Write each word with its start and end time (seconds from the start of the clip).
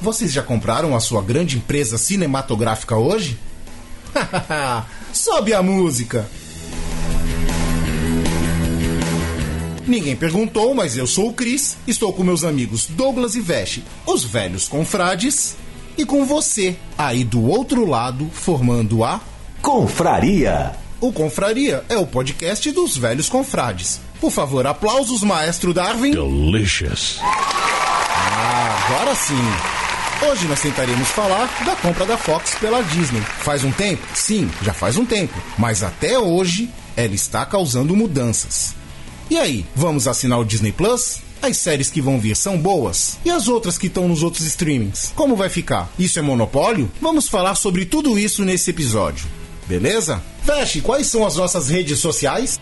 vocês 0.00 0.32
já 0.32 0.42
compraram 0.42 0.94
a 0.94 1.00
sua 1.00 1.22
grande 1.22 1.56
empresa 1.56 1.98
cinematográfica 1.98 2.96
hoje? 2.96 3.38
Sobe 5.12 5.52
a 5.52 5.62
música! 5.62 6.28
Ninguém 9.86 10.14
perguntou, 10.14 10.74
mas 10.74 10.98
eu 10.98 11.06
sou 11.06 11.30
o 11.30 11.32
Cris, 11.32 11.78
estou 11.86 12.12
com 12.12 12.22
meus 12.22 12.44
amigos 12.44 12.86
Douglas 12.86 13.34
e 13.34 13.40
Veste, 13.40 13.82
os 14.04 14.22
velhos 14.22 14.68
confrades, 14.68 15.56
e 15.96 16.04
com 16.04 16.26
você, 16.26 16.76
aí 16.96 17.24
do 17.24 17.42
outro 17.42 17.86
lado, 17.86 18.28
formando 18.30 19.02
a 19.02 19.18
Confraria. 19.62 20.72
O 21.00 21.10
Confraria 21.10 21.84
é 21.88 21.96
o 21.96 22.06
podcast 22.06 22.70
dos 22.70 22.96
velhos 22.96 23.28
confrades. 23.28 24.00
Por 24.20 24.30
favor, 24.30 24.66
aplausos, 24.66 25.22
maestro 25.22 25.72
Darwin. 25.72 26.10
Delicious. 26.10 27.18
Ah, 27.22 28.86
agora 28.86 29.14
sim. 29.14 29.87
Hoje 30.20 30.48
nós 30.48 30.60
tentaremos 30.60 31.08
falar 31.10 31.46
da 31.64 31.76
compra 31.76 32.04
da 32.04 32.18
Fox 32.18 32.56
pela 32.56 32.82
Disney. 32.82 33.20
Faz 33.20 33.62
um 33.62 33.70
tempo? 33.70 34.02
Sim, 34.16 34.50
já 34.62 34.74
faz 34.74 34.96
um 34.96 35.06
tempo. 35.06 35.40
Mas 35.56 35.84
até 35.84 36.18
hoje 36.18 36.68
ela 36.96 37.14
está 37.14 37.46
causando 37.46 37.94
mudanças. 37.94 38.74
E 39.30 39.38
aí, 39.38 39.64
vamos 39.76 40.08
assinar 40.08 40.40
o 40.40 40.44
Disney 40.44 40.72
Plus? 40.72 41.20
As 41.40 41.56
séries 41.56 41.88
que 41.88 42.00
vão 42.00 42.18
vir 42.18 42.34
são 42.34 42.58
boas? 42.58 43.16
E 43.24 43.30
as 43.30 43.46
outras 43.46 43.78
que 43.78 43.86
estão 43.86 44.08
nos 44.08 44.24
outros 44.24 44.44
streamings? 44.44 45.12
Como 45.14 45.36
vai 45.36 45.48
ficar? 45.48 45.88
Isso 45.96 46.18
é 46.18 46.22
monopólio? 46.22 46.90
Vamos 47.00 47.28
falar 47.28 47.54
sobre 47.54 47.84
tudo 47.86 48.18
isso 48.18 48.44
nesse 48.44 48.70
episódio. 48.70 49.24
Beleza? 49.68 50.20
Feche, 50.44 50.80
quais 50.80 51.06
são 51.06 51.24
as 51.24 51.36
nossas 51.36 51.68
redes 51.68 52.00
sociais? 52.00 52.57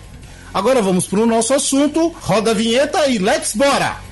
Agora 0.54 0.82
vamos 0.82 1.08
pro 1.08 1.26
nosso 1.26 1.54
assunto. 1.54 2.14
Roda 2.22 2.52
a 2.52 2.54
vinheta 2.54 3.08
e 3.08 3.18
let's 3.18 3.54
bora! 3.54 4.06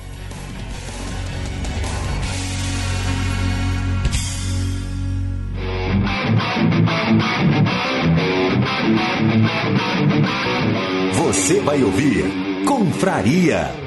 Você 11.14 11.60
vai 11.60 11.82
ouvir 11.82 12.24
Confraria. 12.64 13.85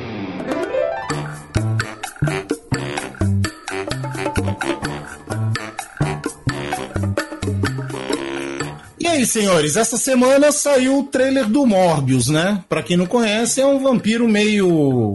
Senhores, 9.30 9.76
essa 9.76 9.98
semana 9.98 10.52
saiu 10.52 11.00
o 11.00 11.04
trailer 11.04 11.48
do 11.48 11.66
Morbius, 11.66 12.28
né? 12.28 12.64
Pra 12.68 12.84
quem 12.84 12.98
não 12.98 13.06
conhece, 13.06 13.62
é 13.62 13.66
um 13.66 13.80
vampiro 13.80 14.28
meio 14.28 15.14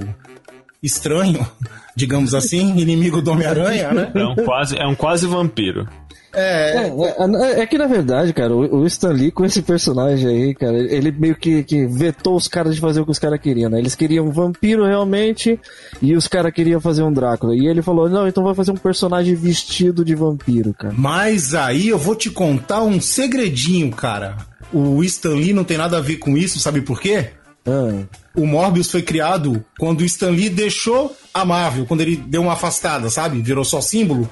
estranho, 0.83 1.47
digamos 1.97 2.35
assim, 2.35 2.79
inimigo 2.79 3.21
do 3.21 3.31
Homem-Aranha, 3.33 3.93
né? 3.93 4.13
É 4.15 4.25
um 4.25 4.35
quase, 4.35 4.79
é 4.79 4.87
um 4.87 4.95
quase 4.95 5.27
vampiro. 5.27 5.89
É, 6.35 6.77
É, 6.77 7.59
é, 7.59 7.61
é 7.61 7.67
que 7.67 7.79
na 7.79 7.87
verdade, 7.87 8.33
cara, 8.33 8.55
o, 8.55 8.81
o 8.81 8.87
Stan 8.87 9.13
Lee 9.13 9.31
com 9.31 9.45
esse 9.45 9.63
personagem 9.63 10.29
aí, 10.29 10.55
cara, 10.55 10.77
ele 10.77 11.11
meio 11.13 11.37
que, 11.37 11.63
que 11.63 11.87
vetou 11.87 12.37
os 12.37 12.49
caras 12.49 12.75
de 12.75 12.81
fazer 12.81 13.01
o 13.01 13.05
que 13.05 13.11
os 13.11 13.19
caras 13.19 13.41
queriam, 13.41 13.71
né? 13.71 13.79
Eles 13.79 13.95
queriam 13.95 14.27
um 14.27 14.31
vampiro 14.33 14.85
realmente 14.85 15.59
e 16.03 16.17
os 16.17 16.27
caras 16.29 16.53
queriam 16.53 16.81
fazer 16.81 17.03
um 17.03 17.13
Drácula. 17.13 17.55
E 17.55 17.67
ele 17.67 17.83
falou: 17.83 18.09
não, 18.09 18.27
então 18.27 18.45
vai 18.45 18.55
fazer 18.55 18.73
um 18.73 18.77
personagem 18.77 19.35
vestido 19.35 20.05
de 20.05 20.15
vampiro, 20.15 20.75
cara. 20.75 20.95
Mas 20.97 21.55
aí 21.55 21.89
eu 21.89 21.99
vou 21.99 22.15
te 22.15 22.31
contar 22.31 22.83
um 22.83 23.01
segredinho, 23.01 23.91
cara. 23.91 24.37
O 24.73 25.03
Stan 25.05 25.35
Lee 25.35 25.53
não 25.53 25.65
tem 25.65 25.79
nada 25.79 25.99
a 25.99 26.01
ver 26.01 26.17
com 26.17 26.37
isso, 26.37 26.59
sabe 26.59 26.81
por 26.81 27.01
quê? 27.01 27.29
Ah, 27.67 28.03
O 28.37 28.47
Morbius 28.47 28.91
foi 28.91 29.03
criado 29.03 29.65
quando 29.79 30.01
o 30.01 30.05
Stan 30.05 30.31
Lee 30.31 30.51
deixou 30.51 31.15
a 31.33 31.45
Marvel, 31.45 31.87
quando 31.87 32.03
ele 32.03 32.17
deu 32.17 32.43
uma 32.43 32.53
afastada, 32.53 33.09
sabe? 33.09 33.41
Virou 33.41 33.65
só 33.65 33.81
símbolo. 33.81 34.29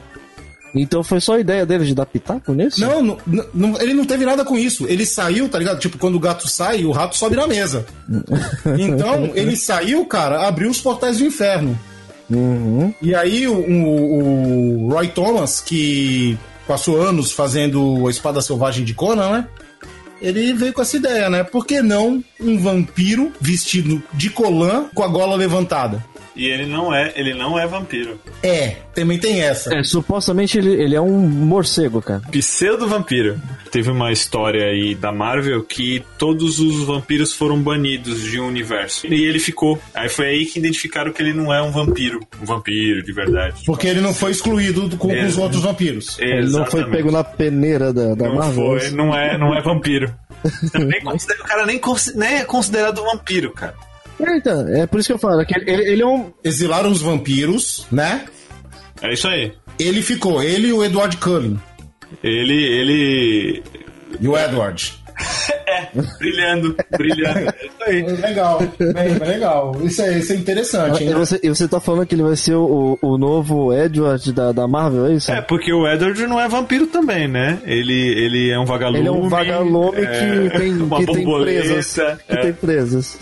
Então 0.75 1.03
foi 1.03 1.21
só 1.21 1.35
a 1.35 1.41
ideia 1.41 1.65
dele 1.67 1.85
de 1.85 1.95
dar 1.95 2.07
pitaco 2.07 2.53
nisso? 2.53 2.81
Não, 2.81 3.03
não, 3.03 3.19
não- 3.55 3.81
ele 3.81 3.95
não 3.95 4.05
teve 4.05 4.25
nada 4.25 4.45
com 4.45 4.57
isso. 4.59 4.87
Ele 4.89 5.05
saiu, 5.07 5.49
tá 5.49 5.59
ligado? 5.59 5.79
Tipo, 5.79 5.99
quando 5.99 6.15
o 6.17 6.21
gato 6.21 6.49
sai, 6.49 6.85
o 6.85 6.91
rato 6.93 7.17
sobe 7.17 7.37
na 7.37 7.47
mesa. 7.47 7.85
Então, 8.79 9.31
ele 9.35 9.57
saiu, 9.57 10.05
cara, 10.07 10.47
abriu 10.47 10.71
os 10.71 10.81
portais 10.81 11.19
do 11.19 11.25
inferno. 11.27 11.79
Uhum. 12.31 12.95
E 13.03 13.15
aí, 13.15 13.47
o, 13.47 13.55
o- 13.55 14.85
o 14.87 14.93
Roy 14.93 15.09
Thomas, 15.09 15.61
que 15.61 16.39
passou 16.67 17.03
anos 17.03 17.33
fazendo 17.33 18.07
a 18.07 18.11
Espada 18.11 18.41
Selvagem 18.41 18.85
de 18.85 18.95
Conan, 18.95 19.31
né? 19.33 19.49
Ele 20.21 20.53
veio 20.55 20.73
com 20.73 20.81
essa 20.81 20.97
ideia, 20.97 21.29
né? 21.29 21.43
Por 21.43 21.67
que 21.67 21.83
não 21.83 22.23
um 22.41 22.57
vampiro 22.57 23.33
vestido 23.41 24.01
de 24.15 24.31
colã 24.31 24.85
com 24.95 25.03
a 25.03 25.09
gola 25.09 25.35
levantada? 25.35 26.03
E 26.35 26.47
ele 26.47 26.65
não 26.67 26.95
é, 26.95 27.13
ele 27.15 27.35
não 27.35 27.59
é 27.59 27.67
vampiro. 27.67 28.19
É, 28.43 28.77
também 28.95 29.19
tem 29.19 29.43
essa. 29.43 29.75
É, 29.75 29.83
supostamente 29.83 30.57
ele, 30.57 30.73
ele 30.83 30.95
é 30.95 31.01
um 31.01 31.19
morcego, 31.19 32.01
cara. 32.01 32.23
Pseudo 32.31 32.89
vampiro. 32.89 33.39
Teve 33.71 33.91
uma 33.91 34.11
história 34.13 34.65
aí 34.67 34.95
da 34.95 35.13
Marvel 35.13 35.63
que 35.63 36.03
todos 36.19 36.59
os 36.59 36.85
vampiros 36.85 37.35
foram 37.35 37.59
banidos 37.61 38.23
de 38.23 38.41
um 38.41 38.47
universo. 38.49 39.07
E 39.07 39.25
ele 39.25 39.39
ficou. 39.39 39.79
Aí 39.95 40.09
foi 40.09 40.27
aí 40.27 40.47
que 40.47 40.59
identificaram 40.59 41.13
que 41.13 41.23
ele 41.23 41.33
não 41.35 41.53
é 41.53 41.61
um 41.63 41.71
vampiro. 41.71 42.21
Um 42.41 42.47
vampiro 42.47 43.03
de 43.03 43.13
verdade. 43.13 43.63
Porque 43.67 43.87
ele 43.87 44.01
não 44.01 44.15
foi 44.15 44.31
excluído 44.31 44.89
do- 44.89 44.97
com, 44.97 45.09
com 45.09 45.27
os 45.27 45.39
É. 45.39 45.41
outros 45.41 45.63
vampiros. 45.63 46.19
Ele 46.19 46.51
não 46.51 46.65
foi 46.67 46.85
pego 46.91 47.11
na 47.11 47.23
peneira 47.25 47.93
da, 47.93 48.15
da 48.15 48.27
Não 48.29 48.37
Marvel. 48.37 48.79
foi, 48.81 48.91
não 48.91 49.15
é, 49.15 49.37
não 49.37 49.55
é 49.55 49.61
vampiro. 49.63 50.13
Também 50.73 51.01
considera- 51.03 51.41
o 51.43 51.45
cara 51.45 51.67
nem, 51.67 51.81
nem 52.17 52.35
é 52.39 52.45
considerado 52.45 53.03
vampiro, 53.05 53.51
cara. 53.53 53.75
É, 54.25 54.37
então, 54.37 54.69
é 54.69 54.87
por 54.87 55.01
isso 55.01 55.09
que 55.09 55.13
eu 55.15 55.19
falo, 55.19 55.45
que 55.45 55.55
ele, 55.59 55.71
ele- 55.71 55.85
ele 55.93 56.03
é 56.03 56.07
um. 56.07 56.33
Exilaram 56.45 56.91
os 56.91 57.01
vampiros, 57.03 57.87
né? 57.91 58.25
É 59.01 59.13
isso 59.13 59.27
aí. 59.29 59.53
Ele 59.79 60.01
ficou, 60.03 60.43
ele 60.43 60.69
e 60.69 60.73
o 60.73 60.85
Edward 60.85 61.17
Cullen. 61.17 61.59
Ele, 62.23 62.55
ele. 62.55 63.63
E 64.21 64.29
o 64.29 64.37
Edward. 64.39 64.95
É, 65.73 65.89
brilhando, 66.19 66.77
brilhando. 66.97 67.39
É 67.39 67.67
isso 67.67 67.83
aí. 67.87 68.03
Legal, 68.03 68.63
bem, 68.79 69.29
legal. 69.29 69.77
Isso 69.83 70.03
é, 70.03 70.19
isso 70.19 70.33
é 70.33 70.37
interessante, 70.37 71.03
E 71.03 71.09
hein? 71.09 71.15
você, 71.15 71.41
e 71.43 71.49
você 71.49 71.67
tá 71.67 71.81
falando 71.81 72.07
que 72.07 72.15
ele 72.15 72.23
vai 72.23 72.37
ser 72.37 72.55
o, 72.55 72.99
o 73.01 73.19
novo 73.19 73.73
Edward 73.73 74.33
da, 74.33 74.53
da 74.53 74.69
Marvel, 74.69 75.07
é 75.07 75.15
isso? 75.15 75.31
É, 75.31 75.41
porque 75.41 75.73
o 75.73 75.87
Edward 75.87 76.27
não 76.27 76.41
é 76.41 76.49
vampiro 76.49 76.87
também, 76.87 77.29
né? 77.29 77.59
Ele, 77.65 77.95
ele 77.95 78.51
é 78.51 78.59
um 78.59 78.65
vagalume. 78.65 78.99
Ele 78.99 79.09
é 79.09 79.13
um 79.13 79.29
vagalume 79.29 80.01
é, 80.01 80.07
que 80.51 80.59
tem, 80.59 80.73
uma 80.75 80.99
que 80.99 81.07
tem 81.07 81.25
presas. 81.25 81.95
Que 81.95 82.35
é. 82.35 82.37
tem 82.37 82.53
presas. 82.53 83.19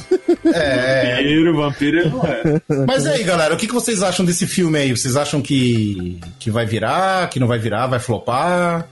É, 0.52 1.16
Vampiro, 1.16 1.56
vampiro 1.56 1.98
ele 1.98 2.10
não 2.10 2.24
é. 2.24 2.42
Mas 2.86 3.04
e 3.04 3.08
aí, 3.08 3.24
galera, 3.24 3.54
o 3.54 3.56
que 3.56 3.66
que 3.66 3.74
vocês 3.74 4.02
acham 4.02 4.24
desse 4.24 4.46
filme 4.46 4.78
aí? 4.78 4.90
Vocês 4.96 5.16
acham 5.16 5.40
que, 5.40 6.18
que 6.38 6.50
vai 6.50 6.66
virar, 6.66 7.28
que 7.28 7.40
não 7.40 7.46
vai 7.46 7.58
virar, 7.58 7.86
vai 7.86 7.98
flopar? 7.98 8.86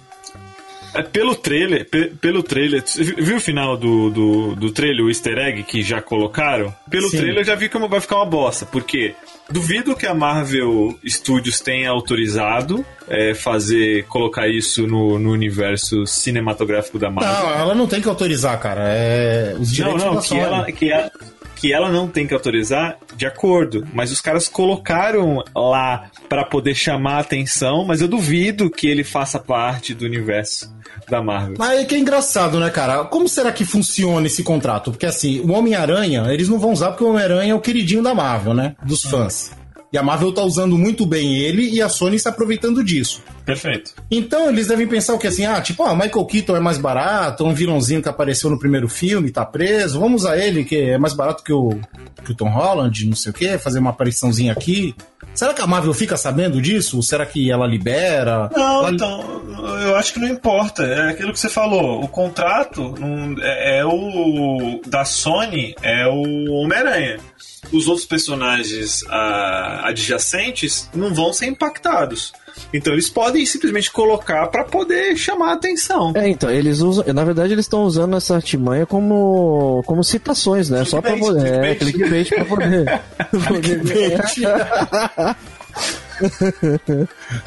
É, 0.94 1.02
pelo 1.02 1.34
trailer, 1.34 1.88
pe- 1.88 2.12
pelo 2.20 2.42
trailer, 2.42 2.82
viu 3.18 3.36
o 3.36 3.40
final 3.40 3.76
do, 3.76 4.08
do, 4.10 4.54
do 4.56 4.72
trailer, 4.72 5.04
o 5.04 5.08
easter 5.08 5.36
egg 5.38 5.62
que 5.64 5.82
já 5.82 6.00
colocaram? 6.00 6.74
Pelo 6.90 7.08
Sim. 7.10 7.18
trailer 7.18 7.38
eu 7.40 7.44
já 7.44 7.54
vi 7.54 7.68
como 7.68 7.88
vai 7.88 8.00
ficar 8.00 8.16
uma 8.16 8.26
bosta, 8.26 8.64
porque 8.66 9.14
duvido 9.50 9.94
que 9.94 10.06
a 10.06 10.14
Marvel 10.14 10.98
Studios 11.06 11.60
tenha 11.60 11.90
autorizado 11.90 12.84
é, 13.06 13.34
fazer, 13.34 14.04
colocar 14.04 14.48
isso 14.48 14.86
no, 14.86 15.18
no 15.18 15.30
universo 15.30 16.06
cinematográfico 16.06 16.98
da 16.98 17.10
Marvel. 17.10 17.32
Não, 17.50 17.52
ela 17.60 17.74
não 17.74 17.86
tem 17.86 18.00
que 18.00 18.08
autorizar, 18.08 18.58
cara. 18.58 18.82
É 18.88 19.54
os 19.58 19.68
Não, 19.68 19.74
direitos 19.74 20.04
não, 20.04 20.14
da 20.14 20.20
que 20.22 20.28
Sony. 20.28 20.40
ela, 20.40 20.72
que, 20.72 20.90
ela, 20.90 21.10
que 21.58 21.72
ela 21.72 21.90
não 21.90 22.06
tem 22.06 22.26
que 22.26 22.32
autorizar, 22.32 22.98
de 23.16 23.26
acordo. 23.26 23.86
Mas 23.92 24.12
os 24.12 24.20
caras 24.20 24.48
colocaram 24.48 25.42
lá 25.54 26.08
pra 26.28 26.44
poder 26.44 26.74
chamar 26.74 27.16
a 27.16 27.20
atenção, 27.20 27.84
mas 27.84 28.00
eu 28.00 28.06
duvido 28.06 28.70
que 28.70 28.86
ele 28.86 29.02
faça 29.02 29.40
parte 29.40 29.92
do 29.92 30.04
universo 30.04 30.72
da 31.08 31.20
Marvel. 31.20 31.56
Mas 31.58 31.80
é 31.80 31.84
que 31.84 31.96
é 31.96 31.98
engraçado, 31.98 32.60
né, 32.60 32.70
cara? 32.70 33.04
Como 33.04 33.28
será 33.28 33.50
que 33.50 33.64
funciona 33.64 34.26
esse 34.26 34.44
contrato? 34.44 34.92
Porque 34.92 35.06
assim, 35.06 35.40
o 35.40 35.50
Homem-Aranha, 35.50 36.32
eles 36.32 36.48
não 36.48 36.60
vão 36.60 36.72
usar 36.72 36.90
porque 36.90 37.04
o 37.04 37.10
Homem-Aranha 37.10 37.52
é 37.52 37.54
o 37.54 37.60
queridinho 37.60 38.02
da 38.02 38.14
Marvel, 38.14 38.54
né? 38.54 38.76
Dos 38.84 39.02
fãs. 39.02 39.50
E 39.92 39.98
a 39.98 40.02
Marvel 40.02 40.32
tá 40.32 40.42
usando 40.42 40.78
muito 40.78 41.06
bem 41.06 41.36
ele 41.36 41.68
e 41.68 41.82
a 41.82 41.88
Sony 41.88 42.18
se 42.18 42.28
aproveitando 42.28 42.84
disso. 42.84 43.22
Perfeito. 43.48 43.94
Então 44.10 44.50
eles 44.50 44.66
devem 44.66 44.86
pensar 44.86 45.14
o 45.14 45.18
que 45.18 45.26
assim, 45.26 45.46
ah, 45.46 45.58
tipo, 45.62 45.82
ah, 45.82 45.94
Michael 45.94 46.26
Keaton 46.26 46.54
é 46.54 46.60
mais 46.60 46.76
barato, 46.76 47.46
um 47.46 47.54
vilãozinho 47.54 48.02
que 48.02 48.08
apareceu 48.08 48.50
no 48.50 48.58
primeiro 48.58 48.90
filme, 48.90 49.30
tá 49.30 49.42
preso, 49.42 49.98
vamos 49.98 50.20
usar 50.22 50.36
ele, 50.36 50.64
que 50.64 50.76
é 50.76 50.98
mais 50.98 51.14
barato 51.14 51.42
que 51.42 51.50
o, 51.52 51.80
que 52.26 52.32
o 52.32 52.34
Tom 52.34 52.50
Holland, 52.50 53.06
não 53.06 53.16
sei 53.16 53.30
o 53.30 53.34
quê, 53.34 53.56
fazer 53.56 53.78
uma 53.78 53.88
apariçãozinha 53.88 54.52
aqui. 54.52 54.94
Será 55.34 55.54
que 55.54 55.62
a 55.62 55.66
Marvel 55.66 55.94
fica 55.94 56.14
sabendo 56.18 56.60
disso? 56.60 56.96
Ou 56.96 57.02
será 57.02 57.24
que 57.24 57.50
ela 57.50 57.66
libera? 57.66 58.50
Não, 58.54 58.80
Ela- 58.80 58.90
então, 58.90 59.42
eu 59.82 59.96
acho 59.96 60.12
que 60.12 60.18
não 60.20 60.28
importa. 60.28 60.82
É 60.82 61.10
aquilo 61.10 61.32
que 61.32 61.40
você 61.40 61.48
falou. 61.48 62.02
O 62.02 62.08
contrato 62.08 62.94
é, 63.40 63.78
é 63.78 63.84
o. 63.86 64.80
da 64.86 65.04
Sony 65.04 65.74
é 65.80 66.06
o 66.06 66.52
Homem-Aranha. 66.52 67.18
Os 67.72 67.86
outros 67.86 68.06
personagens 68.06 69.04
ah, 69.08 69.82
adjacentes 69.84 70.90
não 70.94 71.14
vão 71.14 71.32
ser 71.32 71.46
impactados. 71.46 72.32
Então 72.72 72.92
eles 72.92 73.08
podem 73.08 73.37
simplesmente 73.46 73.90
colocar 73.90 74.46
pra 74.48 74.64
poder 74.64 75.16
chamar 75.16 75.50
a 75.50 75.52
atenção. 75.54 76.12
É, 76.14 76.28
então, 76.28 76.50
eles 76.50 76.80
usam. 76.80 77.04
Na 77.12 77.24
verdade, 77.24 77.52
eles 77.52 77.64
estão 77.64 77.84
usando 77.84 78.16
essa 78.16 78.34
artimanha 78.34 78.86
como, 78.86 79.82
como 79.86 80.02
citações, 80.04 80.68
né? 80.70 80.84
Só 80.84 81.00
pra 81.00 81.12
Clickbait, 81.12 81.34
poder. 81.36 81.64
É, 81.64 81.74
clickbait. 81.74 82.28
pra 82.28 82.44
poder. 82.44 83.02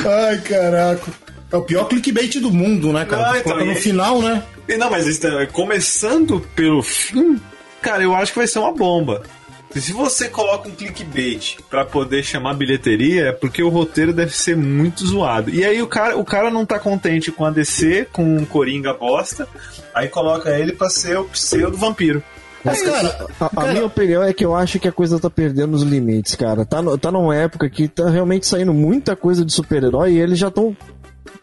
Ai, 0.06 0.38
caraca. 0.42 1.12
É 1.52 1.56
o 1.58 1.62
pior 1.64 1.86
clickbait 1.86 2.40
do 2.40 2.52
mundo, 2.52 2.94
né, 2.94 3.04
cara? 3.06 3.32
Ah, 3.32 3.38
então, 3.40 3.58
no 3.58 3.72
e- 3.74 3.76
final, 3.76 4.22
né? 4.22 4.42
E 4.68 4.78
Não, 4.78 4.90
mas 4.90 5.06
isso, 5.08 5.26
é, 5.28 5.46
começando 5.48 6.40
pelo 6.56 6.82
fim, 6.82 7.40
cara, 7.82 8.04
eu 8.04 8.16
acho 8.16 8.32
que 8.32 8.38
vai 8.40 8.48
ser 8.48 8.60
uma 8.60 8.72
bomba. 8.74 9.24
Se 9.80 9.94
você 9.94 10.28
coloca 10.30 10.68
um 10.68 10.72
clickbait 10.72 11.58
pra 11.70 11.86
poder 11.86 12.24
chamar 12.24 12.54
bilheteria, 12.56 13.28
é 13.28 13.32
porque 13.32 13.64
o 13.64 13.70
roteiro 13.70 14.12
deve 14.14 14.36
ser 14.36 14.56
muito 14.58 15.06
zoado. 15.06 15.50
E 15.50 15.64
aí 15.64 15.82
o 15.82 15.88
cara, 15.88 16.18
o 16.18 16.26
cara 16.26 16.50
não 16.50 16.66
tá 16.66 16.78
contente 16.80 17.32
com 17.32 17.46
a 17.46 17.50
DC, 17.52 18.08
com 18.12 18.24
um 18.38 18.46
Coringa 18.46 18.94
bosta, 18.94 19.48
aí 19.94 20.08
coloca 20.10 20.50
ele 20.58 20.74
pra 20.74 20.90
ser 20.90 21.18
o 21.18 21.24
pseudo 21.26 21.78
vampiro. 21.78 22.22
Mas, 22.64 22.80
cara, 22.84 23.28
A, 23.40 23.46
a 23.46 23.50
cara, 23.50 23.72
minha 23.74 23.86
opinião 23.86 24.22
é 24.22 24.32
que 24.34 24.46
eu 24.46 24.56
acho 24.56 24.80
que 24.80 24.88
a 24.88 24.92
coisa 24.92 25.20
tá 25.20 25.32
perdendo 25.32 25.74
os 25.74 25.82
limites, 25.82 26.36
cara. 26.36 26.64
Tá, 26.64 26.80
no- 26.80 26.96
tá 26.96 27.12
numa 27.12 27.36
época 27.36 27.68
que 27.68 27.88
tá 27.88 28.08
realmente 28.10 28.46
saindo 28.46 28.72
muita 28.72 29.16
coisa 29.16 29.44
de 29.44 29.52
super-herói 29.52 30.12
e 30.14 30.20
eles 30.20 30.38
já 30.38 30.50
estão 30.50 30.78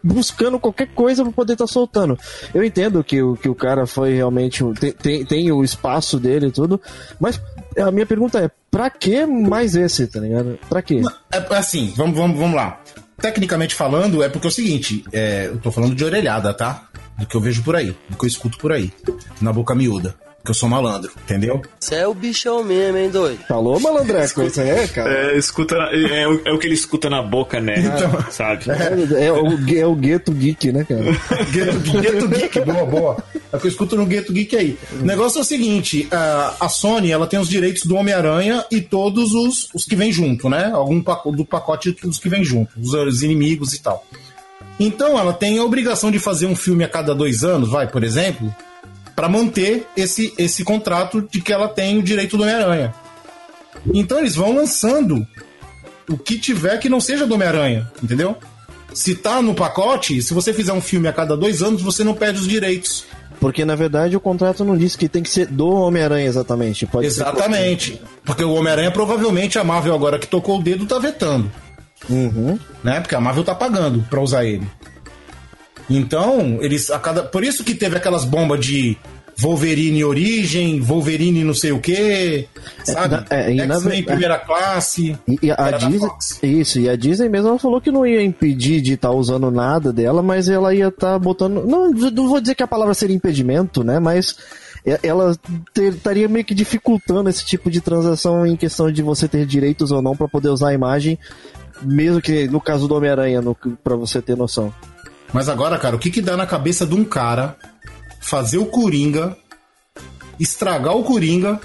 buscando 0.02 0.58
qualquer 0.58 0.88
coisa 0.88 1.22
pra 1.22 1.32
poder 1.32 1.54
estar 1.54 1.66
soltando. 1.66 2.18
Eu 2.54 2.64
entendo 2.64 3.02
que 3.04 3.22
o, 3.22 3.36
que 3.36 3.48
o 3.48 3.54
cara 3.54 3.86
foi 3.86 4.14
realmente. 4.14 4.64
Tem, 4.78 4.92
tem, 4.92 5.24
tem 5.24 5.52
o 5.52 5.62
espaço 5.62 6.18
dele 6.18 6.48
e 6.48 6.52
tudo, 6.52 6.80
mas 7.20 7.40
a 7.78 7.90
minha 7.90 8.06
pergunta 8.06 8.38
é: 8.38 8.50
pra 8.70 8.90
que 8.90 9.24
mais 9.26 9.74
esse, 9.74 10.06
tá 10.06 10.20
ligado? 10.20 10.58
Pra 10.68 10.82
quê? 10.82 11.02
É 11.32 11.54
assim, 11.54 11.92
vamos, 11.96 12.16
vamos, 12.16 12.38
vamos 12.38 12.56
lá. 12.56 12.80
Tecnicamente 13.20 13.74
falando, 13.74 14.22
é 14.22 14.28
porque 14.28 14.46
é 14.46 14.50
o 14.50 14.52
seguinte, 14.52 15.04
é, 15.12 15.46
eu 15.46 15.58
tô 15.58 15.72
falando 15.72 15.94
de 15.94 16.04
orelhada, 16.04 16.54
tá? 16.54 16.88
Do 17.18 17.26
que 17.26 17.34
eu 17.34 17.40
vejo 17.40 17.64
por 17.64 17.74
aí, 17.74 17.96
do 18.08 18.16
que 18.16 18.24
eu 18.24 18.28
escuto 18.28 18.58
por 18.58 18.72
aí. 18.72 18.92
Na 19.40 19.52
boca 19.52 19.74
miúda. 19.74 20.14
Que 20.48 20.52
eu 20.52 20.54
sou 20.54 20.66
malandro, 20.66 21.12
entendeu? 21.24 21.60
Você 21.78 21.96
é 21.96 22.08
o 22.08 22.14
bichão 22.14 22.64
mesmo, 22.64 22.96
hein, 22.96 23.10
doido? 23.10 23.38
Falou, 23.46 23.78
malandreco? 23.78 24.42
Isso 24.44 24.58
aí 24.62 24.70
é, 24.70 24.88
cara. 24.88 25.12
É, 25.12 25.36
escuta, 25.36 25.76
é, 25.92 26.22
é 26.22 26.26
o, 26.26 26.40
é 26.42 26.52
o 26.54 26.58
que 26.58 26.66
ele 26.66 26.72
escuta 26.74 27.10
na 27.10 27.20
boca, 27.20 27.60
né? 27.60 27.74
sabe? 28.30 28.64
É, 29.20 29.30
o, 29.30 29.78
é 29.78 29.86
o 29.86 29.94
gueto 29.94 30.32
geek, 30.32 30.72
né, 30.72 30.86
cara? 30.88 31.02
Gueto, 31.52 32.00
Gueto 32.00 32.28
Geek, 32.28 32.60
boa, 32.60 32.86
boa. 32.86 33.16
É 33.52 33.56
o 33.58 33.60
que 33.60 33.66
eu 33.66 33.70
escuto 33.70 33.94
no 33.94 34.06
Gueto 34.06 34.32
Geek 34.32 34.56
aí. 34.56 34.78
O 34.98 35.04
negócio 35.04 35.36
é 35.38 35.42
o 35.42 35.44
seguinte: 35.44 36.08
a, 36.10 36.54
a 36.60 36.68
Sony 36.70 37.12
ela 37.12 37.26
tem 37.26 37.38
os 37.38 37.48
direitos 37.50 37.82
do 37.84 37.94
Homem-Aranha 37.96 38.64
e 38.70 38.80
todos 38.80 39.34
os, 39.34 39.68
os 39.74 39.84
que 39.84 39.94
vêm 39.94 40.10
junto, 40.10 40.48
né? 40.48 40.70
Algum 40.72 41.02
paco- 41.02 41.30
do 41.30 41.44
pacote 41.44 41.92
dos 42.02 42.18
que 42.18 42.30
vêm 42.30 42.42
junto, 42.42 42.70
os, 42.80 42.94
os 42.94 43.22
inimigos 43.22 43.74
e 43.74 43.82
tal. 43.82 44.02
Então 44.80 45.18
ela 45.18 45.34
tem 45.34 45.58
a 45.58 45.62
obrigação 45.64 46.10
de 46.10 46.18
fazer 46.18 46.46
um 46.46 46.56
filme 46.56 46.84
a 46.84 46.88
cada 46.88 47.14
dois 47.14 47.44
anos, 47.44 47.68
vai, 47.68 47.86
por 47.86 48.02
exemplo, 48.02 48.54
para 49.18 49.28
manter 49.28 49.84
esse, 49.96 50.32
esse 50.38 50.62
contrato 50.62 51.20
de 51.28 51.40
que 51.40 51.52
ela 51.52 51.66
tem 51.66 51.98
o 51.98 52.02
direito 52.04 52.36
do 52.36 52.44
Homem-Aranha. 52.44 52.94
Então 53.92 54.20
eles 54.20 54.36
vão 54.36 54.54
lançando 54.54 55.26
o 56.08 56.16
que 56.16 56.38
tiver 56.38 56.78
que 56.78 56.88
não 56.88 57.00
seja 57.00 57.26
do 57.26 57.34
Homem-Aranha, 57.34 57.90
entendeu? 58.00 58.36
Se 58.94 59.16
tá 59.16 59.42
no 59.42 59.56
pacote, 59.56 60.22
se 60.22 60.32
você 60.32 60.52
fizer 60.54 60.72
um 60.72 60.80
filme 60.80 61.08
a 61.08 61.12
cada 61.12 61.36
dois 61.36 61.64
anos, 61.64 61.82
você 61.82 62.04
não 62.04 62.14
perde 62.14 62.38
os 62.38 62.46
direitos. 62.46 63.06
Porque 63.40 63.64
na 63.64 63.74
verdade 63.74 64.16
o 64.16 64.20
contrato 64.20 64.64
não 64.64 64.76
diz 64.76 64.94
que 64.94 65.08
tem 65.08 65.24
que 65.24 65.30
ser 65.30 65.46
do 65.46 65.68
Homem-Aranha 65.68 66.28
exatamente. 66.28 66.86
Pode 66.86 67.10
ser- 67.10 67.22
Exatamente. 67.22 68.00
Porque 68.24 68.44
o 68.44 68.52
Homem-Aranha, 68.52 68.92
provavelmente, 68.92 69.58
a 69.58 69.64
Marvel, 69.64 69.96
agora 69.96 70.20
que 70.20 70.28
tocou 70.28 70.60
o 70.60 70.62
dedo, 70.62 70.86
tá 70.86 71.00
vetando. 71.00 71.50
Uhum. 72.08 72.56
Né? 72.84 73.00
Porque 73.00 73.16
a 73.16 73.20
Marvel 73.20 73.42
tá 73.42 73.52
pagando 73.56 74.06
pra 74.08 74.20
usar 74.20 74.44
ele. 74.44 74.64
Então, 75.90 76.58
eles. 76.60 76.90
A 76.90 76.98
cada... 76.98 77.22
Por 77.22 77.42
isso 77.42 77.64
que 77.64 77.74
teve 77.74 77.96
aquelas 77.96 78.24
bombas 78.24 78.60
de 78.60 78.96
Wolverine 79.40 80.04
Origem, 80.04 80.80
Wolverine 80.80 81.44
não 81.44 81.54
sei 81.54 81.70
o 81.72 81.78
quê. 81.78 82.48
Sabe? 82.84 83.24
é, 83.30 83.52
e 83.52 83.54
na 83.56 83.74
X-Men 83.74 83.78
verdade- 83.80 84.02
primeira 84.04 84.38
classe. 84.38 85.16
E, 85.28 85.38
e 85.42 85.50
a 85.52 85.70
Disney, 85.70 86.10
isso, 86.42 86.80
e 86.80 86.88
a 86.88 86.96
Disney 86.96 87.28
mesmo 87.28 87.56
falou 87.58 87.80
que 87.80 87.90
não 87.92 88.04
ia 88.06 88.22
impedir 88.22 88.80
de 88.80 88.94
estar 88.94 89.12
usando 89.12 89.50
nada 89.50 89.92
dela, 89.92 90.22
mas 90.22 90.48
ela 90.48 90.74
ia 90.74 90.88
estar 90.88 91.18
botando. 91.18 91.64
Não, 91.64 91.90
não 91.90 92.28
vou 92.28 92.40
dizer 92.40 92.54
que 92.56 92.62
a 92.62 92.68
palavra 92.68 92.94
seria 92.94 93.14
impedimento, 93.14 93.84
né? 93.84 93.98
Mas 94.00 94.36
ela 95.02 95.36
ter- 95.72 95.92
estaria 95.94 96.28
meio 96.28 96.44
que 96.44 96.54
dificultando 96.54 97.28
esse 97.30 97.44
tipo 97.44 97.70
de 97.70 97.80
transação 97.80 98.46
em 98.46 98.56
questão 98.56 98.90
de 98.90 99.02
você 99.02 99.28
ter 99.28 99.46
direitos 99.46 99.90
ou 99.92 100.02
não 100.02 100.16
para 100.16 100.26
poder 100.28 100.48
usar 100.48 100.70
a 100.70 100.74
imagem, 100.74 101.16
mesmo 101.82 102.20
que 102.20 102.48
no 102.48 102.60
caso 102.60 102.88
do 102.88 102.94
Homem-Aranha, 102.96 103.40
pra 103.84 103.94
você 103.96 104.20
ter 104.20 104.36
noção. 104.36 104.72
Mas 105.32 105.48
agora, 105.48 105.76
cara, 105.78 105.94
o 105.94 105.98
que 105.98 106.10
que 106.10 106.22
dá 106.22 106.36
na 106.38 106.46
cabeça 106.46 106.86
de 106.86 106.94
um 106.94 107.04
cara 107.04 107.54
fazer 108.28 108.58
o 108.58 108.66
Coringa, 108.66 109.36
estragar 110.38 110.94
o 110.96 111.02
Coringa, 111.02 111.60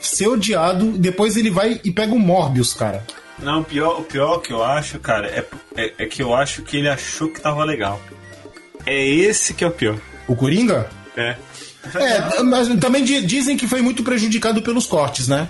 ser 0.00 0.26
odiado, 0.28 0.86
e 0.94 0.98
depois 0.98 1.36
ele 1.36 1.50
vai 1.50 1.80
e 1.84 1.90
pega 1.92 2.14
o 2.14 2.18
Morbius, 2.18 2.72
cara. 2.72 3.04
Não, 3.38 3.60
o 3.60 3.64
pior, 3.64 4.00
o 4.00 4.02
pior 4.04 4.38
que 4.38 4.52
eu 4.52 4.64
acho, 4.64 4.98
cara, 4.98 5.26
é, 5.28 5.44
é, 5.76 5.92
é 5.98 6.06
que 6.06 6.22
eu 6.22 6.34
acho 6.34 6.62
que 6.62 6.76
ele 6.78 6.88
achou 6.88 7.28
que 7.28 7.40
tava 7.40 7.62
legal. 7.64 8.00
É 8.86 9.06
esse 9.06 9.54
que 9.54 9.62
é 9.62 9.66
o 9.68 9.70
pior. 9.70 9.98
O 10.26 10.34
Coringa? 10.34 10.88
É. 11.16 11.36
É, 11.94 12.42
mas 12.42 12.68
também 12.80 13.04
di- 13.04 13.24
dizem 13.24 13.56
que 13.56 13.68
foi 13.68 13.80
muito 13.80 14.02
prejudicado 14.02 14.60
pelos 14.62 14.86
cortes, 14.86 15.28
né? 15.28 15.48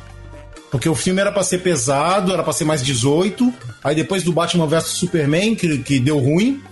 Porque 0.70 0.88
o 0.88 0.94
filme 0.94 1.20
era 1.20 1.32
pra 1.32 1.42
ser 1.42 1.58
pesado, 1.58 2.32
era 2.32 2.42
pra 2.42 2.52
ser 2.52 2.64
mais 2.64 2.84
18. 2.84 3.52
Aí 3.82 3.94
depois 3.94 4.22
do 4.22 4.32
Batman 4.32 4.66
vs 4.66 4.84
Superman, 4.88 5.54
que, 5.54 5.78
que 5.78 5.98
deu 5.98 6.18
ruim, 6.18 6.62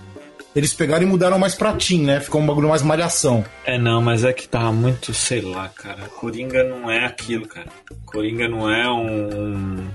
eles 0.57 0.73
pegaram 0.73 1.03
e 1.03 1.07
mudaram 1.07 1.39
mais 1.39 1.55
pra 1.55 1.75
teen, 1.75 2.03
né? 2.03 2.19
Ficou 2.19 2.41
um 2.41 2.47
bagulho 2.47 2.71
mais 2.71 2.81
malhação. 2.81 3.45
É, 3.63 3.79
não, 3.79 4.01
mas 4.01 4.25
é 4.25 4.33
que 4.33 4.49
tava 4.49 4.73
muito, 4.73 5.13
sei 5.13 5.43
lá, 5.43 5.69
cara. 5.69 6.05
Coringa 6.09 6.65
não 6.65 6.91
é 6.91 7.05
aquilo, 7.05 7.47
cara. 7.47 7.67
Coringa 8.07 8.49
não 8.49 8.71
é 8.71 8.91
um, 8.91 9.87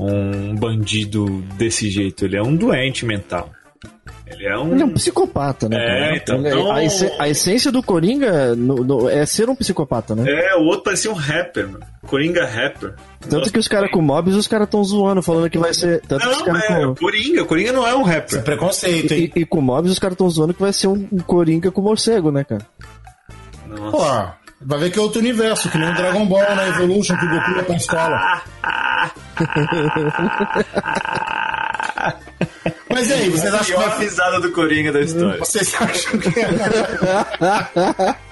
um 0.00 0.54
bandido 0.56 1.42
desse 1.56 1.88
jeito. 1.88 2.24
Ele 2.24 2.36
é 2.36 2.42
um 2.42 2.56
doente 2.56 3.06
mental. 3.06 3.52
Ele 4.34 4.46
é 4.46 4.58
um. 4.58 4.72
Ele 4.72 4.82
é 4.82 4.84
um 4.84 4.90
psicopata, 4.90 5.68
né? 5.68 5.76
É, 5.78 6.16
então, 6.16 6.36
Ele- 6.38 6.48
então- 6.48 6.72
A, 6.72 6.84
esse- 6.84 7.12
a 7.18 7.28
essência 7.28 7.70
do 7.72 7.82
Coringa 7.82 8.54
no- 8.56 8.84
no- 8.84 9.08
é 9.08 9.24
ser 9.26 9.48
um 9.48 9.54
psicopata, 9.54 10.14
né? 10.14 10.24
É, 10.30 10.56
o 10.56 10.62
outro 10.64 10.82
parecia 10.84 11.10
um 11.10 11.14
rapper, 11.14 11.68
mano. 11.68 11.84
Coringa 12.06 12.44
rapper. 12.44 12.94
Tanto 13.28 13.50
que 13.52 13.58
os 13.58 13.68
caras 13.68 13.90
com 13.90 14.02
mobs, 14.02 14.34
os 14.34 14.46
caras 14.46 14.68
tão 14.68 14.82
zoando, 14.84 15.22
falando 15.22 15.48
que 15.48 15.58
vai 15.58 15.72
ser. 15.72 16.00
Tanto 16.02 16.22
que 16.22 16.28
os 16.32 16.38
Não, 16.38 16.44
caras 16.46 16.62
é, 16.64 16.84
com. 16.86 16.94
Coringa. 16.96 17.44
Coringa 17.44 17.72
não 17.72 17.86
é 17.86 17.94
um 17.94 18.02
Isso 18.02 18.10
é 18.10 18.14
rapper. 18.14 18.42
preconceito, 18.42 19.12
hein? 19.12 19.32
E, 19.34 19.40
e 19.40 19.46
com 19.46 19.60
mobs, 19.60 19.90
os 19.90 19.98
caras 19.98 20.16
tão 20.16 20.28
zoando 20.28 20.52
que 20.54 20.60
vai 20.60 20.72
ser 20.72 20.88
um, 20.88 21.08
um 21.12 21.18
Coringa 21.18 21.70
com 21.70 21.80
morcego, 21.80 22.30
né, 22.30 22.44
cara? 22.44 22.62
Nossa. 23.66 23.96
Pô, 23.96 24.04
vai 24.66 24.78
ver 24.78 24.90
que 24.90 24.98
é 24.98 25.02
outro 25.02 25.20
universo, 25.20 25.70
que 25.70 25.78
nem 25.78 25.90
o 25.90 25.94
Dragon 25.94 26.26
Ball 26.26 26.54
na 26.54 26.68
Evolution, 26.68 27.16
que 27.16 27.24
o 27.24 27.30
Goku 27.30 27.50
ia 27.56 27.62
pra 27.64 27.76
escola. 27.76 28.42
Mas 32.94 33.10
e 33.10 33.12
aí, 33.12 33.28
vocês 33.28 33.52
a 33.52 33.58
acham 33.58 33.76
que 33.76 33.82
pior 33.82 33.90
vai... 33.90 34.04
risada 34.04 34.40
do 34.40 34.52
Coringa 34.52 34.92
da 34.92 35.00
história. 35.00 35.38
Vocês 35.40 35.74
acham 35.74 36.18
que... 36.18 36.30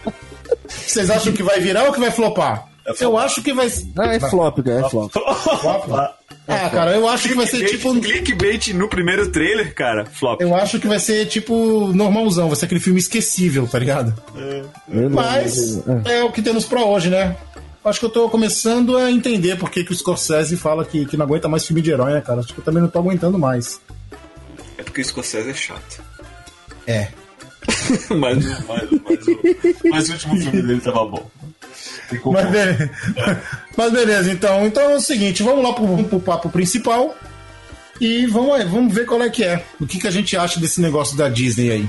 Vocês 0.68 1.10
acham 1.10 1.32
que 1.32 1.42
vai 1.42 1.60
virar 1.60 1.84
ou 1.84 1.92
que 1.92 1.98
vai 2.00 2.10
flopar? 2.10 2.68
Eu 3.00 3.16
acho 3.18 3.42
que 3.42 3.52
vai... 3.52 3.68
Ah, 3.98 4.14
é 4.14 4.20
flop, 4.20 4.58
cara, 4.62 4.86
é 4.86 4.90
flop. 4.90 5.12
Ah, 6.48 6.68
cara, 6.70 6.94
eu 6.94 7.08
acho 7.08 7.28
que 7.28 7.34
vai 7.34 7.46
ser 7.46 7.66
tipo... 7.66 7.98
Clickbait 8.00 8.72
no 8.74 8.88
primeiro 8.88 9.30
trailer, 9.30 9.74
cara. 9.74 10.04
Flop. 10.06 10.40
Eu 10.40 10.54
acho 10.54 10.78
que 10.80 10.86
vai 10.88 10.98
ser 10.98 11.26
tipo 11.26 11.88
normalzão, 11.92 12.48
vai 12.48 12.56
ser 12.56 12.64
aquele 12.66 12.80
filme 12.80 12.98
esquecível, 12.98 13.66
tá 13.66 13.78
ligado? 13.78 14.14
Não- 14.88 15.10
Mas 15.10 15.78
é. 16.04 16.18
é 16.18 16.24
o 16.24 16.32
que 16.32 16.42
temos 16.42 16.64
pra 16.64 16.84
hoje, 16.84 17.08
né? 17.10 17.36
Acho 17.84 17.98
que 18.00 18.06
eu 18.06 18.10
tô 18.10 18.28
começando 18.28 18.96
a 18.96 19.10
entender 19.10 19.56
por 19.56 19.68
que, 19.70 19.82
que 19.82 19.92
o 19.92 19.94
Scorsese 19.94 20.56
fala 20.56 20.84
que, 20.84 21.04
que 21.04 21.16
não 21.16 21.24
aguenta 21.26 21.48
mais 21.48 21.66
filme 21.66 21.82
de 21.82 21.90
herói, 21.90 22.12
né, 22.12 22.20
cara? 22.20 22.40
Acho 22.40 22.52
que 22.54 22.60
eu 22.60 22.64
também 22.64 22.80
não 22.82 22.88
tô 22.88 22.98
aguentando 23.00 23.38
mais. 23.38 23.80
É 24.82 24.84
porque 24.84 25.00
o 25.00 25.02
escocese 25.02 25.48
é 25.48 25.54
chato. 25.54 26.02
É. 26.88 27.06
mas, 28.10 28.44
mas, 28.44 28.66
mas, 28.66 29.28
o, 29.28 29.40
mas 29.88 30.08
o 30.08 30.12
último 30.14 30.36
filme 30.40 30.62
dele 30.62 30.80
tava 30.80 31.06
bom. 31.06 31.30
Mas, 32.32 32.50
be- 32.50 32.90
Mas 33.76 33.92
beleza, 33.92 34.32
então. 34.32 34.66
Então 34.66 34.82
é 34.90 34.96
o 34.96 35.00
seguinte, 35.00 35.44
vamos 35.44 35.62
lá 35.62 35.72
pro, 35.72 35.86
vamos 35.86 36.08
pro 36.08 36.18
papo 36.18 36.50
principal. 36.50 37.16
E 38.00 38.26
vamos 38.26 38.54
aí, 38.56 38.64
vamos 38.64 38.92
ver 38.92 39.06
qual 39.06 39.22
é 39.22 39.30
que 39.30 39.44
é. 39.44 39.64
O 39.80 39.86
que, 39.86 40.00
que 40.00 40.08
a 40.08 40.10
gente 40.10 40.36
acha 40.36 40.58
desse 40.58 40.80
negócio 40.80 41.16
da 41.16 41.28
Disney 41.28 41.70
aí. 41.70 41.88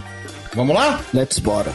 Vamos 0.54 0.76
lá? 0.76 1.02
Let's 1.12 1.40
bora. 1.40 1.72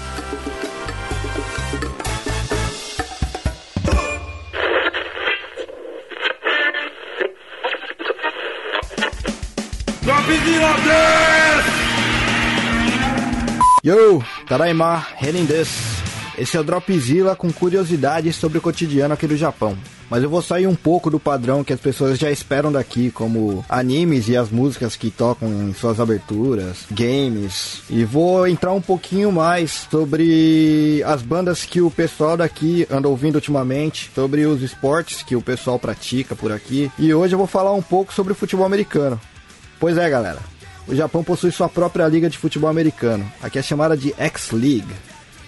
Yo, 13.89 14.23
Taraima, 14.47 15.07
Renin 15.17 15.47
des. 15.47 15.71
Esse 16.37 16.59
é 16.59 16.61
o 16.61 16.63
Dropzilla 16.63 17.35
com 17.35 17.51
curiosidades 17.51 18.37
sobre 18.37 18.59
o 18.59 18.61
cotidiano 18.61 19.15
aqui 19.15 19.27
do 19.27 19.35
Japão. 19.35 19.79
Mas 20.11 20.23
eu 20.23 20.29
vou 20.29 20.43
sair 20.43 20.67
um 20.67 20.75
pouco 20.75 21.09
do 21.09 21.19
padrão 21.19 21.65
que 21.65 21.73
as 21.73 21.81
pessoas 21.81 22.19
já 22.19 22.31
esperam 22.31 22.71
daqui, 22.71 23.11
como 23.11 23.65
animes 23.67 24.29
e 24.29 24.37
as 24.37 24.51
músicas 24.51 24.95
que 24.95 25.11
tocam 25.11 25.49
em 25.49 25.73
suas 25.73 25.99
aberturas, 26.01 26.85
games, 26.91 27.81
e 27.89 28.05
vou 28.05 28.47
entrar 28.47 28.75
um 28.75 28.81
pouquinho 28.83 29.33
mais 29.33 29.87
sobre 29.91 31.03
as 31.07 31.23
bandas 31.23 31.65
que 31.65 31.81
o 31.81 31.91
pessoal 31.91 32.37
daqui 32.37 32.87
anda 32.91 33.09
ouvindo 33.09 33.37
ultimamente, 33.37 34.11
sobre 34.15 34.45
os 34.45 34.61
esportes 34.61 35.23
que 35.23 35.35
o 35.35 35.41
pessoal 35.41 35.79
pratica 35.79 36.37
por 36.37 36.53
aqui, 36.53 36.93
e 36.99 37.15
hoje 37.15 37.35
eu 37.35 37.39
vou 37.39 37.47
falar 37.47 37.73
um 37.73 37.83
pouco 37.83 38.13
sobre 38.13 38.35
o 38.35 38.37
futebol 38.37 38.67
americano. 38.67 39.19
Pois 39.81 39.97
é, 39.97 40.11
galera. 40.11 40.58
O 40.89 40.95
Japão 40.95 41.23
possui 41.23 41.53
sua 41.53 41.69
própria 41.69 42.09
liga 42.09 42.31
de 42.31 42.39
futebol 42.39 42.71
americano. 42.71 43.31
Aqui 43.43 43.59
é 43.59 43.63
chamada 43.63 43.95
de 43.95 44.15
X-League. 44.17 44.89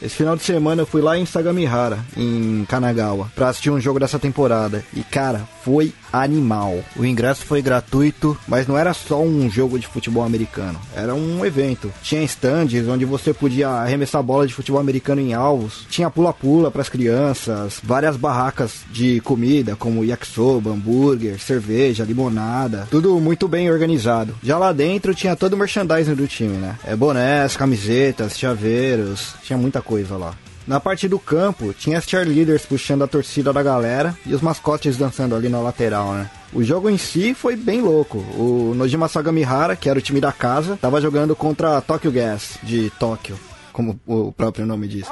Esse 0.02 0.16
final 0.16 0.36
de 0.36 0.42
semana 0.42 0.82
eu 0.82 0.86
fui 0.86 1.00
lá 1.00 1.18
em 1.18 1.24
Sagamihara, 1.24 1.98
em 2.16 2.64
Kanagawa, 2.66 3.30
pra 3.34 3.48
assistir 3.48 3.70
um 3.70 3.80
jogo 3.80 3.98
dessa 3.98 4.18
temporada. 4.18 4.84
E 4.94 5.02
cara, 5.02 5.42
foi 5.62 5.92
animal. 6.12 6.82
O 6.96 7.04
ingresso 7.04 7.44
foi 7.44 7.62
gratuito, 7.62 8.36
mas 8.46 8.66
não 8.66 8.76
era 8.76 8.92
só 8.92 9.22
um 9.22 9.48
jogo 9.50 9.78
de 9.78 9.86
futebol 9.86 10.24
americano, 10.24 10.80
era 10.94 11.14
um 11.14 11.44
evento. 11.44 11.92
Tinha 12.02 12.22
stands 12.24 12.88
onde 12.88 13.04
você 13.04 13.32
podia 13.32 13.68
arremessar 13.68 14.22
bola 14.22 14.46
de 14.46 14.54
futebol 14.54 14.80
americano 14.80 15.20
em 15.20 15.34
alvos, 15.34 15.86
tinha 15.88 16.10
pula-pula 16.10 16.70
pras 16.70 16.88
crianças, 16.88 17.80
várias 17.82 18.16
barracas 18.16 18.80
de 18.90 19.20
comida 19.20 19.76
como 19.76 20.04
yakisoba, 20.04 20.70
hambúrguer, 20.70 21.38
cerveja, 21.38 22.04
limonada, 22.04 22.88
tudo 22.90 23.18
muito 23.20 23.46
bem 23.46 23.70
organizado. 23.70 24.34
Já 24.42 24.58
lá 24.58 24.72
dentro 24.72 25.14
tinha 25.14 25.36
todo 25.36 25.54
o 25.54 25.56
merchandising 25.56 26.14
do 26.14 26.26
time, 26.26 26.56
né? 26.56 26.76
É 26.84 26.96
bonés, 26.96 27.56
camisetas, 27.56 28.38
chaveiros, 28.38 29.34
tinha 29.42 29.58
muita 29.58 29.80
coisa 29.80 30.16
lá. 30.16 30.34
Na 30.70 30.78
parte 30.78 31.08
do 31.08 31.18
campo, 31.18 31.74
tinha 31.74 31.98
as 31.98 32.04
cheerleaders 32.04 32.64
puxando 32.64 33.02
a 33.02 33.08
torcida 33.08 33.52
da 33.52 33.60
galera 33.60 34.16
e 34.24 34.32
os 34.32 34.40
mascotes 34.40 34.96
dançando 34.96 35.34
ali 35.34 35.48
na 35.48 35.58
lateral, 35.58 36.12
né? 36.12 36.30
O 36.52 36.62
jogo 36.62 36.88
em 36.88 36.96
si 36.96 37.34
foi 37.34 37.56
bem 37.56 37.80
louco. 37.80 38.18
O 38.38 38.72
Nojima 38.76 39.08
Sagamihara, 39.08 39.74
que 39.74 39.90
era 39.90 39.98
o 39.98 40.02
time 40.02 40.20
da 40.20 40.30
casa, 40.30 40.78
tava 40.80 41.00
jogando 41.00 41.34
contra 41.34 41.76
a 41.76 41.80
Tokyo 41.80 42.12
Gas, 42.12 42.56
de 42.62 42.88
Tóquio, 43.00 43.36
como 43.72 43.98
o 44.06 44.30
próprio 44.30 44.64
nome 44.64 44.86
diz. 44.86 45.08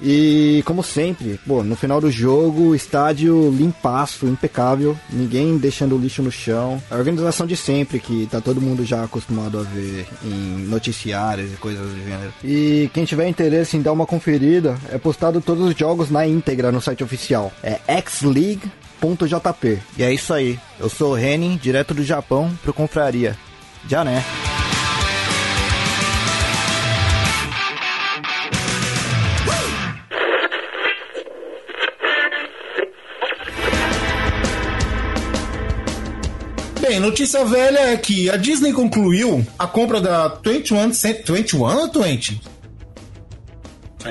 E 0.00 0.62
como 0.64 0.82
sempre, 0.82 1.38
pô, 1.46 1.62
no 1.62 1.76
final 1.76 2.00
do 2.00 2.10
jogo, 2.10 2.74
estádio 2.74 3.50
limpaço, 3.50 4.26
impecável, 4.26 4.96
ninguém 5.10 5.56
deixando 5.56 5.96
lixo 5.96 6.22
no 6.22 6.30
chão. 6.30 6.82
A 6.90 6.96
organização 6.96 7.46
de 7.46 7.56
sempre, 7.56 7.98
que 7.98 8.26
tá 8.30 8.40
todo 8.40 8.60
mundo 8.60 8.84
já 8.84 9.04
acostumado 9.04 9.58
a 9.58 9.62
ver 9.62 10.06
em 10.24 10.66
noticiários 10.66 11.52
e 11.52 11.56
coisas 11.56 11.86
do 11.88 11.96
gênero. 11.96 12.32
E 12.42 12.90
quem 12.92 13.04
tiver 13.04 13.28
interesse 13.28 13.76
em 13.76 13.82
dar 13.82 13.92
uma 13.92 14.06
conferida, 14.06 14.76
é 14.90 14.98
postado 14.98 15.40
todos 15.40 15.68
os 15.68 15.76
jogos 15.76 16.10
na 16.10 16.26
íntegra 16.26 16.72
no 16.72 16.80
site 16.80 17.04
oficial. 17.04 17.52
É 17.62 17.78
xleague.jp. 18.08 19.78
E 19.96 20.02
é 20.02 20.12
isso 20.12 20.32
aí. 20.32 20.58
Eu 20.78 20.88
sou 20.88 21.12
o 21.12 21.14
Renin, 21.14 21.56
direto 21.56 21.94
do 21.94 22.04
Japão 22.04 22.50
pro 22.62 22.72
Confraria. 22.72 23.36
Já 23.88 24.04
né? 24.04 24.24
Bem, 36.94 37.00
notícia 37.00 37.44
velha 37.44 37.80
é 37.90 37.96
que 37.96 38.30
a 38.30 38.36
Disney 38.36 38.72
concluiu 38.72 39.44
a 39.58 39.66
compra 39.66 40.00
da 40.00 40.28
21 40.28 40.92
Cent... 40.92 41.28
21 41.28 41.60
ou 41.60 41.90
20? 41.90 42.40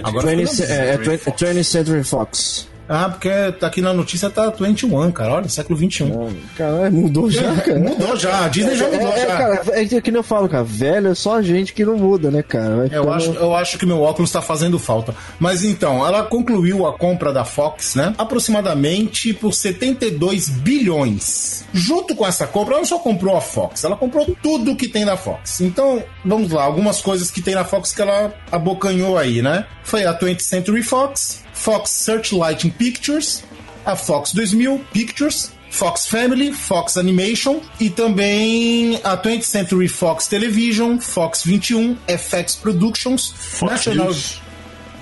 Agora 0.04 0.36
20, 0.36 0.50
ficou 0.50 0.68
na- 0.68 0.74
é, 0.75 0.90
é 0.90 0.98
20, 0.98 1.22
20th 1.22 1.63
Century 1.63 2.04
Fox. 2.04 2.68
Ah, 2.88 3.08
porque 3.10 3.30
tá 3.60 3.68
aqui 3.68 3.82
na 3.82 3.94
notícia 3.94 4.30
tá 4.30 4.50
21, 4.50 5.12
cara. 5.12 5.34
Olha, 5.36 5.48
século 5.50 5.78
21. 5.80 6.34
Caralho, 6.58 6.92
mudou 6.94 7.30
já, 7.32 7.56
cara. 7.56 7.80
Mudou 7.80 8.16
já, 8.18 8.46
a 8.46 8.48
Disney 8.50 8.75
já 8.75 8.86
mudou 8.90 9.08
É, 9.08 9.20
é, 9.20 9.28
já. 9.28 9.38
cara, 9.38 9.62
é 9.72 9.86
que 10.02 10.12
nem 10.12 10.20
eu 10.20 10.24
falo, 10.24 10.50
cara, 10.50 10.63
velho 10.63 11.08
é 11.10 11.16
só 11.16 11.42
gente 11.42 11.74
que 11.74 11.86
não 11.86 11.98
muda, 11.98 12.30
né, 12.30 12.44
cara? 12.44 12.75
Vai 12.75 12.86
Eu 12.86 12.90
ficando- 12.90 13.12
acho, 13.13 13.32
eu 13.34 13.56
acho 13.56 13.78
que 13.78 13.86
meu 13.86 14.02
óculos 14.02 14.32
tá 14.32 14.42
fazendo 14.42 14.78
falta. 14.78 15.16
Mas 15.40 15.63
então, 15.63 16.06
ela 16.06 16.24
concluiu 16.24 16.86
a 16.86 16.98
compra 16.98 17.32
da 17.32 17.46
Fox, 17.46 17.96
né? 17.96 18.13
Aproximadamente 18.18 19.34
por 19.34 19.54
72 19.54 20.50
bilhões. 20.50 21.63
Junto 21.74 22.16
com 22.16 22.25
essa 22.28 22.46
compra, 22.46 22.74
ela 22.74 22.82
não 22.82 22.86
só 22.88 23.00
comprou 23.00 23.36
a 23.36 23.42
Fox, 23.42 23.84
ela 23.84 23.96
comprou 23.96 24.36
tudo 24.42 24.75
que 24.75 24.88
tem 24.88 25.06
na 25.06 25.18
Fox. 25.18 25.62
Então, 25.62 26.04
vamos 26.24 26.52
lá, 26.52 26.63
algumas 26.63 27.02
coisas 27.02 27.32
que 27.32 27.42
tem 27.42 27.56
na 27.56 27.63
Fox 27.63 27.94
que 27.94 28.02
ela 28.02 28.34
abocanhou 28.52 29.18
aí, 29.18 29.42
né? 29.42 29.66
Foi 29.84 30.06
a 30.06 30.13
20th 30.13 30.42
Century 30.42 30.84
Fox, 30.84 31.42
Fox 31.63 31.91
Searchlight 31.91 32.70
Pictures, 32.77 33.41
a 33.86 33.96
Fox 33.96 34.34
2000 34.34 34.79
Pictures, 34.91 35.53
Fox 35.70 36.05
Family, 36.05 36.51
Fox 36.51 36.98
Animation 36.98 37.62
e 37.79 37.89
também 37.89 39.00
a 39.01 39.15
20th 39.15 39.43
Century 39.43 39.88
Fox 39.88 40.27
Television, 40.27 41.00
Fox 41.00 41.46
21, 41.46 41.98
FX 42.05 42.55
Productions, 42.55 43.34
National 43.62 44.08
News. 44.08 44.41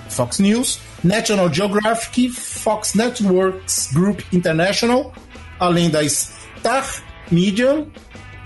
Fox 0.07 0.37
News, 0.37 0.79
National 1.03 1.51
Geographic, 1.51 2.29
Fox 2.29 2.93
Networks 2.93 3.91
Group 3.91 4.21
International, 4.31 5.11
além 5.59 5.89
da 5.89 6.07
Star 6.07 6.85
Media, 7.31 7.87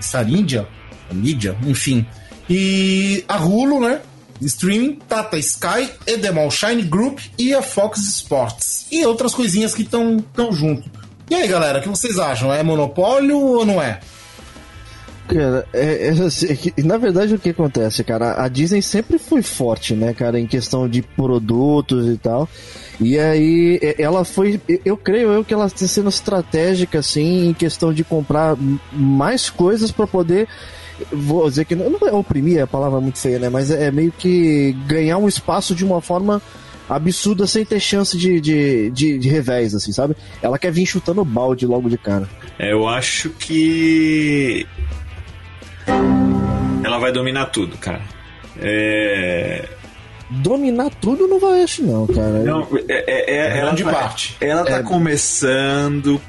Star 0.00 0.26
India, 0.26 0.66
Media, 1.12 1.54
enfim, 1.66 2.06
e 2.48 3.22
a 3.28 3.36
Hulu, 3.36 3.78
né? 3.78 4.00
Streaming, 4.40 4.98
Tata 5.08 5.38
Sky, 5.38 5.90
Edemol 6.06 6.50
Shine 6.50 6.82
Group 6.82 7.20
e 7.38 7.54
a 7.54 7.62
Fox 7.62 8.00
Sports. 8.00 8.86
E 8.90 9.04
outras 9.06 9.34
coisinhas 9.34 9.74
que 9.74 9.82
estão 9.82 10.18
tão 10.34 10.52
junto. 10.52 10.90
E 11.28 11.34
aí, 11.34 11.48
galera, 11.48 11.78
o 11.78 11.82
que 11.82 11.88
vocês 11.88 12.18
acham? 12.18 12.52
É 12.52 12.62
monopólio 12.62 13.38
ou 13.38 13.66
não 13.66 13.82
é? 13.82 14.00
Cara, 15.26 15.66
é, 15.72 16.06
é 16.06 16.10
assim, 16.10 16.46
é 16.76 16.82
na 16.82 16.96
verdade 16.96 17.34
o 17.34 17.38
que 17.38 17.50
acontece, 17.50 18.04
cara? 18.04 18.40
A 18.40 18.48
Disney 18.48 18.80
sempre 18.80 19.18
foi 19.18 19.42
forte, 19.42 19.94
né, 19.94 20.14
cara, 20.14 20.38
em 20.38 20.46
questão 20.46 20.88
de 20.88 21.02
produtos 21.02 22.06
e 22.06 22.16
tal. 22.16 22.48
E 23.00 23.18
aí 23.18 23.78
é, 23.82 24.00
ela 24.00 24.24
foi, 24.24 24.60
eu 24.84 24.96
creio 24.96 25.32
eu 25.32 25.44
que 25.44 25.52
ela 25.52 25.66
está 25.66 25.86
sendo 25.86 26.08
estratégica 26.08 27.00
assim 27.00 27.48
em 27.48 27.52
questão 27.52 27.92
de 27.92 28.04
comprar 28.04 28.56
mais 28.92 29.50
coisas 29.50 29.90
para 29.90 30.06
poder 30.06 30.46
vou 31.12 31.48
dizer 31.48 31.64
que 31.64 31.74
não, 31.74 31.90
não 31.90 32.08
é 32.08 32.12
oprimir, 32.12 32.58
é 32.58 32.62
a 32.62 32.66
palavra 32.66 33.00
muito 33.00 33.18
feia, 33.18 33.38
né? 33.38 33.48
Mas 33.48 33.70
é, 33.70 33.86
é 33.86 33.90
meio 33.90 34.12
que 34.12 34.72
ganhar 34.86 35.18
um 35.18 35.28
espaço 35.28 35.74
de 35.74 35.84
uma 35.84 36.00
forma 36.00 36.40
absurda 36.88 37.46
sem 37.46 37.64
ter 37.64 37.80
chance 37.80 38.16
de, 38.16 38.40
de, 38.40 38.90
de, 38.90 39.18
de 39.18 39.28
revés, 39.28 39.74
assim, 39.74 39.92
sabe? 39.92 40.16
Ela 40.40 40.58
quer 40.58 40.70
vir 40.70 40.86
chutando 40.86 41.24
balde 41.24 41.66
logo 41.66 41.88
de 41.88 41.98
cara. 41.98 42.28
É, 42.58 42.72
eu 42.72 42.86
acho 42.88 43.30
que. 43.30 44.66
Ela 46.84 46.98
vai 46.98 47.12
dominar 47.12 47.46
tudo, 47.46 47.76
cara. 47.78 48.02
É. 48.58 49.64
Dominar 50.28 50.90
tudo 51.00 51.28
não 51.28 51.38
vai, 51.38 51.62
acho 51.62 51.84
não, 51.84 52.06
cara. 52.06 52.42
Não, 52.42 52.66
é, 52.88 53.04
é, 53.06 53.36
é, 53.36 53.58
ela 53.58 53.66
grande 53.66 53.84
tá, 53.84 53.92
parte. 53.92 54.36
Ela 54.40 54.64
tá 54.64 54.78
É. 54.78 54.82
começando 54.82 56.20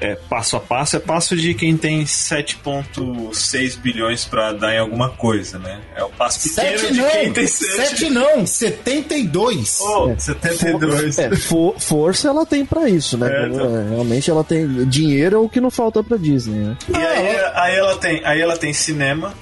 é, 0.00 0.14
passo 0.28 0.56
a 0.56 0.60
passo, 0.60 0.96
é 0.96 1.00
passo 1.00 1.36
de 1.36 1.54
quem 1.54 1.76
tem 1.76 2.04
7,6 2.04 3.76
bilhões 3.78 4.24
pra 4.24 4.52
dar 4.52 4.74
em 4.74 4.78
alguma 4.78 5.10
coisa, 5.10 5.58
né? 5.58 5.80
É 5.96 6.02
o 6.02 6.08
passo 6.10 6.40
pequeno 6.48 6.78
Sete 6.78 6.92
de 6.92 7.00
não, 7.00 7.10
quem 7.10 7.32
tem 7.32 7.46
7. 7.46 7.72
sete 7.88 8.10
não, 8.10 8.46
72. 8.46 9.78
Oh, 9.80 10.14
72. 10.18 11.18
É, 11.18 11.36
for- 11.36 11.78
força 11.78 12.28
ela 12.28 12.44
tem 12.44 12.64
pra 12.66 12.88
isso, 12.88 13.16
né? 13.16 13.28
É, 13.30 13.48
então. 13.48 13.76
É, 13.78 13.88
realmente 13.90 14.30
ela 14.30 14.44
tem. 14.44 14.84
Dinheiro 14.88 15.36
é 15.36 15.38
o 15.38 15.48
que 15.48 15.60
não 15.60 15.70
falta 15.70 16.02
pra 16.02 16.16
Disney, 16.16 16.58
né? 16.58 16.76
E 16.88 16.96
aí, 16.96 17.36
aí 17.54 17.74
ela 17.76 17.96
tem, 17.98 18.20
aí 18.24 18.40
ela 18.40 18.56
tem 18.56 18.72
cinema, 18.72 19.34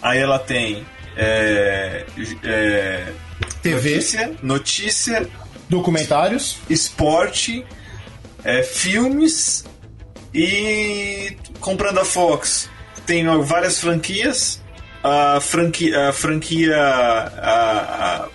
aí 0.00 0.18
ela 0.18 0.38
tem 0.38 0.84
é, 1.16 2.04
é, 2.44 3.06
TV, 3.62 3.94
notícia, 3.94 4.32
notícia, 4.42 5.28
documentários. 5.68 6.56
esporte, 6.68 7.64
é, 8.44 8.62
filmes 8.62 9.64
e 10.34 11.36
comprando 11.60 11.98
a 11.98 12.04
Fox 12.04 12.68
tem 13.06 13.24
várias 13.42 13.78
franquias. 13.80 14.62
A 15.02 15.40
franquia, 15.40 16.08
a 16.08 16.12
franquia 16.12 16.76
a- 16.76 18.24
a 18.24 18.28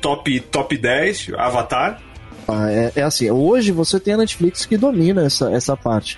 top, 0.00 0.38
top 0.40 0.76
10, 0.78 1.30
Avatar. 1.36 2.00
Ah, 2.46 2.70
é, 2.70 2.92
é 2.96 3.02
assim, 3.02 3.30
hoje 3.30 3.72
você 3.72 3.98
tem 4.00 4.14
a 4.14 4.18
Netflix 4.18 4.64
que 4.64 4.76
domina 4.78 5.26
essa, 5.26 5.50
essa 5.52 5.76
parte. 5.76 6.16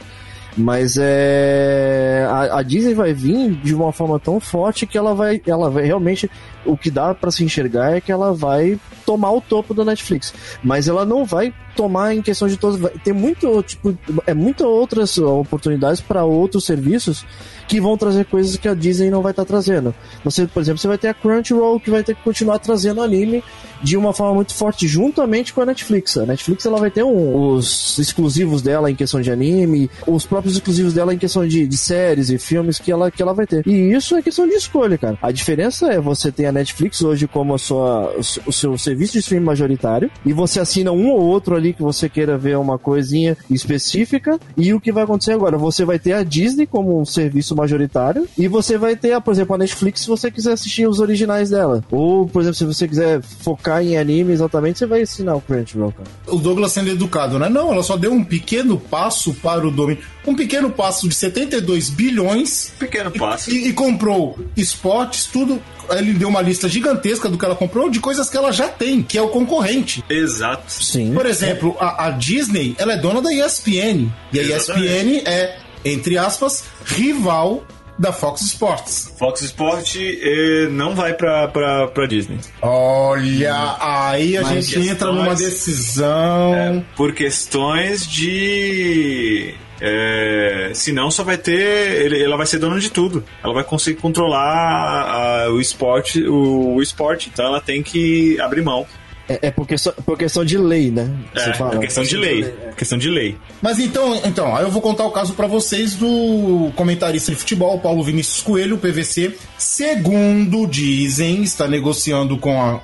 Mas 0.56 0.96
é. 1.00 2.26
A, 2.28 2.58
a 2.58 2.62
Disney 2.62 2.92
vai 2.92 3.12
vir 3.14 3.52
de 3.54 3.74
uma 3.74 3.92
forma 3.92 4.18
tão 4.18 4.38
forte 4.40 4.84
que 4.86 4.98
ela 4.98 5.14
vai. 5.14 5.40
Ela 5.46 5.70
vai 5.70 5.84
realmente. 5.84 6.30
O 6.64 6.76
que 6.76 6.90
dá 6.90 7.14
pra 7.14 7.30
se 7.30 7.44
enxergar 7.44 7.96
é 7.96 8.00
que 8.00 8.10
ela 8.12 8.34
vai 8.34 8.78
tomar 9.06 9.30
o 9.30 9.40
topo 9.40 9.72
da 9.72 9.84
Netflix. 9.84 10.34
Mas 10.62 10.88
ela 10.88 11.04
não 11.06 11.24
vai 11.24 11.54
tomar 11.76 12.14
em 12.14 12.22
questão 12.22 12.48
de 12.48 12.56
todos. 12.56 12.80
Tem 13.04 13.12
muito, 13.12 13.62
tipo, 13.62 13.96
é 14.26 14.34
muitas 14.34 14.66
outras 14.66 15.16
oportunidades 15.18 16.00
para 16.00 16.24
outros 16.24 16.64
serviços 16.64 17.24
que 17.68 17.80
vão 17.80 17.96
trazer 17.96 18.24
coisas 18.24 18.56
que 18.56 18.66
a 18.68 18.74
Disney 18.74 19.10
não 19.10 19.22
vai 19.22 19.30
estar 19.32 19.44
trazendo. 19.44 19.94
Você, 20.24 20.46
por 20.46 20.60
exemplo, 20.60 20.78
você 20.80 20.88
vai 20.88 20.98
ter 20.98 21.08
a 21.08 21.14
Crunchyroll 21.14 21.78
que 21.78 21.90
vai 21.90 22.02
ter 22.02 22.16
que 22.16 22.22
continuar 22.22 22.58
trazendo 22.58 23.00
anime 23.02 23.44
de 23.82 23.96
uma 23.96 24.12
forma 24.12 24.34
muito 24.34 24.52
forte 24.54 24.86
juntamente 24.88 25.52
com 25.54 25.60
a 25.62 25.66
Netflix. 25.66 26.16
A 26.18 26.26
Netflix 26.26 26.66
ela 26.66 26.78
vai 26.78 26.90
ter 26.90 27.02
um- 27.04 27.54
os 27.54 27.98
exclusivos 27.98 28.60
dela 28.60 28.90
em 28.90 28.94
questão 28.96 29.20
de 29.20 29.30
anime, 29.30 29.88
os 30.06 30.26
próprios 30.26 30.54
exclusivos 30.56 30.92
dela 30.92 31.14
em 31.14 31.18
questão 31.18 31.46
de, 31.46 31.66
de 31.66 31.76
séries 31.76 32.28
e 32.28 32.38
filmes 32.38 32.78
que 32.78 32.90
ela, 32.90 33.10
que 33.10 33.22
ela 33.22 33.32
vai 33.32 33.46
ter. 33.46 33.66
E 33.66 33.92
isso 33.92 34.16
é 34.16 34.22
questão 34.22 34.46
de 34.48 34.54
escolha, 34.54 34.98
cara. 34.98 35.16
A 35.22 35.30
diferença 35.30 35.86
é 35.92 36.00
você 36.00 36.30
ter 36.32 36.46
a 36.46 36.52
Netflix 36.52 37.00
hoje 37.02 37.26
como 37.28 37.54
a 37.54 37.58
sua, 37.58 38.12
o 38.46 38.52
seu 38.52 38.76
serviço 38.76 39.12
de 39.14 39.20
streaming 39.20 39.46
majoritário 39.46 40.10
e 40.26 40.32
você 40.32 40.58
assina 40.60 40.90
um 40.92 41.08
ou 41.10 41.20
outro 41.20 41.54
ali 41.60 41.72
que 41.72 41.82
você 41.82 42.08
queira 42.08 42.36
ver 42.36 42.56
uma 42.58 42.78
coisinha 42.78 43.36
específica 43.50 44.38
e 44.56 44.72
o 44.74 44.80
que 44.80 44.90
vai 44.92 45.04
acontecer 45.04 45.32
agora? 45.32 45.56
Você 45.56 45.84
vai 45.84 45.98
ter 45.98 46.12
a 46.14 46.22
Disney 46.22 46.66
como 46.66 47.00
um 47.00 47.04
serviço 47.04 47.54
majoritário 47.54 48.26
e 48.36 48.48
você 48.48 48.76
vai 48.76 48.96
ter, 48.96 49.20
por 49.20 49.32
exemplo, 49.32 49.54
a 49.54 49.58
Netflix 49.58 50.00
se 50.00 50.08
você 50.08 50.30
quiser 50.30 50.52
assistir 50.52 50.88
os 50.88 50.98
originais 51.00 51.50
dela. 51.50 51.84
Ou, 51.90 52.26
por 52.26 52.40
exemplo, 52.42 52.56
se 52.56 52.64
você 52.64 52.88
quiser 52.88 53.20
focar 53.22 53.82
em 53.82 53.96
anime 53.96 54.32
exatamente, 54.32 54.78
você 54.78 54.86
vai 54.86 55.02
assinar 55.02 55.36
o 55.36 55.40
Crunchyroll, 55.40 55.92
cara. 55.92 56.08
O 56.26 56.38
Douglas 56.38 56.72
sendo 56.72 56.90
educado, 56.90 57.38
né? 57.38 57.48
Não, 57.48 57.72
ela 57.72 57.82
só 57.82 57.96
deu 57.96 58.12
um 58.12 58.24
pequeno 58.24 58.78
passo 58.78 59.34
para 59.34 59.66
o 59.66 59.70
domínio. 59.70 60.02
Um 60.26 60.34
pequeno 60.34 60.70
passo 60.70 61.08
de 61.08 61.14
72 61.14 61.88
bilhões 61.90 62.72
Pequeno 62.78 63.10
e- 63.14 63.18
passo. 63.18 63.50
E, 63.50 63.68
e 63.68 63.72
comprou 63.72 64.38
esportes, 64.56 65.26
tudo. 65.26 65.60
Ele 65.90 66.12
deu 66.12 66.28
uma 66.28 66.40
lista 66.40 66.68
gigantesca 66.68 67.28
do 67.28 67.36
que 67.36 67.44
ela 67.44 67.56
comprou, 67.56 67.90
de 67.90 67.98
coisas 67.98 68.30
que 68.30 68.36
ela 68.36 68.52
já 68.52 68.68
tem, 68.68 69.02
que 69.02 69.18
é 69.18 69.22
o 69.22 69.28
concorrente. 69.28 70.04
Exato. 70.08 70.72
Sim. 70.72 71.12
Por 71.14 71.26
exemplo, 71.26 71.49
a, 71.78 72.06
a 72.06 72.10
Disney, 72.10 72.74
ela 72.78 72.92
é 72.94 72.96
dona 72.96 73.20
da 73.22 73.32
ESPN. 73.32 74.08
E 74.32 74.38
a 74.38 74.42
Exatamente. 74.42 74.86
ESPN 75.18 75.22
é, 75.28 75.58
entre 75.84 76.18
aspas, 76.18 76.64
rival 76.84 77.64
da 77.98 78.12
Fox 78.14 78.40
Sports. 78.42 79.12
Fox 79.18 79.42
Sport 79.42 79.96
eh, 79.96 80.68
não 80.70 80.94
vai 80.94 81.12
pra, 81.12 81.48
pra, 81.48 81.86
pra 81.88 82.06
Disney. 82.06 82.38
Olha, 82.62 83.76
aí 83.78 84.38
a 84.38 84.42
Mas 84.42 84.50
gente 84.52 84.64
questões- 84.66 84.88
entra 84.88 85.12
numa 85.12 85.34
decisão. 85.34 86.54
É, 86.54 86.82
por 86.96 87.12
questões 87.12 88.06
de. 88.06 89.54
É, 89.82 90.70
senão 90.74 91.10
só 91.10 91.22
vai 91.24 91.36
ter. 91.38 92.02
ele- 92.04 92.22
ela 92.22 92.36
vai 92.36 92.46
ser 92.46 92.58
dona 92.58 92.78
de 92.78 92.90
tudo. 92.90 93.24
Ela 93.42 93.52
vai 93.54 93.64
conseguir 93.64 93.98
controlar 94.00 94.38
a- 94.40 95.44
a- 95.44 95.50
o 95.50 95.60
esporte, 95.60 96.22
o, 96.22 96.74
o 96.76 96.82
esporte. 96.82 97.30
Então 97.32 97.46
ela 97.46 97.60
tem 97.60 97.82
que 97.82 98.38
abrir 98.40 98.62
mão. 98.62 98.86
É, 99.32 99.46
é 99.46 99.50
por, 99.52 99.64
questão, 99.66 99.92
por 100.04 100.18
questão 100.18 100.44
de 100.44 100.58
lei, 100.58 100.90
né? 100.90 101.08
É, 101.36 101.40
é 101.76 101.78
questão 101.78 102.02
de 102.02 102.16
lei. 102.16 102.54
Questão 102.76 102.98
de 102.98 103.08
lei. 103.08 103.36
Mas 103.62 103.78
então, 103.78 104.16
então, 104.24 104.56
aí 104.56 104.64
eu 104.64 104.70
vou 104.70 104.82
contar 104.82 105.04
o 105.04 105.10
caso 105.12 105.34
pra 105.34 105.46
vocês 105.46 105.94
do 105.94 106.72
comentarista 106.74 107.30
de 107.30 107.36
futebol, 107.38 107.78
Paulo 107.78 108.02
Vinícius 108.02 108.42
Coelho, 108.42 108.76
PVC. 108.78 109.36
Segundo 109.56 110.66
dizem, 110.66 111.42
está 111.44 111.68
negociando 111.68 112.36
com 112.38 112.60
a, 112.60 112.74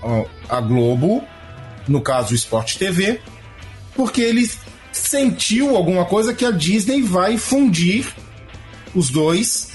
a- 0.50 0.56
a 0.58 0.60
Globo, 0.60 1.22
no 1.88 2.00
caso 2.00 2.32
o 2.32 2.36
Sport 2.36 2.76
TV, 2.76 3.20
porque 3.94 4.20
ele 4.20 4.48
sentiu 4.92 5.76
alguma 5.76 6.04
coisa 6.04 6.32
que 6.32 6.44
a 6.44 6.50
Disney 6.50 7.02
vai 7.02 7.36
fundir 7.36 8.06
os 8.94 9.10
dois. 9.10 9.70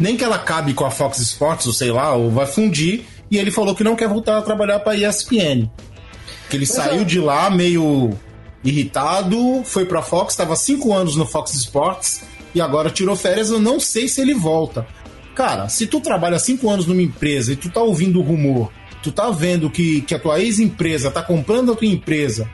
Nem 0.00 0.16
que 0.16 0.24
ela 0.24 0.38
cabe 0.38 0.72
com 0.74 0.84
a 0.86 0.90
Fox 0.90 1.18
Sports, 1.18 1.66
ou 1.66 1.72
sei 1.72 1.90
lá, 1.92 2.14
ou 2.14 2.30
vai 2.30 2.46
fundir. 2.46 3.04
E 3.32 3.38
ele 3.38 3.50
falou 3.50 3.74
que 3.74 3.82
não 3.82 3.96
quer 3.96 4.08
voltar 4.08 4.36
a 4.38 4.42
trabalhar 4.42 4.78
pra 4.80 4.94
ESPN. 4.94 5.68
Que 6.50 6.56
ele 6.56 6.66
saiu 6.66 7.02
de 7.04 7.18
lá 7.18 7.48
meio 7.50 8.10
irritado, 8.62 9.62
foi 9.64 9.84
pra 9.86 10.02
Fox, 10.02 10.34
estava 10.34 10.54
cinco 10.54 10.92
anos 10.92 11.16
no 11.16 11.26
Fox 11.26 11.54
Sports 11.54 12.22
e 12.54 12.60
agora 12.60 12.90
tirou 12.90 13.16
férias. 13.16 13.50
Eu 13.50 13.58
não 13.58 13.80
sei 13.80 14.06
se 14.08 14.20
ele 14.20 14.34
volta. 14.34 14.86
Cara, 15.34 15.68
se 15.68 15.86
tu 15.86 16.00
trabalha 16.00 16.38
cinco 16.38 16.68
anos 16.70 16.86
numa 16.86 17.00
empresa 17.02 17.52
e 17.52 17.56
tu 17.56 17.70
tá 17.70 17.80
ouvindo 17.80 18.18
o 18.20 18.22
rumor, 18.22 18.70
tu 19.02 19.10
tá 19.10 19.30
vendo 19.30 19.70
que, 19.70 20.02
que 20.02 20.14
a 20.14 20.18
tua 20.18 20.38
ex-empresa 20.40 21.10
tá 21.10 21.22
comprando 21.22 21.72
a 21.72 21.74
tua 21.76 21.88
empresa, 21.88 22.48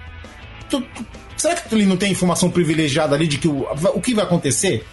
tu- 0.71 0.81
tu- 0.81 1.07
será 1.37 1.57
que 1.57 1.75
ele 1.75 1.87
não 1.87 1.97
tem 1.97 2.13
informação 2.13 2.49
privilegiada 2.51 3.17
ali 3.17 3.27
de 3.27 3.37
que 3.39 3.49
o, 3.49 3.67
o 3.95 4.01
que 4.01 4.15
vai 4.15 4.25
acontecer? 4.25 4.87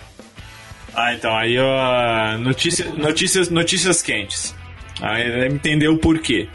Ah, 0.95 1.13
então 1.13 1.35
aí 1.35 1.55
ó, 1.59 2.37
notícia, 2.39 2.85
notícias, 2.97 3.49
notícias 3.49 4.01
quentes. 4.01 4.55
Aí 5.01 5.23
ele 5.23 5.53
entendeu 5.53 5.93
o 5.93 5.97
porquê. 5.97 6.47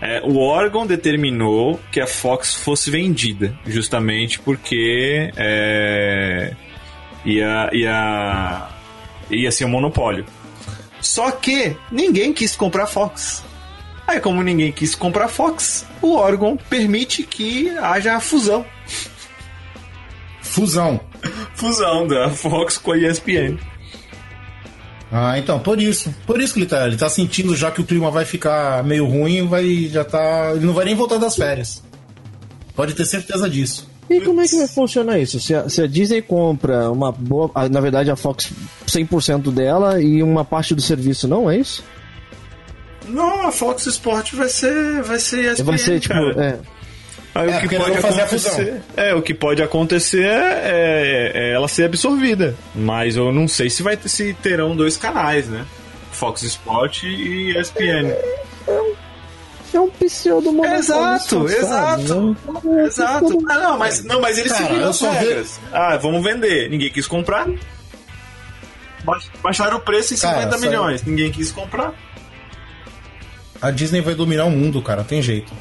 É, 0.00 0.20
o 0.22 0.38
órgão 0.38 0.86
determinou 0.86 1.80
que 1.90 2.00
a 2.00 2.06
Fox 2.06 2.54
fosse 2.54 2.90
vendida, 2.90 3.56
justamente 3.66 4.38
porque 4.38 5.30
é, 5.36 6.54
ia, 7.24 7.70
ia, 7.72 8.68
ia 9.30 9.50
ser 9.50 9.64
um 9.64 9.70
monopólio. 9.70 10.24
Só 11.00 11.30
que 11.30 11.76
ninguém 11.90 12.32
quis 12.32 12.56
comprar 12.56 12.84
a 12.84 12.86
Fox. 12.86 13.44
Aí, 14.06 14.20
como 14.20 14.42
ninguém 14.42 14.70
quis 14.72 14.94
comprar 14.94 15.26
a 15.26 15.28
Fox, 15.28 15.86
o 16.02 16.16
órgão 16.16 16.56
permite 16.56 17.22
que 17.22 17.70
haja 17.78 18.16
a 18.16 18.20
fusão. 18.20 18.64
Fusão. 20.42 21.00
Fusão 21.54 22.06
da 22.06 22.28
Fox 22.30 22.76
com 22.76 22.92
a 22.92 22.98
ESPN. 22.98 23.58
Ah, 25.16 25.38
então, 25.38 25.60
por 25.60 25.80
isso. 25.80 26.12
Por 26.26 26.40
isso 26.40 26.52
que 26.54 26.58
ele 26.58 26.66
tá, 26.66 26.88
ele 26.88 26.96
tá 26.96 27.08
sentindo 27.08 27.54
já 27.54 27.70
que 27.70 27.80
o 27.80 27.84
clima 27.84 28.10
vai 28.10 28.24
ficar 28.24 28.82
meio 28.82 29.06
ruim, 29.06 29.46
vai 29.46 29.86
já 29.86 30.04
tá, 30.04 30.50
ele 30.56 30.66
não 30.66 30.74
vai 30.74 30.86
nem 30.86 30.96
voltar 30.96 31.18
das 31.18 31.36
férias. 31.36 31.80
Pode 32.74 32.94
ter 32.94 33.04
certeza 33.04 33.48
disso. 33.48 33.88
E 34.10 34.20
como 34.22 34.40
é 34.40 34.48
que 34.48 34.56
vai 34.56 34.66
funcionar 34.66 35.20
isso? 35.20 35.38
Se 35.38 35.54
a, 35.54 35.68
se 35.68 35.80
a 35.80 35.86
Disney 35.86 36.20
compra 36.20 36.90
uma 36.90 37.12
boa. 37.12 37.48
Na 37.70 37.80
verdade, 37.80 38.10
a 38.10 38.16
Fox 38.16 38.52
100% 38.88 39.52
dela 39.52 40.02
e 40.02 40.20
uma 40.20 40.44
parte 40.44 40.74
do 40.74 40.82
serviço, 40.82 41.28
não 41.28 41.48
é 41.48 41.58
isso? 41.58 41.84
Não, 43.08 43.46
a 43.46 43.52
Fox 43.52 43.86
Sport 43.86 44.32
vai 44.32 44.48
ser, 44.48 45.00
vai 45.02 45.20
ser 45.20 45.52
ESPN, 45.52 45.64
Vai 45.64 45.78
ser 45.78 46.00
tipo. 46.00 46.12
cara. 46.12 46.44
É, 46.44 46.58
Aí 47.34 47.50
É, 47.50 47.56
o 47.56 47.60
que 47.68 47.76
pode 47.76 47.98
acontecer, 47.98 48.82
é, 48.96 49.14
o 49.14 49.22
que 49.22 49.34
pode 49.34 49.62
acontecer 49.62 50.24
é, 50.24 50.62
é- 50.64 51.32
é 51.34 51.52
ela 51.52 51.66
ser 51.66 51.84
absorvida, 51.84 52.54
mas 52.74 53.16
eu 53.16 53.32
não 53.32 53.48
sei 53.48 53.68
se 53.68 53.82
vai 53.82 53.96
ter- 53.96 54.08
se 54.08 54.32
terão 54.34 54.76
dois 54.76 54.96
canais, 54.96 55.48
né? 55.48 55.64
Fox 56.12 56.42
Sport 56.44 57.02
e 57.02 57.56
ESPN. 57.58 58.14
é 59.74 59.80
um 59.80 59.90
pseudo 59.90 60.52
monopólio 60.52 60.78
Exato, 60.78 61.48
exato. 61.48 62.36
né? 62.62 62.84
Exato. 62.86 63.38
Ah, 63.50 63.58
não, 63.58 63.78
mas 63.78 64.04
não, 64.04 64.20
mas 64.20 64.38
eles 64.38 64.52
Cara, 64.52 64.66
seguiram 64.68 64.88
as 64.90 65.00
regras. 65.00 65.60
Ah, 65.72 65.96
vamos 65.96 66.22
vender. 66.22 66.70
Ninguém 66.70 66.90
quis 66.92 67.08
comprar. 67.08 67.48
Baix- 69.04 69.28
Baixaram 69.42 69.78
o 69.78 69.80
preço 69.80 70.14
em 70.14 70.16
Cara, 70.18 70.36
50 70.36 70.58
saiu- 70.58 70.70
milhões. 70.70 71.02
Ninguém 71.02 71.32
quis 71.32 71.50
comprar. 71.50 71.92
A 73.60 73.70
Disney 73.72 74.00
vai 74.00 74.14
dominar 74.14 74.44
o 74.44 74.50
mundo, 74.50 74.80
cara, 74.80 74.98
não 74.98 75.04
tem 75.08 75.20
jeito. 75.20 75.52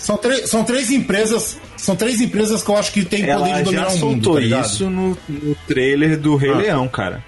São, 0.00 0.16
três 0.16 0.48
são 0.48 0.64
três 0.64 0.90
empresas. 0.90 1.58
São 1.76 1.94
três 1.94 2.20
empresas 2.22 2.62
que 2.62 2.70
eu 2.70 2.76
acho 2.76 2.90
que 2.90 3.04
tem 3.04 3.20
poder 3.20 3.32
Ela 3.32 3.52
de 3.58 3.62
dominar 3.64 3.82
já 3.82 3.88
o 3.88 3.98
mundo. 4.08 4.24
soltou 4.24 4.34
tá 4.50 4.60
isso 4.60 4.88
no, 4.90 5.16
no 5.28 5.54
trailer 5.68 6.18
do 6.18 6.36
Rei 6.36 6.50
Ah. 6.50 6.56
Leão, 6.56 6.88
cara. 6.88 7.22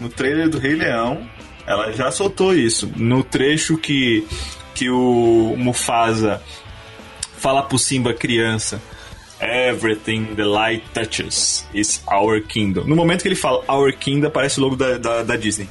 No 0.00 0.08
trailer 0.08 0.48
do 0.48 0.58
Rei 0.58 0.74
Leão, 0.74 1.28
ela 1.66 1.92
já 1.92 2.10
soltou 2.10 2.54
isso. 2.54 2.90
No 2.96 3.22
trecho 3.22 3.76
que, 3.76 4.26
que 4.74 4.88
o 4.88 5.54
Mufasa 5.58 6.42
fala 7.36 7.62
pro 7.62 7.78
Simba 7.78 8.14
criança. 8.14 8.80
Everything 9.42 10.26
the 10.36 10.44
light 10.44 10.82
touches 10.94 11.66
is 11.74 12.02
our 12.10 12.40
kingdom. 12.42 12.84
No 12.86 12.96
momento 12.96 13.22
que 13.22 13.28
ele 13.28 13.34
fala 13.36 13.62
our 13.68 13.92
kingdom, 13.92 14.28
aparece 14.28 14.58
o 14.58 14.62
logo 14.62 14.76
da, 14.76 14.96
da, 14.98 15.22
da 15.22 15.36
Disney. 15.36 15.68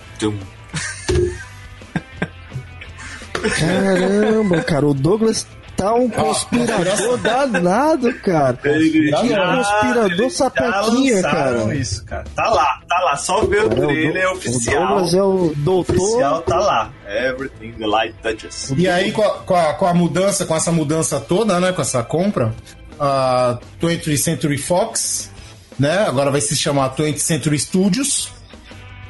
Caramba, 3.58 4.62
cara, 4.64 4.86
o 4.88 4.94
Douglas 4.94 5.48
tá 5.80 5.94
um 5.94 6.10
conspirador 6.10 7.18
danado, 7.18 8.14
cara. 8.16 8.60
Ele 8.66 8.90
Que 8.92 9.10
já- 9.30 9.56
conspirador 9.56 10.30
sapequinha, 10.30 11.16
lançaram 11.16 11.60
cara. 11.62 11.76
Isso, 11.76 12.06
cara. 12.06 12.26
Tá 12.36 12.50
lá, 12.50 12.82
tá 12.88 13.00
lá. 13.00 13.16
Só 13.18 13.42
ver 13.46 13.66
o 13.66 13.70
trailer 13.70 14.28
o, 14.28 14.34
Do- 14.34 14.38
oficial. 14.38 14.84
o 14.84 14.88
Douglas 14.88 15.14
é 15.14 15.24
o 15.24 15.54
doutor. 15.56 15.96
oficial 15.96 16.42
tá 16.42 16.60
lá. 16.60 16.92
Everything 17.08 17.72
the 17.74 17.88
light 17.88 18.16
touches. 18.22 18.74
E 18.78 18.88
aí, 18.88 19.12
com 19.12 19.22
a, 19.24 19.30
com, 19.40 19.56
a, 19.56 19.74
com 19.74 19.86
a 19.86 19.94
mudança, 19.94 20.46
com 20.46 20.56
essa 20.56 20.72
mudança 20.72 21.20
toda, 21.20 21.60
né? 21.60 21.72
Com 21.72 21.82
essa 21.82 22.04
compra, 22.04 22.54
a 23.00 23.58
20th 23.82 24.18
Century 24.18 24.58
Fox, 24.58 25.32
né? 25.80 26.06
Agora 26.08 26.30
vai 26.32 26.42
se 26.42 26.56
chamar 26.56 26.94
20th 26.96 27.20
Century 27.20 27.58
Studios. 27.58 28.32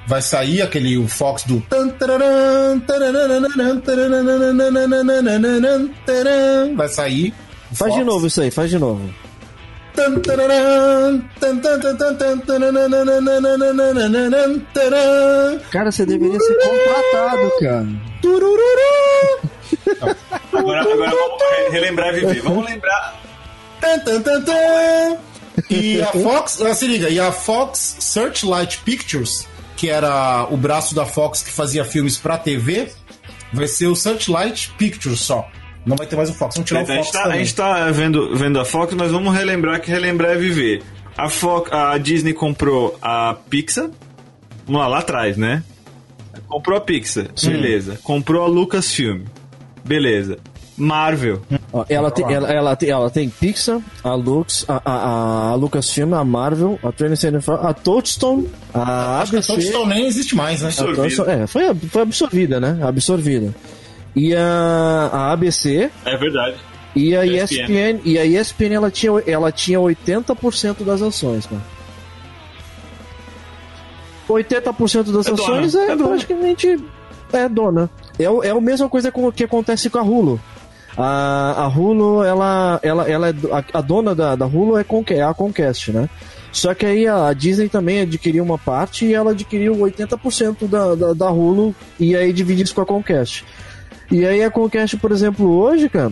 Vai 0.10 0.22
sair 0.24 0.62
aquele 0.63 0.98
o 0.98 1.08
Fox 1.08 1.43
do. 1.43 1.62
Vai 6.76 6.88
sair. 6.88 7.32
o 7.72 7.76
Faz 7.76 7.93
de 7.93 8.04
novo 8.04 8.26
isso 8.26 8.41
aí, 8.41 8.50
faz 8.50 8.72
de 8.72 8.80
novo. 8.80 9.08
Cara, 15.72 15.91
você 15.91 16.06
deveria 16.08 16.39
ser 16.39 16.56
contratado, 16.56 17.52
cara. 17.60 17.88
Agora, 20.54 20.82
agora 20.82 21.12
vamos 21.12 21.41
re- 21.58 21.69
relembrar 21.69 22.15
e 22.15 22.19
viver. 22.22 22.41
Vamos 22.41 22.65
lembrar. 22.65 23.22
E 25.69 26.02
a 26.02 26.08
Fox, 26.08 26.62
ah, 26.62 26.74
se 26.74 26.88
liga, 26.88 27.10
e 27.10 27.19
a 27.19 27.32
Fox 27.32 27.98
Searchlight 28.00 28.80
Pictures, 28.86 29.45
que 29.80 29.89
era 29.89 30.46
o 30.52 30.58
braço 30.58 30.94
da 30.94 31.06
Fox 31.06 31.42
que 31.42 31.50
fazia 31.50 31.86
filmes 31.86 32.18
pra 32.18 32.38
TV, 32.38 32.89
vai 33.54 33.65
ser 33.65 33.88
o 33.88 33.96
Searchlight 33.96 34.74
Pictures 34.78 35.22
só. 35.22 35.50
Não 35.86 35.96
vai 35.96 36.06
ter 36.06 36.18
mais 36.18 36.30
o 36.30 36.34
Fox, 36.34 36.56
vamos 36.56 36.68
tirar 36.68 36.82
A 36.82 36.84
o 36.84 36.86
gente 36.86 36.98
Fox 36.98 37.12
tá, 37.12 37.24
a 37.24 37.38
gente 37.38 37.56
tá 37.56 37.89
vendo, 37.89 38.36
vendo 38.36 38.60
a 38.60 38.65
Fox, 38.65 38.94
mas 38.94 39.10
vamos 39.10 39.34
relembrar 39.34 39.80
que 39.80 39.89
relembrar 39.89 40.32
é 40.32 40.36
viver. 40.36 40.84
A, 41.18 41.30
Fox, 41.30 41.72
a 41.72 41.98
Disney 41.98 42.34
comprou 42.34 43.00
a 43.02 43.38
Pixar. 43.50 43.89
Vamos 44.65 44.82
lá, 44.82 44.88
lá 44.88 45.00
atrás, 45.00 45.38
né? 45.38 45.63
Comprou 46.46 46.78
a 46.78 46.82
Pixar, 46.82 47.28
beleza. 47.42 47.98
Comprou 48.04 48.44
a 48.44 48.48
Lucasfilm, 48.48 49.24
beleza. 49.86 50.39
Marvel, 50.80 51.42
ela, 51.89 52.10
tem, 52.10 52.26
ela, 52.34 52.50
ela, 52.52 52.76
tem, 52.76 52.89
ela 52.89 53.10
tem 53.10 53.30
Pixar, 53.30 53.80
a 54.04 54.13
Lux, 54.15 54.65
a, 54.68 54.82
a, 54.86 55.50
a 55.52 55.56
Lucasfilm, 55.56 56.13
a 56.13 56.24
Marvel, 56.24 56.80
a 56.82 56.88
20th 56.92 57.15
Century 57.18 57.42
Fox, 57.44 57.65
a 57.65 57.74
Touchstone, 57.74 58.50
a 58.74 59.20
Acho 59.22 59.32
que 59.32 59.36
a 59.36 59.39
ABC. 59.39 59.54
Touchstone 59.54 59.94
nem 59.94 60.06
existe 60.08 60.36
mais, 60.36 60.62
né? 60.62 60.72
Touchstone- 60.72 61.30
é, 61.32 61.46
foi, 61.48 61.76
foi 61.76 62.02
absorvida, 62.02 62.60
né? 62.62 62.80
Absorvida. 62.82 63.54
E 64.15 64.34
a, 64.34 65.10
a 65.12 65.32
ABC 65.34 65.92
é 66.06 66.18
verdade. 66.18 66.56
e 66.96 67.15
a 67.15 67.26
ESPN. 67.26 67.44
ESPN, 67.63 68.00
e 68.06 68.18
a 68.18 68.26
ESPN 68.26 68.74
ela 68.74 68.89
tinha, 68.89 69.12
ela 69.28 69.52
tinha 69.52 69.80
80% 69.80 70.84
das 70.86 71.02
ações, 71.02 71.46
cara. 71.46 71.62
80% 74.30 75.12
das 75.12 75.28
É 75.28 75.32
dona, 75.32 75.44
ações 75.44 75.76
é, 75.76 75.84
é 75.92 75.96
dona. 75.96 76.10
praticamente 76.10 76.80
é 77.34 77.50
dona. 77.50 77.89
É, 78.18 78.30
o- 78.30 78.44
é 78.44 78.50
a 78.50 78.62
mesma 78.62 78.88
coisa 78.89 79.12
com 79.12 79.28
o 79.28 79.32
que 79.32 79.44
acontece 79.44 79.89
com 79.89 79.98
a 79.98 80.04
Hulu. 80.04 80.39
A, 80.97 81.63
a 81.63 81.67
Hulu, 81.67 82.23
ela, 82.23 82.80
ela, 82.84 83.10
ela 83.10 83.30
é, 83.30 83.34
a, 83.52 83.80
a 83.80 83.82
dona 83.82 84.13
da, 84.13 84.36
da 84.36 84.45
Hulu 84.45 84.78
é, 84.78 84.84
Conque- 84.84 85.13
é 85.13 85.21
a 85.23 85.34
Conquest, 85.34 85.89
né? 85.89 86.10
Só 86.52 86.73
que 86.73 86.86
aí 86.86 87.08
a 87.08 87.32
Disney 87.32 87.69
também 87.69 88.02
adquiriu 88.02 88.43
uma 88.43 88.58
parte 88.58 89.06
e 89.06 89.13
ela 89.13 89.32
adquiriu 89.32 89.75
80% 89.75 90.67
da, 90.67 90.95
da, 90.95 91.13
da 91.13 91.30
Hulu 91.32 91.75
e 91.99 92.15
aí 92.15 92.34
divide 92.34 92.63
isso 92.63 92.73
com 92.75 92.82
a 92.82 92.86
Conquest. 92.86 93.43
E 94.12 94.25
aí 94.25 94.43
a 94.43 94.49
Conquest, 94.49 94.97
por 94.97 95.12
exemplo, 95.12 95.47
hoje, 95.47 95.88
cara, 95.88 96.12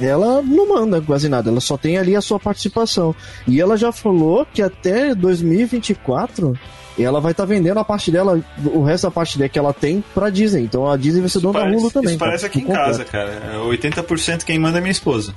ela 0.00 0.40
não 0.42 0.68
manda 0.68 1.00
quase 1.02 1.28
nada, 1.28 1.50
ela 1.50 1.60
só 1.60 1.76
tem 1.76 1.98
ali 1.98 2.16
a 2.16 2.20
sua 2.22 2.40
participação. 2.40 3.14
E 3.46 3.60
ela 3.60 3.76
já 3.76 3.92
falou 3.92 4.46
que 4.52 4.62
até 4.62 5.14
2024 5.14 6.58
ela 7.04 7.20
vai 7.20 7.32
estar 7.32 7.44
vendendo 7.44 7.78
a 7.78 7.84
parte 7.84 8.10
dela, 8.10 8.40
o 8.64 8.82
resto 8.82 9.04
da 9.04 9.10
parte 9.10 9.38
dela 9.38 9.48
que 9.48 9.58
ela 9.58 9.72
tem 9.72 10.02
pra 10.14 10.30
Disney. 10.30 10.62
Então 10.62 10.90
a 10.90 10.96
Disney 10.96 11.20
vai 11.20 11.30
ser 11.30 11.40
dona 11.40 11.60
da 11.60 11.66
Hulu 11.66 11.90
também. 11.90 12.10
Isso 12.10 12.18
cara, 12.18 12.30
parece 12.30 12.46
aqui 12.46 12.60
em 12.60 12.66
casa, 12.66 13.04
cara. 13.04 13.40
80% 13.66 14.44
quem 14.44 14.58
manda 14.58 14.78
é 14.78 14.80
minha 14.80 14.92
esposa. 14.92 15.34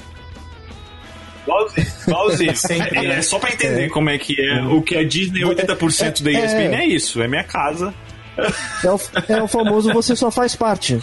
Igualzinho, 2.07 2.51
É, 2.91 3.01
né? 3.07 3.17
é 3.17 3.21
só 3.21 3.39
pra 3.39 3.51
entender 3.51 3.89
como 3.89 4.09
é 4.09 4.17
que 4.17 4.39
é. 4.39 4.61
O 4.63 4.81
que 4.81 4.95
é 4.95 5.03
Disney 5.03 5.41
80% 5.41 6.21
da 6.21 6.31
ESPN 6.31 6.75
é, 6.75 6.85
isso, 6.85 7.21
é 7.21 7.27
minha 7.27 7.43
casa. 7.43 7.93
É 8.83 8.89
o, 8.91 8.99
é 9.27 9.43
o 9.43 9.47
famoso 9.47 9.91
você 9.93 10.15
só 10.15 10.31
faz 10.31 10.55
parte. 10.55 10.99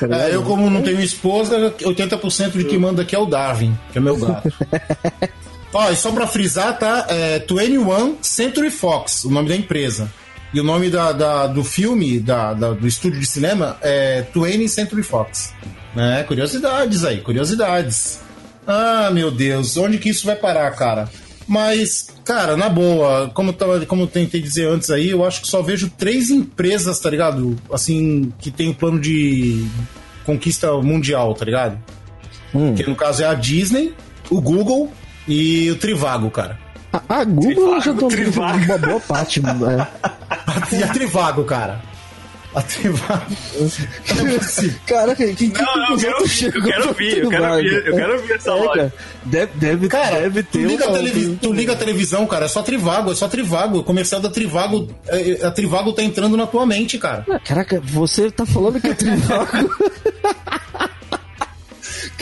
Tá? 0.00 0.28
É, 0.28 0.34
eu, 0.34 0.42
como 0.42 0.70
não 0.70 0.82
tenho 0.82 1.00
esposa, 1.00 1.74
80% 1.80 2.52
de 2.52 2.64
quem 2.64 2.78
manda 2.78 3.02
aqui 3.02 3.14
é 3.14 3.18
o 3.18 3.26
Darwin, 3.26 3.76
que 3.92 3.98
é 3.98 4.00
meu 4.00 4.16
gato. 4.16 4.48
Ó, 5.72 5.90
e 5.90 5.96
só 5.96 6.10
pra 6.12 6.26
frisar, 6.26 6.78
tá? 6.78 7.06
É 7.08 7.38
21 7.38 8.18
Century 8.20 8.70
Fox, 8.70 9.24
o 9.24 9.30
nome 9.30 9.48
da 9.48 9.56
empresa. 9.56 10.12
E 10.52 10.60
o 10.60 10.64
nome 10.64 10.90
da, 10.90 11.12
da- 11.12 11.46
do 11.46 11.64
filme, 11.64 12.20
da, 12.20 12.52
da- 12.52 12.72
do 12.72 12.86
estúdio 12.86 13.18
de 13.18 13.24
cinema, 13.26 13.78
é 13.80 14.22
20 14.34 14.68
Century 14.68 15.02
Fox. 15.02 15.54
Né? 15.96 16.22
Curiosidades 16.24 17.04
aí, 17.04 17.20
curiosidades. 17.22 18.20
Ah, 18.66 19.10
meu 19.12 19.30
Deus, 19.30 19.76
onde 19.78 19.96
que 19.98 20.10
isso 20.10 20.26
vai 20.26 20.36
parar, 20.36 20.70
cara? 20.72 21.08
Mas, 21.48 22.08
cara, 22.24 22.56
na 22.56 22.68
boa, 22.68 23.30
como, 23.34 23.52
tava, 23.52 23.84
como 23.86 24.02
eu 24.02 24.06
tentei 24.06 24.40
dizer 24.40 24.68
antes 24.68 24.90
aí, 24.90 25.10
eu 25.10 25.24
acho 25.24 25.40
que 25.42 25.48
só 25.48 25.60
vejo 25.62 25.90
três 25.98 26.30
empresas, 26.30 27.00
tá 27.00 27.10
ligado? 27.10 27.56
Assim, 27.72 28.32
que 28.38 28.50
tem 28.50 28.68
o 28.70 28.74
plano 28.74 29.00
de 29.00 29.64
conquista 30.24 30.70
mundial, 30.74 31.34
tá 31.34 31.44
ligado? 31.44 31.78
Hum. 32.54 32.74
Que 32.74 32.84
no 32.88 32.94
caso 32.94 33.22
é 33.22 33.26
a 33.26 33.34
Disney, 33.34 33.92
o 34.30 34.40
Google 34.40 34.92
e 35.28 35.70
o 35.70 35.76
Trivago, 35.76 36.30
cara. 36.30 36.58
A, 36.92 37.20
a 37.20 37.24
Google 37.24 37.80
já 37.80 37.92
tomou 37.94 38.10
Trivago. 38.10 38.64
uma 38.64 38.78
boa 38.78 39.00
parte. 39.00 39.40
é. 39.40 40.12
E 40.76 40.82
a 40.82 40.88
Trivago, 40.88 41.44
cara. 41.44 41.80
A 42.54 42.60
Trivago. 42.62 43.24
É. 44.12 44.68
Caraca, 44.86 45.26
que, 45.26 45.48
que 45.50 45.62
Não, 45.62 45.76
não, 45.76 45.90
eu 45.92 45.96
quero 45.98 46.16
tu 46.16 46.22
ouvir, 46.22 46.54
eu 46.54 46.62
quero 46.62 46.88
ouvir, 46.88 47.18
eu 47.18 47.28
quero 47.30 47.44
ouvir, 47.54 47.86
eu 47.86 47.96
quero 47.96 48.12
ouvir 48.14 48.32
essa 48.32 48.50
É, 48.50 48.66
cara, 48.68 48.92
Deve, 49.24 49.52
deve, 49.54 49.88
Cara, 49.88 50.20
deve 50.20 50.42
tu, 50.42 50.52
ter 50.58 50.66
liga 50.66 50.84
a 50.84 50.88
uma- 50.88 50.98
televi- 50.98 51.38
tu 51.40 51.52
liga 51.52 51.72
a 51.72 51.76
televisão, 51.76 52.26
cara, 52.26 52.44
é 52.44 52.48
só 52.48 52.62
Trivago, 52.62 53.10
é 53.10 53.14
só 53.14 53.26
Trivago. 53.28 53.78
O 53.78 53.84
comercial 53.84 54.20
da 54.20 54.28
Trivago, 54.28 54.88
é, 55.08 55.46
a 55.46 55.50
Trivago 55.50 55.92
tá 55.92 56.02
entrando 56.02 56.36
na 56.36 56.46
tua 56.46 56.66
mente, 56.66 56.98
cara. 56.98 57.24
Caraca, 57.44 57.80
você 57.82 58.30
tá 58.30 58.44
falando 58.44 58.80
que 58.80 58.88
é 58.88 58.94
Trivago. 58.94 59.70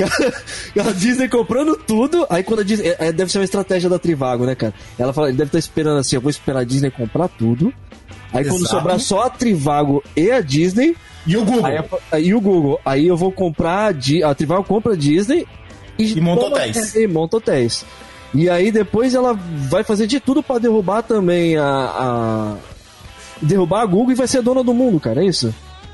A 0.05 0.93
Disney 0.93 1.29
comprando 1.29 1.77
tudo, 1.77 2.27
aí 2.31 2.43
quando 2.43 2.61
a 2.61 2.63
Disney. 2.65 2.89
é, 2.89 2.97
é, 3.09 3.13
deve 3.13 3.31
ser 3.31 3.39
uma 3.39 3.45
estratégia 3.45 3.89
da 3.91 3.99
Trivago, 3.99 4.45
né, 4.47 4.55
cara? 4.55 4.73
Ela 4.99 5.13
fala, 5.13 5.29
ele 5.29 5.37
deve 5.37 5.49
estar 5.49 5.59
esperando 5.59 5.99
assim, 5.99 6.17
eu 6.17 6.21
vou 6.23 6.31
esperar 6.31 6.61
a 6.61 6.65
Disney 6.65 6.91
comprar 6.91 7.29
tudo. 7.29 7.73
Aí 8.33 8.45
quando 8.45 8.61
Exato. 8.61 8.69
sobrar 8.77 9.01
só 9.01 9.23
a 9.23 9.31
Trivago 9.31 10.03
e 10.17 10.31
a 10.31 10.41
Disney, 10.41 10.97
E 11.27 11.37
o 11.37 11.45
Google? 11.45 11.67
aí, 11.67 11.77
a- 11.79 11.85
aí 12.13 12.35
o 12.35 12.41
Google, 12.41 12.81
aí 12.85 13.07
eu 13.07 13.17
vou 13.17 13.33
comprar 13.33 13.93
a, 13.93 14.31
a 14.31 14.35
Trivago 14.35 14.63
compra 14.65 14.93
a 14.93 14.97
Disney 14.97 15.47
E 15.99 16.21
monta 16.21 16.43
toma- 16.45 16.57
hotéis. 16.57 16.95
E 16.95 17.07
monta 17.09 17.37
hotéis. 17.39 17.85
E 18.33 18.49
aí 18.49 18.71
depois 18.71 19.15
ela 19.15 19.33
vai 19.69 19.83
fazer 19.83 20.07
de 20.07 20.21
tudo 20.21 20.43
pra 20.45 20.59
derrubar 20.59 21.03
também 21.03 21.57
a, 21.57 21.65
a- 21.67 22.57
derrubar 23.43 23.81
a 23.83 23.87
Google 23.87 24.13
e 24.13 24.15
vai 24.15 24.29
ser 24.29 24.43
dona 24.43 24.63
do 24.63 24.73
mundo, 24.73 25.01
cara, 25.01 25.23
é 25.23 25.27
isso? 25.27 25.53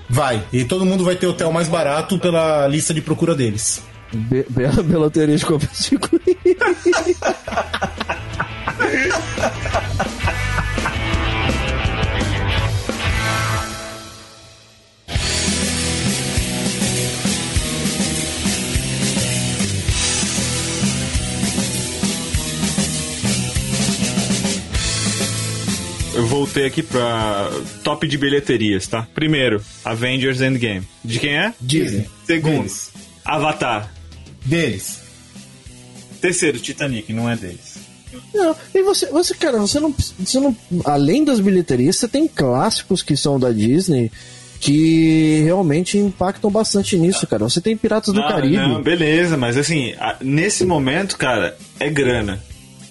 Vai. 0.09 0.43
E 0.53 0.65
todo 0.65 0.85
mundo 0.85 1.05
vai 1.05 1.17
ter 1.17 1.27
hotel 1.27 1.51
mais 1.51 1.69
barato 1.69 2.19
pela 2.19 2.67
lista 2.69 2.93
de 2.95 3.01
procura 3.01 3.35
deles. 3.35 3.83
Be 4.13 4.45
bela 4.49 4.83
beloteria 4.85 5.37
de 5.37 5.45
competir 5.45 5.99
Eu 26.15 26.27
voltei 26.27 26.65
aqui 26.65 26.83
pra 26.83 27.51
top 27.85 28.09
de 28.09 28.17
bilheterias, 28.17 28.87
tá? 28.87 29.07
Primeiro, 29.15 29.63
Avengers 29.85 30.41
Endgame. 30.41 30.89
De 31.05 31.19
quem 31.19 31.37
é? 31.37 31.53
Disney. 31.61 32.09
Segundo, 32.25 32.73
Avatar. 33.23 33.96
Deles. 34.47 35.01
Terceiro, 36.21 36.59
Titanic, 36.59 37.13
não 37.13 37.29
é 37.29 37.37
deles. 37.37 37.77
Não, 38.35 38.57
e 38.75 38.83
você, 38.83 39.07
você, 39.07 39.35
cara, 39.35 39.59
você 39.59 39.79
não, 39.79 39.95
você 40.19 40.41
não. 40.41 40.57
Além 40.85 41.25
das 41.25 41.41
bilheterias, 41.41 41.97
você 41.97 42.09
tem 42.09 42.27
clássicos 42.27 43.03
que 43.03 43.17
são 43.17 43.39
da 43.39 43.51
Disney 43.53 44.11
que 44.59 45.43
realmente 45.45 45.99
impactam 45.99 46.51
bastante 46.51 46.97
nisso, 46.97 47.27
cara. 47.27 47.45
Você 47.45 47.61
tem 47.61 47.77
Piratas 47.77 48.13
do 48.13 48.21
não, 48.21 48.29
Caribe. 48.29 48.57
Não, 48.57 48.83
beleza, 48.83 49.37
mas 49.37 49.57
assim, 49.57 49.95
nesse 50.21 50.65
momento, 50.65 51.17
cara, 51.19 51.57
é 51.79 51.91
grana. 51.91 52.43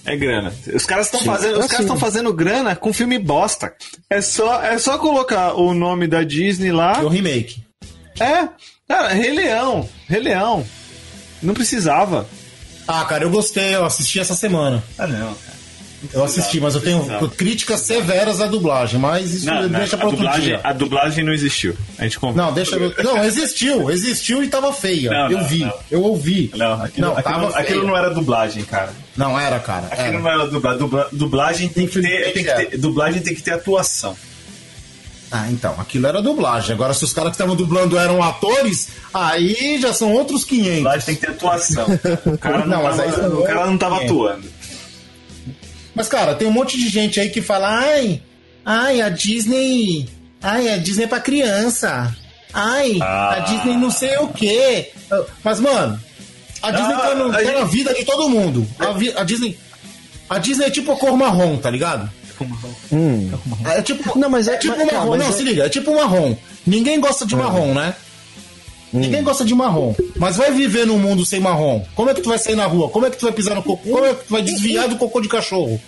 É 0.05 0.15
grana. 0.15 0.53
Os 0.73 0.85
caras 0.85 1.07
estão 1.07 1.21
fazendo, 1.21 1.53
os 1.53 1.59
assim. 1.59 1.67
caras 1.69 1.85
estão 1.85 1.97
fazendo 1.97 2.31
grana 2.31 2.75
com 2.75 2.93
filme 2.93 3.17
bosta. 3.17 3.73
É 4.07 4.21
só, 4.21 4.61
é 4.61 4.77
só 4.77 4.99
colocar 4.99 5.55
o 5.55 5.73
nome 5.73 6.07
da 6.07 6.23
Disney 6.23 6.71
lá. 6.71 7.01
E 7.01 7.05
o 7.05 7.09
remake. 7.09 7.63
É, 8.19 8.47
cara, 8.87 9.09
Rei 9.09 9.33
Leão, 9.33 9.89
Rei 10.07 10.21
Leão. 10.21 10.65
Não 11.41 11.53
precisava. 11.53 12.27
Ah, 12.87 13.03
cara, 13.05 13.23
eu 13.23 13.29
gostei, 13.29 13.75
eu 13.75 13.85
assisti 13.85 14.19
essa 14.19 14.35
semana. 14.35 14.83
Ah, 14.97 15.07
não, 15.07 15.33
cara. 15.33 15.55
Eu 16.13 16.23
assisti, 16.23 16.59
mas 16.59 16.75
eu 16.75 16.81
tenho 16.81 17.03
críticas 17.31 17.79
severas 17.81 18.39
à 18.39 18.45
dublagem, 18.45 18.99
mas 18.99 19.33
isso 19.33 19.45
Não, 19.47 19.67
deixa 19.67 19.95
a, 19.95 19.97
pra 19.97 20.07
outro 20.07 20.21
dublagem, 20.21 20.45
dia. 20.45 20.61
a 20.63 20.71
dublagem 20.71 21.23
não 21.23 21.33
existiu. 21.33 21.75
A 21.97 22.03
gente. 22.03 22.19
Não, 22.35 22.53
deixa. 22.53 22.77
Não, 23.03 23.23
existiu, 23.23 23.89
existiu 23.89 24.43
e 24.43 24.47
tava 24.47 24.71
feia. 24.71 25.09
Não, 25.09 25.31
eu 25.31 25.37
não, 25.39 25.47
vi, 25.47 25.59
não. 25.65 25.73
eu 25.89 26.03
ouvi. 26.03 26.51
Não, 26.55 26.73
aquilo, 26.83 27.07
não, 27.07 27.17
aquilo, 27.17 27.33
tava 27.33 27.57
aquilo 27.59 27.87
não 27.87 27.97
era 27.97 28.11
dublagem, 28.13 28.63
cara. 28.65 28.93
Não 29.17 29.39
era, 29.39 29.59
cara. 29.59 29.87
Aquilo 29.87 30.07
Era. 30.07 30.19
não 30.19 30.29
era 30.29 30.47
dublagem. 30.47 30.79
Dubla- 30.79 31.09
dublagem 31.11 31.69
tem 31.69 31.87
que 31.87 31.99
ter, 31.99 32.33
tem 32.33 32.43
que 32.43 32.53
ter- 32.53 32.77
dublagem 32.77 33.21
tem 33.23 33.33
que 33.33 33.41
ter 33.41 33.51
atuação. 33.53 34.15
Ah, 35.31 35.49
então, 35.51 35.75
aquilo 35.79 36.07
era 36.07 36.21
dublagem. 36.21 36.73
Agora, 36.73 36.93
se 36.93 37.03
os 37.03 37.11
caras 37.11 37.31
que 37.31 37.35
estavam 37.35 37.55
dublando 37.55 37.97
eram 37.97 38.21
atores, 38.23 38.89
aí 39.13 39.77
já 39.81 39.91
são 39.93 40.11
outros 40.13 40.43
500. 40.45 40.75
Dublagem 40.77 41.05
tem 41.05 41.15
que 41.15 41.21
ter 41.21 41.29
atuação. 41.31 41.87
O 42.25 42.37
cara 42.37 42.59
não, 42.65 42.67
Não, 42.77 42.83
mas 42.83 42.99
aí 42.99 43.11
tava, 43.11 43.35
o 43.39 43.43
cara 43.43 43.65
não 43.65 43.77
tava 43.77 44.01
é. 44.01 44.05
atuando. 44.05 44.47
Mas, 45.93 46.07
cara, 46.07 46.35
tem 46.35 46.47
um 46.47 46.51
monte 46.51 46.77
de 46.77 46.89
gente 46.89 47.19
aí 47.19 47.29
que 47.29 47.41
fala: 47.41 47.67
ai, 47.79 48.21
ai, 48.65 49.01
a 49.01 49.09
Disney. 49.09 50.07
Ai, 50.41 50.69
a 50.69 50.77
Disney 50.77 51.05
é 51.05 51.07
pra 51.07 51.19
criança. 51.19 52.15
Ai, 52.53 52.99
Ah. 53.01 53.35
a 53.35 53.39
Disney 53.39 53.75
não 53.77 53.89
sei 53.91 54.17
o 54.17 54.27
quê. 54.29 54.91
Mas, 55.43 55.59
mano, 55.59 55.99
a 56.61 56.71
Disney 56.71 56.93
Ah, 56.93 56.97
tá, 56.99 57.15
no- 57.15 57.29
a 57.29 57.33
tá 57.33 57.43
gente- 57.43 57.55
na 57.59 57.65
vida 57.65 57.93
de 57.93 58.03
todo 58.05 58.29
mundo. 58.29 58.67
A, 58.79 58.91
vi- 58.91 59.13
a 59.17 59.23
Disney. 59.23 59.57
A 60.29 60.37
Disney 60.39 60.65
é 60.67 60.69
tipo 60.71 60.91
a 60.91 60.95
cor 60.97 61.15
marrom, 61.17 61.57
tá 61.57 61.69
ligado? 61.69 62.09
Hum. 62.91 63.29
É 63.65 63.81
tipo. 63.81 64.17
Não, 64.19 64.29
mas 64.29 64.47
é- 64.47 64.57
tipo 64.57 64.75
mas- 64.77 64.91
marrom. 64.91 65.09
mas 65.11 65.19
não, 65.19 65.29
é- 65.29 65.31
se 65.31 65.43
liga, 65.43 65.65
é 65.65 65.69
tipo 65.69 65.93
marrom. 65.95 66.35
Ninguém 66.65 66.99
gosta 66.99 67.25
de 67.25 67.35
marrom, 67.35 67.73
né? 67.73 67.93
Ninguém 68.93 69.23
gosta 69.23 69.43
de 69.43 69.53
marrom. 69.53 69.93
Mas 70.15 70.37
vai 70.37 70.51
viver 70.51 70.85
num 70.85 70.97
mundo 70.97 71.25
sem 71.25 71.39
marrom. 71.39 71.83
Como 71.95 72.09
é 72.09 72.13
que 72.13 72.21
tu 72.21 72.29
vai 72.29 72.37
sair 72.37 72.55
na 72.55 72.65
rua? 72.65 72.89
Como 72.89 73.05
é 73.05 73.09
que 73.09 73.17
tu 73.17 73.25
vai 73.25 73.33
pisar 73.33 73.53
no 73.55 73.61
cocô? 73.63 73.89
Como 73.89 74.05
é 74.05 74.13
que 74.13 74.23
tu 74.25 74.31
vai 74.31 74.41
desviar 74.41 74.87
do 74.87 74.95
cocô 74.95 75.19
de 75.19 75.27
cachorro? 75.27 75.79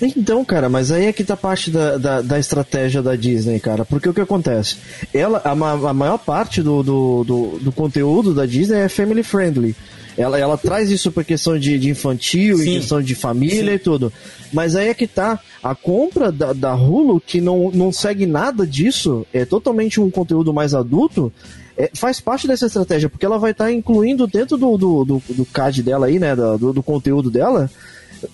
Então, 0.00 0.42
cara, 0.42 0.70
mas 0.70 0.90
aí 0.90 1.04
é 1.04 1.12
que 1.12 1.22
tá 1.22 1.36
parte 1.36 1.70
da, 1.70 1.98
da, 1.98 2.22
da 2.22 2.38
estratégia 2.38 3.02
da 3.02 3.14
Disney, 3.14 3.60
cara. 3.60 3.84
Porque 3.84 4.08
o 4.08 4.14
que 4.14 4.20
acontece? 4.22 4.76
Ela, 5.12 5.42
a, 5.44 5.54
ma- 5.54 5.90
a 5.90 5.92
maior 5.92 6.16
parte 6.16 6.62
do, 6.62 6.82
do, 6.82 7.24
do, 7.24 7.58
do 7.60 7.72
conteúdo 7.72 8.32
da 8.32 8.46
Disney 8.46 8.78
é 8.78 8.88
family 8.88 9.22
friendly. 9.22 9.76
Ela, 10.20 10.38
ela 10.38 10.58
traz 10.58 10.90
isso 10.90 11.10
por 11.10 11.24
questão 11.24 11.58
de, 11.58 11.78
de 11.78 11.88
infantil, 11.88 12.58
Sim. 12.58 12.70
em 12.70 12.74
questão 12.80 13.00
de 13.00 13.14
família 13.14 13.72
e 13.74 13.78
tudo. 13.78 14.12
Mas 14.52 14.76
aí 14.76 14.88
é 14.88 14.94
que 14.94 15.06
tá. 15.06 15.38
A 15.62 15.74
compra 15.74 16.30
da, 16.30 16.52
da 16.52 16.74
Hulu, 16.74 17.20
que 17.20 17.40
não, 17.40 17.70
não 17.72 17.90
segue 17.92 18.26
nada 18.26 18.66
disso, 18.66 19.26
é 19.32 19.44
totalmente 19.44 20.00
um 20.00 20.10
conteúdo 20.10 20.52
mais 20.52 20.74
adulto, 20.74 21.32
é, 21.76 21.90
faz 21.94 22.20
parte 22.20 22.46
dessa 22.46 22.66
estratégia, 22.66 23.08
porque 23.08 23.24
ela 23.24 23.38
vai 23.38 23.52
estar 23.52 23.72
incluindo 23.72 24.26
dentro 24.26 24.56
do, 24.58 24.76
do, 24.76 25.04
do, 25.04 25.22
do 25.30 25.44
CAD 25.46 25.82
dela 25.82 26.06
aí, 26.06 26.18
né? 26.18 26.36
da- 26.36 26.56
Do, 26.56 26.72
do 26.72 26.82
conteúdo 26.82 27.30
dela. 27.30 27.70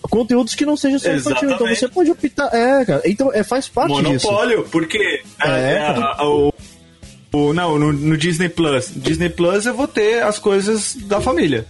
Conteúdos 0.03 0.55
que 0.57 0.67
não 0.67 0.77
sejam 0.77 0.99
só 0.99 1.13
infantil. 1.13 1.51
Então 1.53 1.69
você 1.69 1.87
pode 1.87 2.11
optar. 2.11 2.51
É, 2.53 2.85
cara. 2.85 3.03
Então 3.05 3.33
é, 3.33 3.45
faz 3.45 3.69
parte 3.69 3.95
disso. 4.03 4.27
Monopólio, 4.27 4.65
porque 4.73 4.99
É. 5.45 5.49
é, 5.49 5.79
a- 5.79 6.17
a- 6.19 6.29
o, 6.29 6.53
o- 7.33 7.53
não, 7.53 7.79
no, 7.79 7.93
no 7.93 8.17
Disney 8.17 8.49
Plus. 8.49 8.91
Disney 8.97 9.29
Plus 9.29 9.65
eu 9.67 9.75
vou 9.75 9.87
ter 9.87 10.23
as 10.25 10.39
coisas 10.41 10.97
da 11.03 11.21
família. 11.21 11.67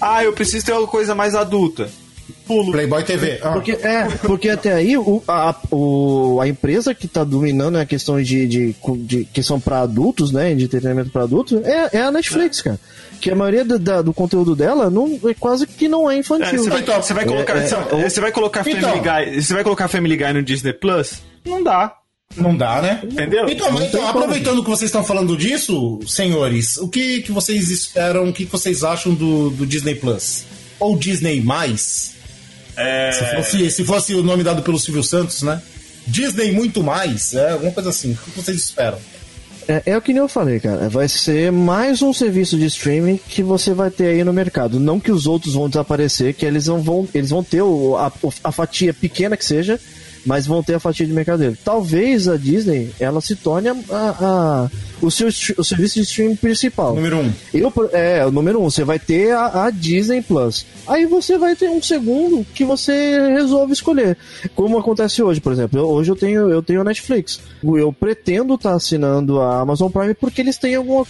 Ah, 0.00 0.24
eu 0.24 0.32
preciso 0.32 0.66
ter 0.66 0.72
uma 0.72 0.86
coisa 0.86 1.14
mais 1.14 1.34
adulta. 1.34 1.88
Pulo. 2.46 2.72
Playboy 2.72 3.02
TV. 3.04 3.38
Ah, 3.42 3.52
Porque, 3.52 3.72
é, 3.72 4.04
porque 4.22 4.48
até 4.48 4.72
aí 4.72 4.96
o, 4.96 5.22
a, 5.28 5.54
o- 5.70 6.38
a 6.40 6.48
empresa 6.48 6.92
que 6.94 7.06
tá 7.06 7.22
dominando 7.22 7.76
a 7.76 7.84
questão 7.84 8.20
de, 8.20 8.46
de, 8.46 8.74
de 8.98 9.24
questão 9.26 9.60
para 9.60 9.80
adultos, 9.80 10.32
né? 10.32 10.52
De 10.54 10.64
entretenimento 10.64 11.10
para 11.10 11.22
adultos, 11.24 11.60
é, 11.64 11.90
é 11.98 12.02
a 12.02 12.10
Netflix, 12.10 12.60
cara. 12.60 12.78
Que 13.20 13.30
a 13.30 13.34
maioria 13.36 13.64
do, 13.64 13.78
da- 13.78 14.02
do 14.02 14.12
conteúdo 14.12 14.56
dela 14.56 14.88
não, 14.90 15.18
é 15.28 15.34
quase 15.34 15.66
que 15.66 15.88
não 15.88 16.10
é 16.10 16.16
É, 16.16 16.18
infantil. 16.18 16.58
você, 16.64 16.70
vai, 16.70 16.80
Então, 16.80 17.02
você 17.02 17.14
vai 17.14 17.24
colocar, 17.24 17.56
é, 17.56 17.66
você- 17.66 17.74
é, 17.74 18.08
você 18.08 18.20
vai 18.20 18.32
colocar 18.32 18.68
Então. 18.68 18.80
Family 18.90 19.00
Guy, 19.32 19.42
você 19.42 19.54
vai 19.54 19.62
colocar 19.64 19.88
Family 19.88 20.16
Guy 20.16 20.32
no 20.32 20.42
Disney 20.42 20.72
Plus? 20.72 21.22
Não 21.44 21.62
dá, 21.62 21.94
Não 22.36 22.56
dá, 22.56 22.80
né? 22.80 23.00
entendeu? 23.02 23.48
Então, 23.48 23.72
Não 23.72 23.82
então, 23.82 24.06
aproveitando 24.08 24.62
que 24.62 24.70
vocês 24.70 24.88
estão 24.88 25.02
falando 25.02 25.36
disso, 25.36 25.98
senhores, 26.06 26.76
o 26.76 26.86
que, 26.86 27.22
que 27.22 27.32
vocês 27.32 27.70
esperam, 27.70 28.28
o 28.28 28.32
que, 28.32 28.46
que 28.46 28.52
vocês 28.52 28.84
acham 28.84 29.12
do, 29.12 29.50
do 29.50 29.66
Disney 29.66 29.96
Plus? 29.96 30.44
Ou 30.78 30.96
Disney 30.96 31.40
Mais? 31.40 32.12
É, 32.76 33.10
Se 33.12 33.24
fosse, 33.34 33.70
se 33.72 33.84
fosse 33.84 34.14
o 34.14 34.22
nome 34.22 34.44
dado 34.44 34.62
pelo 34.62 34.78
Silvio 34.78 35.02
Santos, 35.02 35.42
né? 35.42 35.60
Disney 36.06 36.52
Muito 36.52 36.82
Mais, 36.84 37.34
é 37.34 37.50
alguma 37.50 37.72
coisa 37.72 37.90
assim. 37.90 38.12
O 38.12 38.30
que 38.30 38.40
vocês 38.40 38.56
esperam? 38.56 38.98
É, 39.68 39.82
é 39.86 39.96
o 39.96 40.00
que 40.02 40.12
nem 40.12 40.22
eu 40.22 40.28
falei, 40.28 40.58
cara. 40.60 40.88
Vai 40.88 41.08
ser 41.08 41.50
mais 41.52 42.00
um 42.00 42.12
serviço 42.12 42.56
de 42.56 42.64
streaming 42.66 43.18
que 43.28 43.42
você 43.42 43.74
vai 43.74 43.90
ter 43.90 44.06
aí 44.06 44.24
no 44.24 44.32
mercado. 44.32 44.78
Não 44.80 44.98
que 45.00 45.10
os 45.12 45.26
outros 45.26 45.54
vão 45.54 45.68
desaparecer, 45.68 46.34
que 46.34 46.46
eles 46.46 46.66
não 46.68 46.80
vão, 46.80 47.06
eles 47.12 47.30
vão 47.30 47.42
ter 47.42 47.60
o- 47.62 47.96
a, 47.96 48.10
a 48.44 48.52
fatia 48.52 48.94
pequena 48.94 49.36
que 49.36 49.44
seja, 49.44 49.78
mas 50.26 50.46
vão 50.46 50.62
ter 50.62 50.74
a 50.74 50.80
fatia 50.80 51.06
de 51.06 51.12
mercado 51.12 51.38
dele. 51.40 51.56
Talvez 51.64 52.28
a 52.28 52.36
Disney 52.36 52.90
ela 53.00 53.20
se 53.20 53.34
torne 53.36 53.68
a, 53.68 53.72
a- 53.90 54.16
a- 54.20 54.70
o 55.02 55.10
seu 55.10 55.28
o 55.28 55.64
serviço 55.64 55.94
de 55.94 56.02
streaming 56.02 56.36
principal. 56.36 56.94
Número 56.94 57.18
um. 57.20 57.32
Eu, 57.54 57.70
por- 57.70 57.88
é, 57.92 58.24
o 58.26 58.30
número 58.30 58.60
um, 58.60 58.64
você 58.70 58.84
vai 58.84 58.98
ter 58.98 59.32
a, 59.32 59.64
a 59.64 59.70
Disney 59.70 60.20
Plus. 60.20 60.66
Aí 60.86 61.06
você 61.06 61.38
vai 61.38 61.56
ter 61.56 61.70
um 61.70 61.80
segundo 61.82 62.44
que 62.54 62.64
você 62.64 62.92
resolve 63.32 63.72
escolher. 63.72 64.16
Como 64.54 64.78
acontece 64.78 65.22
hoje, 65.22 65.40
por 65.40 65.52
exemplo. 65.52 65.78
Eu- 65.78 65.88
hoje 65.88 66.10
eu 66.10 66.16
tenho, 66.16 66.50
eu 66.50 66.62
tenho 66.62 66.82
a 66.82 66.84
Netflix. 66.84 67.40
Eu 67.62 67.92
pretendo 67.92 68.54
estar 68.56 68.74
assinando 68.74 69.40
a 69.40 69.60
Amazon 69.60 69.90
Prime 69.90 70.12
porque 70.12 70.42
eles 70.42 70.58
têm 70.58 70.74
alguma, 70.74 71.06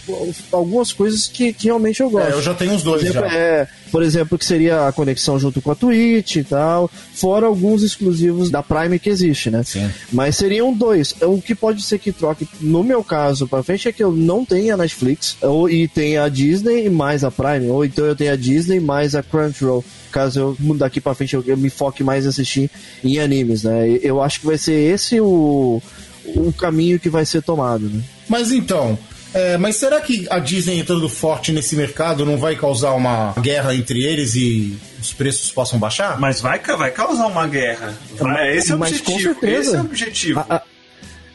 algumas 0.53 0.93
coisas 0.93 1.27
que, 1.27 1.53
que 1.53 1.67
realmente 1.67 2.01
eu 2.01 2.11
gosto. 2.11 2.29
É, 2.29 2.33
eu 2.33 2.43
já 2.43 2.55
tenho 2.55 2.75
os 2.75 2.83
Por 2.83 2.91
dois 2.91 3.03
exemplo, 3.03 3.29
já. 3.29 3.35
é, 3.37 3.69
por 3.91 4.03
exemplo, 4.05 4.39
que 4.39 4.45
seria 4.45 4.87
a 4.87 4.93
conexão 4.93 5.37
junto 5.39 5.61
com 5.61 5.73
a 5.73 5.75
Twitch 5.75 6.37
e 6.37 6.45
tal, 6.45 6.89
fora 7.15 7.47
alguns 7.47 7.83
exclusivos 7.83 8.51
da 8.51 8.63
Prime 8.63 9.00
que 9.01 9.11
existe, 9.11 9.51
né? 9.51 9.63
Sim. 9.65 9.91
Mas 10.13 10.37
seriam 10.37 10.73
dois. 10.73 11.15
O 11.23 11.41
que 11.41 11.55
pode 11.55 11.83
ser 11.83 11.99
que 11.99 12.13
troque, 12.13 12.49
no 12.61 12.83
meu 12.83 13.03
caso, 13.03 13.49
pra 13.49 13.63
frente, 13.63 13.89
é 13.89 13.93
que 13.93 14.03
eu 14.03 14.13
não 14.13 14.45
tenho 14.45 14.75
a 14.75 14.77
Netflix, 14.77 15.37
ou, 15.41 15.69
e 15.69 15.89
tenha 15.89 16.25
a 16.25 16.29
Disney 16.29 16.89
mais 16.89 17.25
a 17.25 17.31
Prime, 17.31 17.69
ou 17.69 17.85
então 17.85 18.05
eu 18.05 18.17
tenho 18.17 18.33
a 18.33 18.37
Disney 18.37 18.81
mais 18.81 19.15
a 19.15 19.23
Crunchyroll. 19.23 19.85
Caso 20.11 20.41
eu 20.41 20.75
daqui 20.75 21.01
pra 21.01 21.15
frente 21.15 21.35
eu, 21.35 21.45
eu 21.47 21.57
me 21.57 21.71
foque 21.71 22.03
mais 22.03 22.25
em 22.25 22.29
assistir 22.29 22.71
em 23.05 23.19
animes, 23.19 23.63
né? 23.63 23.99
Eu 24.03 24.21
acho 24.21 24.41
que 24.41 24.47
vai 24.47 24.59
ser 24.59 24.73
esse 24.73 25.21
o, 25.21 25.81
o 26.25 26.53
caminho 26.53 26.99
que 26.99 27.09
vai 27.09 27.25
ser 27.25 27.43
tomado, 27.43 27.89
né? 27.89 28.03
Mas 28.29 28.51
então, 28.51 28.99
é, 29.33 29.57
mas 29.57 29.77
será 29.77 30.01
que 30.01 30.27
a 30.31 30.39
Disney 30.39 30.79
entrando 30.81 31.09
forte 31.09 31.53
nesse 31.53 31.77
mercado 31.77 32.25
não 32.27 32.37
vai 32.37 32.57
causar 32.57 32.93
uma 32.93 33.33
guerra 33.41 33.75
entre 33.75 34.03
eles 34.05 34.35
e 34.35 34.77
os 35.01 35.13
preços 35.13 35.51
possam 35.53 35.79
baixar? 35.79 36.19
Mas 36.21 36.41
vai, 36.41 36.59
vai 36.59 36.91
causar 36.91 37.27
uma 37.27 37.47
guerra. 37.47 37.95
Vai, 38.19 38.57
esse 38.57 38.73
é 38.73 38.75
o 38.75 38.79
Mas 38.79 39.01
com 39.01 39.13
objetivo. 39.13 39.35
certeza. 39.41 39.61
Esse 39.61 39.77
é 39.77 39.79
o 39.79 39.85
objetivo. 39.85 40.41
A, 40.49 40.55
a- 40.57 40.63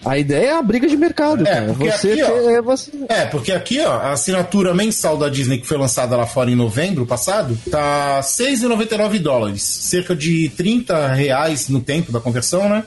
a 0.08 0.19
ideia 0.19 0.49
é 0.49 0.53
a 0.53 0.62
briga 0.62 0.88
de 0.88 0.95
mercado, 0.95 1.41
É, 1.47 1.51
cara. 1.51 1.65
porque 1.73 1.89
Você, 1.91 2.12
aqui, 2.12 2.21
ó, 2.23 2.49
é, 2.51 2.62
você 2.62 2.91
É, 3.10 3.25
porque 3.25 3.51
aqui, 3.51 3.79
ó, 3.79 3.91
a 3.93 4.12
assinatura 4.12 4.71
mensal 4.71 5.17
da 5.17 5.27
Disney 5.29 5.58
que 5.58 5.65
foi 5.65 5.77
lançada 5.79 6.15
lá 6.15 6.27
fora 6.27 6.51
em 6.51 6.55
novembro 6.55 7.08
passado 7.08 7.58
tá 7.71 8.19
6,99 8.21 9.17
dólares, 9.19 9.63
cerca 9.63 10.15
de 10.15 10.47
30 10.49 11.08
reais 11.08 11.69
no 11.69 11.81
tempo 11.81 12.12
da 12.12 12.19
conversão, 12.19 12.69
né? 12.69 12.84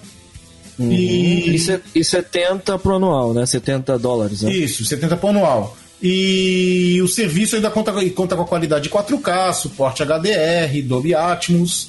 E 0.78 1.56
E, 1.56 2.00
e 2.00 2.04
70 2.04 2.78
pro 2.78 2.96
anual, 2.96 3.32
né? 3.34 3.44
70 3.46 3.98
dólares, 3.98 4.42
né? 4.42 4.52
isso, 4.52 4.84
70 4.84 5.16
por 5.16 5.30
anual. 5.30 5.76
E 6.00 7.00
o 7.02 7.08
serviço 7.08 7.56
ainda 7.56 7.70
conta, 7.70 7.92
conta 8.10 8.36
com 8.36 8.42
a 8.42 8.46
qualidade 8.46 8.84
de 8.84 8.90
4K, 8.90 9.52
suporte 9.52 10.02
HDR, 10.02 10.80
Dolby 10.84 11.14
Atmos, 11.14 11.88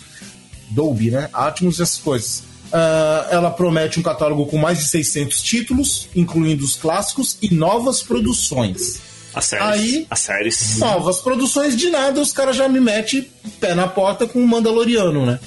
Dolby, 0.72 1.12
né? 1.12 1.30
Atmos 1.32 1.78
e 1.80 1.84
essas 1.84 1.98
coisas. 2.00 2.44
Ah, 2.74 3.28
ela 3.32 3.52
promete 3.52 4.00
um 4.00 4.04
catálogo 4.04 4.46
com 4.48 4.58
mais 4.58 4.80
de 4.80 4.86
600 4.86 5.42
títulos, 5.42 6.08
incluindo 6.16 6.64
os 6.66 6.76
clássicos 6.76 7.38
e 7.42 7.54
novas 7.54 8.02
produções. 8.02 9.00
As 9.34 9.46
séries. 9.46 9.66
Aí- 9.68 10.08
As 10.10 10.20
séries. 10.20 10.78
Novas 10.80 11.20
produções 11.20 11.78
de 11.78 11.90
nada, 11.92 12.20
os 12.20 12.32
caras 12.32 12.56
já 12.56 12.68
me 12.68 12.80
metem 12.80 13.28
pé 13.60 13.76
na 13.76 13.88
porta 13.88 14.26
com 14.28 14.40
o 14.44 14.48
Mandaloriano, 14.48 15.24
né? 15.26 15.40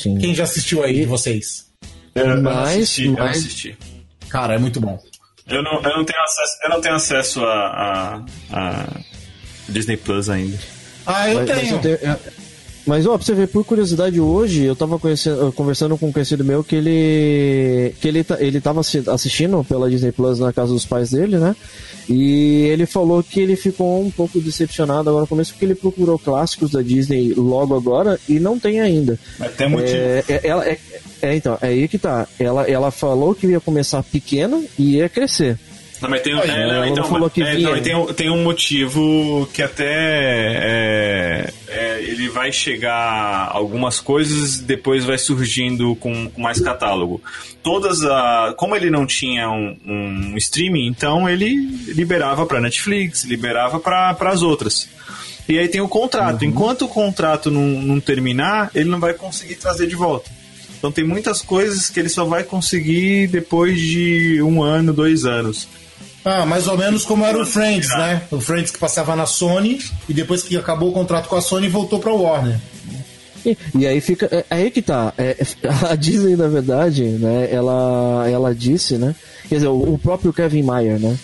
Sim. 0.00 0.18
Quem 0.18 0.34
já 0.34 0.42
assistiu 0.44 0.82
aí 0.82 0.94
de 1.00 1.06
vocês? 1.06 1.64
Eu, 2.14 2.26
eu 2.26 2.42
Mas- 2.42 2.68
assisti, 2.76 3.04
eu 3.06 3.12
não 3.12 3.18
mas- 3.18 3.38
assisti. 3.38 3.78
Cara, 4.28 4.54
é 4.54 4.58
muito 4.58 4.80
bom. 4.80 4.98
Eu 5.48 5.62
não, 5.62 5.74
eu 5.82 5.96
não 5.96 6.04
tenho 6.04 6.22
acesso, 6.22 6.52
eu 6.62 6.70
não 6.70 6.80
tenho 6.80 6.94
acesso 6.94 7.44
a, 7.44 8.24
a, 8.52 8.86
a 8.86 8.86
Disney 9.68 9.96
Plus 9.96 10.30
ainda. 10.30 10.56
Ah, 11.06 11.28
eu 11.28 11.40
Mas, 11.40 11.48
mas 11.48 11.60
tenho. 11.60 11.74
eu 11.74 11.78
tenho- 11.80 11.94
é- 12.12 12.18
mas, 12.86 13.06
ó, 13.06 13.16
pra 13.16 13.24
você 13.24 13.34
ver, 13.34 13.46
por 13.48 13.64
curiosidade, 13.64 14.20
hoje 14.20 14.64
eu 14.64 14.74
tava 14.74 14.98
eu 15.40 15.52
conversando 15.52 15.96
com 15.98 16.08
um 16.08 16.12
conhecido 16.12 16.44
meu 16.44 16.64
que 16.64 16.74
ele. 16.76 17.94
que 18.00 18.08
ele, 18.08 18.24
tá- 18.24 18.38
ele 18.40 18.60
tava 18.60 18.80
assi- 18.80 19.04
assistindo 19.08 19.62
pela 19.64 19.88
Disney 19.90 20.10
Plus 20.12 20.38
na 20.40 20.52
casa 20.52 20.72
dos 20.72 20.84
pais 20.86 21.10
dele, 21.10 21.38
né? 21.38 21.54
E 22.08 22.62
ele 22.72 22.84
falou 22.86 23.22
que 23.22 23.38
ele 23.40 23.54
ficou 23.56 24.02
um 24.04 24.10
pouco 24.10 24.40
decepcionado 24.40 25.08
agora 25.10 25.22
no 25.22 25.28
começo 25.28 25.52
porque 25.52 25.64
ele 25.64 25.74
procurou 25.76 26.18
clássicos 26.18 26.70
da 26.72 26.82
Disney 26.82 27.32
logo 27.34 27.76
agora 27.76 28.18
e 28.28 28.40
não 28.40 28.58
tem 28.58 28.80
ainda. 28.80 29.18
Mas 29.38 29.54
tem 29.54 29.68
motivo. 29.68 29.92
É, 29.96 30.24
é- 30.28 30.40
ela, 30.44 30.66
é, 30.68 30.76
é, 31.22 31.36
então, 31.36 31.56
é 31.62 31.68
aí 31.68 31.88
que 31.88 31.98
tá. 31.98 32.26
Ela, 32.38 32.68
ela 32.68 32.90
falou 32.90 33.34
que 33.34 33.46
ia 33.46 33.60
começar 33.60 34.02
pequena 34.02 34.62
e 34.78 34.96
ia 34.96 35.08
crescer. 35.08 35.58
Não, 36.02 36.10
mas 36.10 36.20
tem, 36.22 36.34
um- 36.34 36.40
é, 36.40 36.46
não, 36.66 36.74
ela 36.74 36.88
então, 36.88 37.04
falou 37.04 37.30
que 37.30 37.40
é, 37.40 37.58
não, 37.58 37.80
tem, 37.80 37.94
um, 37.94 38.06
tem 38.06 38.28
um 38.28 38.42
motivo 38.42 39.48
que 39.54 39.62
até 39.62 39.84
é, 39.86 41.52
é, 41.68 42.02
ele 42.02 42.28
vai 42.28 42.50
chegar 42.50 43.48
algumas 43.52 44.00
coisas 44.00 44.58
depois 44.58 45.04
vai 45.04 45.16
surgindo 45.16 45.94
com, 45.94 46.28
com 46.28 46.42
mais 46.42 46.60
catálogo. 46.60 47.22
Todas 47.62 48.04
a, 48.04 48.52
como 48.56 48.74
ele 48.74 48.90
não 48.90 49.06
tinha 49.06 49.48
um, 49.48 49.76
um 49.86 50.36
streaming, 50.38 50.88
então 50.88 51.28
ele 51.28 51.54
liberava 51.94 52.44
para 52.46 52.60
Netflix, 52.60 53.22
liberava 53.22 53.78
para 53.78 54.16
as 54.22 54.42
outras. 54.42 54.88
E 55.48 55.56
aí 55.56 55.68
tem 55.68 55.80
o 55.80 55.88
contrato. 55.88 56.44
Enquanto 56.44 56.86
o 56.86 56.88
contrato 56.88 57.48
não, 57.48 57.62
não 57.62 58.00
terminar, 58.00 58.70
ele 58.74 58.88
não 58.88 58.98
vai 58.98 59.14
conseguir 59.14 59.54
trazer 59.54 59.86
de 59.86 59.94
volta. 59.94 60.28
Então 60.82 60.90
tem 60.90 61.04
muitas 61.04 61.40
coisas 61.40 61.88
que 61.88 62.00
ele 62.00 62.08
só 62.08 62.24
vai 62.24 62.42
conseguir 62.42 63.28
depois 63.28 63.78
de 63.78 64.42
um 64.42 64.64
ano, 64.64 64.92
dois 64.92 65.24
anos. 65.24 65.68
Ah, 66.24 66.44
mais 66.44 66.66
ou 66.66 66.76
menos 66.76 67.04
como 67.04 67.24
era 67.24 67.40
o 67.40 67.46
Friends, 67.46 67.88
né? 67.90 68.22
O 68.32 68.40
Friends 68.40 68.72
que 68.72 68.80
passava 68.80 69.14
na 69.14 69.24
Sony 69.24 69.78
e 70.08 70.12
depois 70.12 70.42
que 70.42 70.56
acabou 70.56 70.88
o 70.88 70.92
contrato 70.92 71.28
com 71.28 71.36
a 71.36 71.40
Sony 71.40 71.68
voltou 71.68 72.00
pra 72.00 72.12
Warner. 72.12 72.58
E, 73.46 73.56
e 73.78 73.86
aí 73.86 74.00
fica. 74.00 74.26
É, 74.32 74.44
aí 74.50 74.72
que 74.72 74.82
tá. 74.82 75.14
É, 75.16 75.36
a 75.88 75.94
Disney, 75.94 76.34
na 76.34 76.48
verdade, 76.48 77.04
né, 77.04 77.48
ela, 77.52 78.28
ela 78.28 78.52
disse, 78.52 78.98
né? 78.98 79.14
Quer 79.48 79.54
dizer, 79.56 79.68
o, 79.68 79.94
o 79.94 79.98
próprio 79.98 80.32
Kevin 80.32 80.64
Mayer, 80.64 80.98
né? 80.98 81.16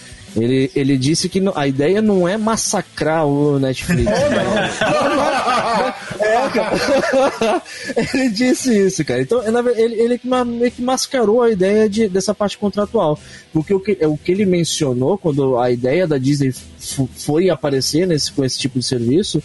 Ele, 0.43 0.71
ele 0.75 0.97
disse 0.97 1.29
que 1.29 1.43
a 1.55 1.67
ideia 1.67 2.01
não 2.03 2.29
é 2.29 2.37
massacrar 2.37 3.27
o 3.27 3.59
Netflix. 3.59 4.11
É, 6.21 6.49
cara. 6.51 7.63
ele 8.15 8.31
disse 8.31 8.87
isso, 8.87 9.05
cara. 9.05 9.23
Então, 9.23 9.43
ele, 9.77 9.95
ele 9.95 10.21
meio 10.45 10.71
que 10.71 10.83
mascarou 10.83 11.43
a 11.43 11.51
ideia 11.51 11.89
de, 11.89 12.09
dessa 12.09 12.35
parte 12.35 12.59
contratual. 12.59 13.19
Porque 13.53 13.73
o 13.73 13.81
que, 13.81 13.93
o 14.05 14.17
que 14.17 14.33
ele 14.33 14.45
mencionou 14.45 15.17
quando 15.17 15.59
a 15.59 15.71
ideia 15.71 16.07
da 16.07 16.19
Disney 16.19 16.53
foi 17.17 17.51
aparecer 17.51 18.07
nesse, 18.07 18.33
com 18.33 18.45
esse 18.45 18.59
tipo 18.59 18.79
de 18.79 18.85
serviço 18.85 19.43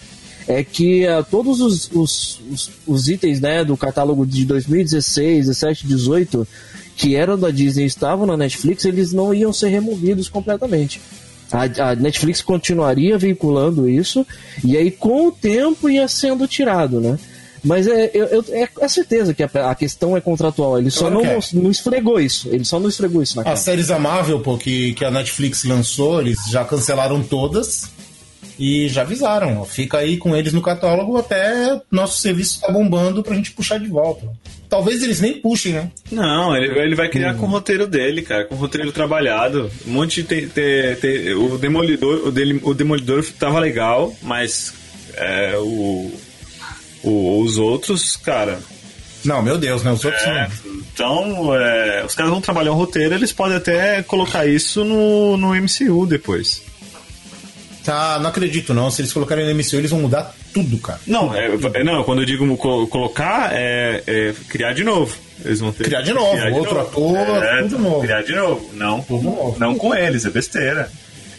é 0.48 0.64
que 0.64 1.08
ah, 1.08 1.24
todos 1.24 1.62
os, 1.62 1.90
os, 1.92 2.42
os, 2.52 2.72
os 2.86 3.08
itens 3.08 3.40
né, 3.40 3.64
do 3.64 3.78
catálogo 3.78 4.26
de 4.26 4.46
2016, 4.46 5.48
17, 5.48 5.88
18 5.88 6.48
que 6.96 7.16
eram 7.16 7.38
da 7.38 7.50
Disney 7.52 7.84
e 7.84 7.88
estavam 7.88 8.26
na 8.26 8.38
Netflix, 8.38 8.86
eles 8.86 9.12
não 9.14 9.34
iam 9.34 9.52
ser 9.54 9.70
removidos 9.70 10.30
completamente. 10.30 11.02
A, 11.52 11.92
a 11.92 11.96
Netflix 11.96 12.42
continuaria 12.42 13.18
vinculando 13.18 13.88
isso, 13.90 14.26
e 14.64 14.76
aí 14.78 14.90
com 14.90 15.28
o 15.28 15.32
tempo 15.32 15.90
ia 15.90 16.08
sendo 16.08 16.48
tirado, 16.48 17.00
né? 17.00 17.18
Mas 17.64 17.88
é, 17.88 18.12
eu, 18.14 18.26
eu- 18.26 18.46
é, 18.50 18.68
é 18.82 18.88
certeza 18.90 19.34
que 19.34 19.42
a, 19.44 19.50
a 19.70 19.76
questão 19.76 20.18
é 20.18 20.22
contratual. 20.22 20.78
Ele 20.78 20.90
só 20.92 21.10
Claro 21.10 21.16
não, 21.24 21.32
é. 21.32 21.40
não 21.54 21.72
esfregou 21.72 22.20
isso. 22.20 22.50
Ele 22.50 22.66
só 22.66 22.78
não 22.80 22.90
esfregou 22.90 23.24
isso 23.24 23.38
na 23.38 23.44
cara. 23.44 23.54
As 23.54 23.62
séries 23.62 23.90
amável, 23.90 24.40
pô, 24.42 24.58
que, 24.58 24.94
que 24.96 25.06
a 25.06 25.10
Netflix 25.12 25.64
lançou, 25.64 26.20
eles 26.20 26.40
já 26.50 26.66
cancelaram 26.66 27.24
todas 27.24 27.86
e 28.60 28.90
já 28.90 29.02
avisaram. 29.04 29.62
ó, 29.62 29.64
Fica 29.64 30.00
aí 30.00 30.18
com 30.18 30.36
eles 30.36 30.52
no 30.52 30.62
catálogo 30.62 31.16
até 31.18 31.80
nosso 31.90 32.18
serviço 32.20 32.60
tá 32.60 32.70
bombando 32.72 33.24
pra 33.24 33.36
gente 33.36 33.52
puxar 33.52 33.80
de 33.80 33.88
volta. 33.88 34.28
Talvez 34.74 35.04
eles 35.04 35.22
nem 35.22 35.34
puxem, 35.36 35.74
né? 35.74 35.92
Não, 36.12 36.58
ele, 36.58 36.80
ele 36.80 36.96
vai 36.96 37.08
criar 37.08 37.36
com 37.36 37.46
o 37.46 37.50
roteiro 37.50 37.86
dele, 37.86 38.24
cara, 38.24 38.46
com 38.46 38.56
o 38.56 38.58
roteiro 38.58 38.92
trabalhado. 38.92 39.70
Um 39.86 39.92
monte 39.92 40.24
de. 40.24 40.28
Te, 40.28 40.48
te- 40.48 40.96
te- 41.00 41.34
o 41.36 41.60
Demolidor. 41.60 42.28
O, 42.28 42.32
dele, 42.32 42.60
o 42.64 42.74
Demolidor 42.74 43.24
tava 43.38 43.60
legal, 43.60 44.12
mas 44.24 44.74
é, 45.16 45.54
o, 45.60 46.12
o- 47.04 47.40
os 47.44 47.60
outros, 47.60 48.18
cara. 48.18 48.58
Não, 49.24 49.44
meu 49.44 49.60
Deus, 49.60 49.84
né? 49.84 49.92
Os 49.92 50.04
outros 50.04 50.24
é, 50.24 50.50
são. 50.50 50.74
então, 50.92 51.56
é, 51.56 52.04
os 52.04 52.16
caras 52.16 52.32
vão 52.32 52.42
trabalhar 52.42 52.72
o 52.72 52.76
roteiro, 52.76 53.14
eles 53.14 53.32
podem 53.32 53.58
até 53.58 54.02
colocar 54.02 54.48
isso 54.48 54.84
no, 54.84 55.38
no 55.38 55.54
MCU 55.54 56.08
depois. 56.08 56.64
Tá, 57.84 58.17
não 58.19 58.30
acredito 58.30 58.74
não. 58.74 58.89
Se 58.89 59.02
eles 59.02 59.12
colocarem 59.12 59.46
no 59.46 59.52
MCU, 59.54 59.76
eles 59.76 59.91
vão 59.91 60.00
mudar 60.00 60.34
tudo, 60.54 60.78
cara. 60.78 61.00
Não, 61.06 61.34
é, 61.36 61.50
é- 61.74 61.84
não 61.84 62.04
quando 62.04 62.22
eu 62.22 62.26
digo 62.26 62.56
co- 62.58 62.88
colocar, 62.88 63.50
é, 63.54 64.02
é 64.08 64.34
criar 64.48 64.74
de 64.74 64.84
novo. 64.84 65.17
Eles 65.43 65.60
vão 65.60 65.72
ter 65.74 65.84
Criar 65.84 66.02
de 66.02 66.13
novo, 66.13 66.38
outro 66.56 66.80
ator, 66.80 67.17
tudo 67.63 67.80
novo. 67.80 68.02
Criar 68.02 68.22
de 68.24 68.34
novo. 68.36 68.69
Não, 68.74 69.02
Tudo 69.02 69.24
novo. 69.24 69.56
não 69.60 69.76
com 69.76 69.93
eles, 69.93 70.24
é 70.26 70.30
besteira. 70.30 70.89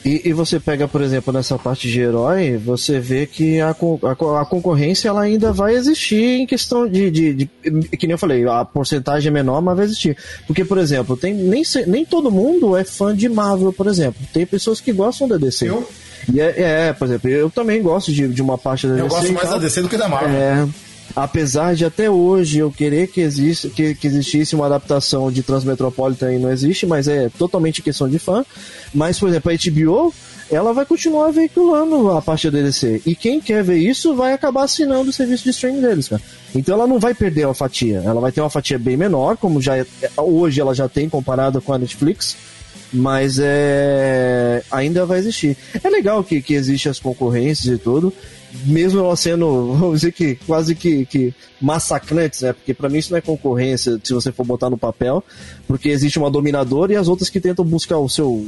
E, 0.04 0.20
e 0.28 0.32
você 0.34 0.60
pega, 0.60 0.86
por 0.86 1.00
exemplo, 1.00 1.32
nessa 1.32 1.58
parte 1.58 1.88
de 1.88 1.98
herói, 1.98 2.58
você 2.58 3.00
vê 3.00 3.24
que 3.26 3.58
a, 3.60 3.70
a, 3.70 4.40
a 4.42 4.44
concorrência 4.44 5.08
ela 5.08 5.22
ainda 5.22 5.50
vai 5.50 5.74
existir 5.74 6.40
em 6.40 6.46
questão 6.46 6.86
de, 6.86 7.10
de, 7.10 7.32
de- 7.32 7.48
Que 7.96 8.06
nem 8.06 8.12
eu 8.12 8.18
falei, 8.18 8.46
a 8.46 8.64
porcentagem 8.66 9.28
é 9.28 9.32
menor, 9.32 9.62
mas 9.62 9.74
vai 9.76 9.84
existir. 9.86 10.14
Porque, 10.46 10.62
por 10.64 10.76
exemplo, 10.76 11.16
tem, 11.16 11.32
nem, 11.32 11.62
nem 11.86 12.04
todo 12.04 12.30
mundo 12.30 12.76
é 12.76 12.84
fã 12.84 13.16
de 13.16 13.28
Marvel, 13.30 13.72
por 13.72 13.86
exemplo. 13.86 14.20
Tem 14.32 14.44
pessoas 14.44 14.78
que 14.78 14.92
gostam 14.92 15.26
da 15.26 15.38
DC. 15.38 15.68
Eu? 15.70 15.88
E 16.32 16.40
é, 16.40 16.54
é, 16.88 16.92
por 16.92 17.06
exemplo, 17.06 17.28
eu 17.30 17.48
também 17.50 17.82
gosto 17.82 18.12
de, 18.12 18.28
de 18.28 18.42
uma 18.42 18.56
parte 18.58 18.86
da 18.86 18.94
Eu 18.98 19.04
DC. 19.04 19.08
gosto 19.08 19.28
e 19.30 19.32
mais 19.32 19.50
da 19.50 19.58
DC 19.58 19.82
do 19.82 19.88
que 19.88 19.96
da 19.96 20.08
Marvel. 20.08 20.30
É, 20.36 20.68
apesar 21.14 21.74
de 21.74 21.84
até 21.84 22.10
hoje 22.10 22.58
eu 22.58 22.70
querer 22.70 23.08
que, 23.08 23.20
existe, 23.20 23.68
que, 23.68 23.94
que 23.94 24.06
existisse 24.06 24.54
uma 24.54 24.66
adaptação 24.66 25.30
de 25.30 25.42
Transmetropolitan 25.42 26.32
e 26.32 26.38
não 26.38 26.50
existe, 26.50 26.86
mas 26.86 27.08
é 27.08 27.28
totalmente 27.38 27.82
questão 27.82 28.08
de 28.08 28.18
fã. 28.18 28.44
Mas, 28.92 29.18
por 29.18 29.28
exemplo, 29.28 29.50
a 29.50 29.70
HBO, 29.70 30.14
ela 30.50 30.72
vai 30.72 30.84
continuar 30.84 31.30
veiculando 31.30 32.10
a 32.10 32.20
parte 32.20 32.50
da 32.50 32.60
DC. 32.60 33.02
E 33.06 33.14
quem 33.14 33.40
quer 33.40 33.62
ver 33.62 33.78
isso 33.78 34.14
vai 34.14 34.32
acabar 34.32 34.64
assinando 34.64 35.10
o 35.10 35.12
serviço 35.12 35.44
de 35.44 35.50
streaming 35.50 35.80
deles, 35.80 36.08
cara. 36.08 36.22
Então 36.54 36.74
ela 36.74 36.86
não 36.86 36.98
vai 36.98 37.14
perder 37.14 37.46
a 37.46 37.54
fatia. 37.54 38.02
Ela 38.04 38.20
vai 38.20 38.30
ter 38.32 38.40
uma 38.40 38.50
fatia 38.50 38.78
bem 38.78 38.96
menor, 38.96 39.36
como 39.36 39.60
já 39.60 39.76
é- 39.76 39.86
hoje 40.16 40.60
ela 40.60 40.74
já 40.74 40.88
tem 40.88 41.08
comparado 41.08 41.60
com 41.60 41.72
a 41.72 41.78
Netflix. 41.78 42.36
Mas 42.92 43.38
é 43.40 44.62
ainda 44.70 45.04
vai 45.04 45.18
existir. 45.18 45.56
É 45.82 45.88
legal 45.88 46.22
que, 46.22 46.40
que 46.40 46.54
existe 46.54 46.88
as 46.88 47.00
concorrências 47.00 47.74
e 47.74 47.78
tudo, 47.78 48.12
mesmo 48.66 49.00
ela 49.00 49.16
sendo, 49.16 49.72
vamos 49.74 50.00
dizer 50.00 50.12
que 50.12 50.36
quase 50.46 50.74
que, 50.74 51.04
que 51.06 51.34
massacrantes, 51.60 52.42
né? 52.42 52.52
Porque 52.52 52.72
pra 52.74 52.88
mim 52.88 52.98
isso 52.98 53.10
não 53.10 53.18
é 53.18 53.20
concorrência, 53.20 53.98
se 54.02 54.12
você 54.14 54.30
for 54.32 54.44
botar 54.44 54.70
no 54.70 54.78
papel, 54.78 55.22
porque 55.66 55.88
existe 55.88 56.18
uma 56.18 56.30
dominadora 56.30 56.92
e 56.92 56.96
as 56.96 57.08
outras 57.08 57.28
que 57.28 57.40
tentam 57.40 57.64
buscar 57.64 57.98
o 57.98 58.08
seu 58.08 58.46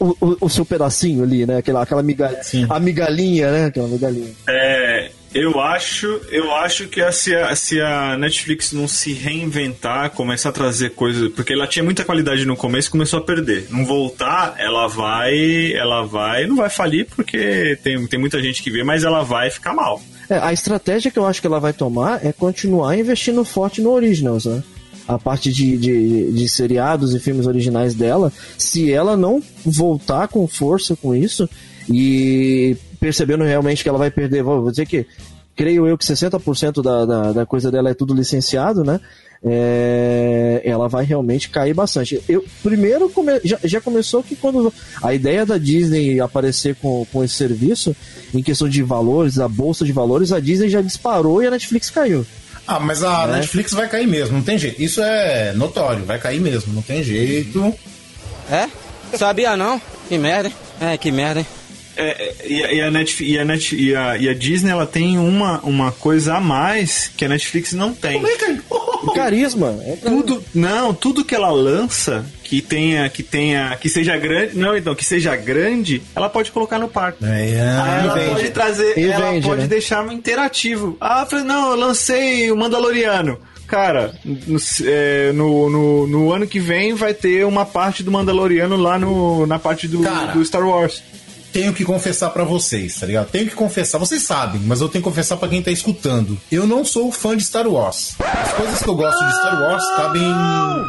o, 0.00 0.14
o- 0.20 0.36
o 0.42 0.48
seu 0.48 0.64
pedacinho 0.64 1.24
ali, 1.24 1.44
né? 1.44 1.56
Aquela, 1.58 1.82
aquela 1.82 2.02
migalha, 2.02 2.40
a 2.70 2.78
migalhinha, 2.78 3.50
né? 3.50 3.64
Aquela 3.66 3.88
migalhinha. 3.88 4.30
É, 4.48 5.10
eu 5.34 5.60
acho, 5.60 6.06
eu 6.30 6.54
acho 6.54 6.88
que 6.88 7.00
a- 7.00 7.12
se, 7.12 7.34
a, 7.34 7.54
se 7.54 7.80
a 7.80 8.16
Netflix 8.16 8.72
não 8.72 8.88
se 8.88 9.12
reinventar, 9.12 10.10
começar 10.10 10.48
a 10.48 10.52
trazer 10.52 10.90
coisas, 10.90 11.30
porque 11.32 11.52
ela 11.52 11.66
tinha 11.66 11.82
muita 11.84 12.04
qualidade 12.04 12.44
no 12.44 12.56
começo 12.56 12.90
começou 12.90 13.18
a 13.18 13.22
perder. 13.22 13.66
Não 13.70 13.84
voltar, 13.84 14.54
ela 14.58 14.86
vai, 14.88 15.72
ela 15.72 16.02
vai, 16.04 16.46
não 16.46 16.56
vai 16.56 16.70
falir 16.70 17.06
porque 17.14 17.78
tem, 17.82 18.06
tem 18.06 18.18
muita 18.18 18.40
gente 18.42 18.62
que 18.62 18.70
vê, 18.70 18.82
mas 18.82 19.04
ela 19.04 19.22
vai 19.22 19.50
ficar 19.50 19.74
mal. 19.74 20.00
É, 20.30 20.38
a 20.38 20.52
estratégia 20.52 21.10
que 21.10 21.18
eu 21.18 21.26
acho 21.26 21.40
que 21.40 21.46
ela 21.46 21.60
vai 21.60 21.72
tomar 21.72 22.24
é 22.24 22.32
continuar 22.32 22.98
investindo 22.98 23.44
forte 23.44 23.80
no 23.80 23.90
Originals, 23.90 24.44
né? 24.46 24.62
A 25.06 25.18
parte 25.18 25.50
de, 25.50 25.78
de, 25.78 26.32
de 26.32 26.48
seriados 26.50 27.14
e 27.14 27.18
filmes 27.18 27.46
originais 27.46 27.94
dela, 27.94 28.30
se 28.58 28.92
ela 28.92 29.16
não 29.16 29.42
voltar 29.64 30.28
com 30.28 30.46
força 30.46 30.94
com 30.96 31.14
isso 31.14 31.48
e 31.90 32.76
percebendo 33.00 33.44
realmente 33.44 33.82
que 33.82 33.88
ela 33.88 33.98
vai 33.98 34.10
perder, 34.10 34.42
vou 34.42 34.70
dizer 34.70 34.86
que 34.86 35.06
creio 35.56 35.86
eu 35.86 35.98
que 35.98 36.04
60% 36.04 36.82
da, 36.82 37.04
da, 37.04 37.32
da 37.32 37.46
coisa 37.46 37.70
dela 37.70 37.90
é 37.90 37.94
tudo 37.94 38.14
licenciado, 38.14 38.84
né? 38.84 39.00
É, 39.44 40.62
ela 40.64 40.88
vai 40.88 41.04
realmente 41.04 41.48
cair 41.48 41.74
bastante. 41.74 42.20
Eu 42.28 42.44
primeiro 42.62 43.08
come- 43.08 43.40
já, 43.44 43.58
já 43.64 43.80
começou 43.80 44.22
que 44.22 44.34
quando 44.36 44.72
a 45.02 45.14
ideia 45.14 45.44
da 45.46 45.58
Disney 45.58 46.20
aparecer 46.20 46.74
com, 46.76 47.06
com 47.12 47.22
esse 47.24 47.34
serviço 47.34 47.94
em 48.34 48.42
questão 48.42 48.68
de 48.68 48.82
valores, 48.82 49.38
a 49.38 49.48
bolsa 49.48 49.84
de 49.84 49.92
valores, 49.92 50.32
a 50.32 50.40
Disney 50.40 50.68
já 50.68 50.80
disparou 50.82 51.42
e 51.42 51.46
a 51.46 51.50
Netflix 51.50 51.90
caiu. 51.90 52.26
Ah, 52.66 52.78
mas 52.80 53.02
a 53.02 53.26
Né? 53.26 53.36
Netflix 53.36 53.72
vai 53.72 53.88
cair 53.88 54.06
mesmo, 54.06 54.36
não 54.36 54.42
tem 54.42 54.58
jeito. 54.58 54.80
Isso 54.82 55.00
é 55.02 55.52
notório, 55.54 56.04
vai 56.04 56.18
cair 56.18 56.40
mesmo, 56.40 56.72
não 56.72 56.82
tem 56.82 57.02
jeito. 57.02 57.74
É? 58.50 58.68
Sabia 59.16 59.56
não? 59.56 59.80
Que 60.08 60.18
merda, 60.18 60.48
hein? 60.48 60.54
É, 60.80 60.96
que 60.98 61.10
merda, 61.10 61.40
hein? 61.40 61.46
É, 62.00 62.34
e, 62.46 62.64
a- 62.64 62.72
e 62.72 62.80
a 62.80 62.90
Netf- 62.90 63.20
e 63.24 63.38
a 63.38 63.44
Net- 63.44 63.74
e 63.76 63.94
a- 63.94 64.16
e 64.16 64.28
a 64.28 64.34
Disney 64.34 64.70
ela 64.70 64.86
tem 64.86 65.18
uma, 65.18 65.58
uma 65.60 65.90
coisa 65.92 66.34
a 66.36 66.40
mais 66.40 67.10
que 67.16 67.24
a 67.24 67.28
Netflix 67.28 67.72
não 67.72 67.92
tem. 67.92 68.12
Como 68.14 68.26
é 68.28 68.36
que 68.36 68.58
Carisma. 69.14 69.78
É 69.86 69.96
Tudo, 69.96 70.42
não, 70.54 70.92
tudo 70.94 71.24
que 71.24 71.34
ela 71.34 71.50
lança 71.50 72.24
que 72.42 72.60
tenha, 72.62 73.08
que 73.08 73.22
tenha, 73.22 73.76
que 73.80 73.88
seja 73.88 74.16
grande, 74.16 74.56
não, 74.56 74.76
então, 74.76 74.94
que 74.94 75.04
seja 75.04 75.36
grande, 75.36 76.02
ela 76.16 76.28
pode 76.28 76.50
colocar 76.50 76.78
no 76.78 76.88
parque. 76.88 77.24
É, 77.24 77.50
é. 77.50 77.58
ela 77.58 78.14
vende. 78.14 78.30
pode 78.34 78.50
trazer, 78.50 78.98
E 78.98 79.04
ela 79.10 79.30
vende, 79.32 79.46
pode 79.46 79.62
né? 79.62 79.66
deixar 79.66 80.06
interativo. 80.12 80.96
Ah, 81.00 81.22
eu 81.22 81.26
falei, 81.30 81.44
não, 81.44 81.70
eu 81.72 81.76
lancei 81.76 82.50
o 82.50 82.56
Mandaloriano. 82.56 83.38
Cara, 83.66 84.14
no, 84.24 84.58
é, 84.86 85.30
no, 85.32 85.68
no, 85.68 86.06
no 86.06 86.32
ano 86.32 86.46
que 86.46 86.58
vem 86.58 86.94
vai 86.94 87.12
ter 87.12 87.44
uma 87.44 87.66
parte 87.66 88.02
do 88.02 88.10
Mandaloriano 88.10 88.76
lá 88.76 88.98
no, 88.98 89.46
na 89.46 89.58
parte 89.58 89.86
do, 89.86 90.00
Cara. 90.00 90.32
do 90.32 90.42
Star 90.44 90.66
Wars. 90.66 91.02
Tenho 91.52 91.72
que 91.72 91.84
confessar 91.84 92.30
pra 92.30 92.44
vocês, 92.44 92.98
tá 92.98 93.06
ligado? 93.06 93.28
Tenho 93.30 93.46
que 93.48 93.54
confessar, 93.54 93.98
vocês 93.98 94.22
sabem, 94.22 94.60
mas 94.64 94.80
eu 94.80 94.88
tenho 94.88 95.02
que 95.02 95.08
confessar 95.08 95.36
pra 95.36 95.48
quem 95.48 95.62
tá 95.62 95.70
escutando. 95.70 96.38
Eu 96.50 96.66
não 96.66 96.84
sou 96.84 97.10
fã 97.10 97.36
de 97.36 97.44
Star 97.44 97.66
Wars. 97.66 98.14
As 98.20 98.52
coisas 98.52 98.82
que 98.82 98.88
eu 98.88 98.94
gosto 98.94 99.24
de 99.24 99.34
Star 99.34 99.60
Wars 99.62 99.84
cabem 99.96 100.22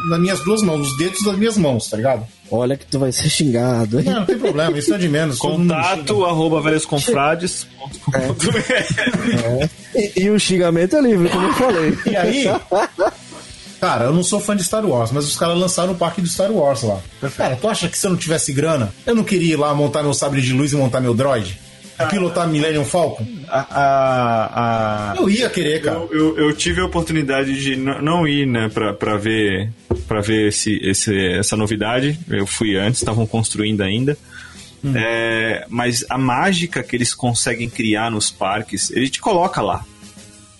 nas 0.08 0.20
minhas 0.20 0.40
duas 0.40 0.62
mãos, 0.62 0.78
nos 0.78 0.96
dedos 0.96 1.24
das 1.24 1.36
minhas 1.36 1.56
mãos, 1.56 1.88
tá 1.88 1.96
ligado? 1.96 2.26
Olha 2.50 2.76
que 2.76 2.84
tu 2.84 2.98
vai 2.98 3.12
ser 3.12 3.28
xingado, 3.30 4.00
hein? 4.00 4.06
Não, 4.06 4.14
não 4.20 4.26
tem 4.26 4.36
problema, 4.36 4.76
isso 4.76 4.92
é 4.92 4.98
de 4.98 5.08
menos. 5.08 5.38
Contato 5.38 6.24
arroba 6.24 6.60
velhosconfrades. 6.60 7.66
E, 9.92 10.22
e 10.22 10.30
o 10.30 10.38
xingamento 10.38 10.94
é 10.94 11.00
livre, 11.00 11.28
como 11.28 11.48
eu 11.48 11.54
falei. 11.54 11.98
E 12.06 12.16
aí, 12.16 12.44
cara, 13.80 14.04
eu 14.04 14.12
não 14.12 14.22
sou 14.22 14.38
fã 14.40 14.54
de 14.56 14.62
Star 14.64 14.84
Wars, 14.84 15.10
mas 15.12 15.24
os 15.24 15.36
caras 15.36 15.56
lançaram 15.58 15.92
o 15.92 15.96
parque 15.96 16.20
do 16.20 16.28
Star 16.28 16.50
Wars 16.52 16.82
lá. 16.82 17.00
Cara, 17.36 17.56
tu 17.56 17.68
acha 17.68 17.88
que 17.88 17.96
se 17.98 18.06
eu 18.06 18.10
não 18.10 18.18
tivesse 18.18 18.52
grana, 18.52 18.92
eu 19.06 19.14
não 19.14 19.24
queria 19.24 19.54
ir 19.54 19.56
lá 19.56 19.72
montar 19.74 20.02
meu 20.02 20.14
sabre 20.14 20.40
de 20.42 20.52
luz 20.52 20.72
e 20.72 20.76
montar 20.76 21.00
meu 21.00 21.14
droid? 21.14 21.58
E 21.98 22.06
pilotar 22.06 22.48
Millennium 22.48 22.84
Falcon? 22.84 23.26
A, 23.46 23.60
a, 23.78 25.12
a- 25.12 25.16
Eu 25.16 25.28
ia 25.28 25.50
querer, 25.50 25.82
cara. 25.82 25.96
Eu, 25.98 26.08
eu, 26.12 26.38
eu 26.38 26.56
tive 26.56 26.80
a 26.80 26.84
oportunidade 26.86 27.60
de 27.62 27.76
não 27.76 28.26
ir, 28.26 28.46
né, 28.46 28.70
pra, 28.72 28.94
pra 28.94 29.16
ver, 29.18 29.70
pra 30.08 30.20
ver 30.22 30.48
esse, 30.48 30.76
esse, 30.82 31.14
essa 31.34 31.56
novidade. 31.58 32.18
Eu 32.30 32.46
fui 32.46 32.74
antes, 32.76 33.00
estavam 33.02 33.26
construindo 33.26 33.82
ainda. 33.82 34.16
É, 34.94 35.66
mas 35.68 36.02
a 36.08 36.16
mágica 36.16 36.82
que 36.82 36.96
eles 36.96 37.12
conseguem 37.12 37.68
criar 37.68 38.10
nos 38.10 38.30
parques, 38.30 38.90
ele 38.90 39.10
te 39.10 39.20
coloca 39.20 39.60
lá. 39.60 39.84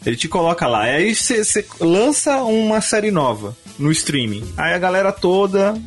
Ele 0.05 0.17
te 0.17 0.29
coloca 0.29 0.67
lá. 0.67 0.83
Aí 0.83 1.15
você 1.15 1.45
você 1.45 1.67
lança 1.81 2.43
uma 2.43 2.81
série 2.81 3.11
nova 3.11 3.57
no 3.79 3.91
streaming. 3.93 4.53
Aí 4.57 4.75
a 4.75 4.79
galera 4.79 5.13
toda 5.13 5.81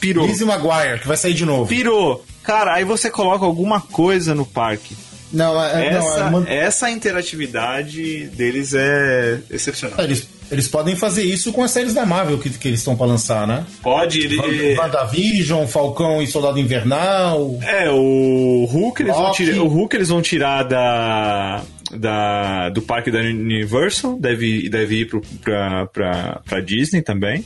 pirou. 0.00 0.26
Lizzie 0.26 0.46
Maguire, 0.46 1.00
que 1.00 1.08
vai 1.08 1.16
sair 1.16 1.34
de 1.34 1.44
novo. 1.44 1.66
Pirou. 1.66 2.24
Cara, 2.42 2.74
aí 2.74 2.84
você 2.84 3.10
coloca 3.10 3.44
alguma 3.44 3.80
coisa 3.80 4.34
no 4.34 4.46
parque. 4.46 4.96
Não, 5.32 5.62
é, 5.62 5.90
não, 5.92 5.98
Essa, 5.98 6.20
é 6.20 6.24
uma- 6.24 6.48
essa 6.48 6.90
interatividade 6.90 8.28
deles 8.28 8.72
é 8.74 9.40
excepcional. 9.50 10.00
Eles, 10.02 10.26
eles 10.50 10.68
podem 10.68 10.96
fazer 10.96 11.22
isso 11.22 11.52
com 11.52 11.62
as 11.62 11.70
séries 11.70 11.92
da 11.92 12.06
Marvel 12.06 12.38
que, 12.38 12.48
que 12.50 12.68
eles 12.68 12.80
estão 12.80 12.96
pra 12.96 13.06
lançar, 13.06 13.46
né? 13.46 13.64
Pode, 13.82 14.20
ele. 14.20 14.76
WandaVision, 14.78 15.66
Falcão 15.66 16.22
e 16.22 16.26
Soldado 16.26 16.58
Invernal. 16.58 17.58
É, 17.62 17.90
o 17.90 18.64
Hulk 18.70 19.02
eles, 19.02 19.14
vão 19.14 19.32
tirar, 19.32 19.62
o 19.62 19.68
Hulk 19.68 19.96
eles 19.96 20.08
vão 20.08 20.22
tirar 20.22 20.62
da, 20.62 21.62
da, 21.94 22.68
do 22.70 22.80
parque 22.80 23.10
da 23.10 23.18
Universal, 23.18 24.18
deve, 24.18 24.68
deve 24.70 25.00
ir 25.02 25.10
pra 25.42 26.60
Disney 26.64 27.02
também. 27.02 27.44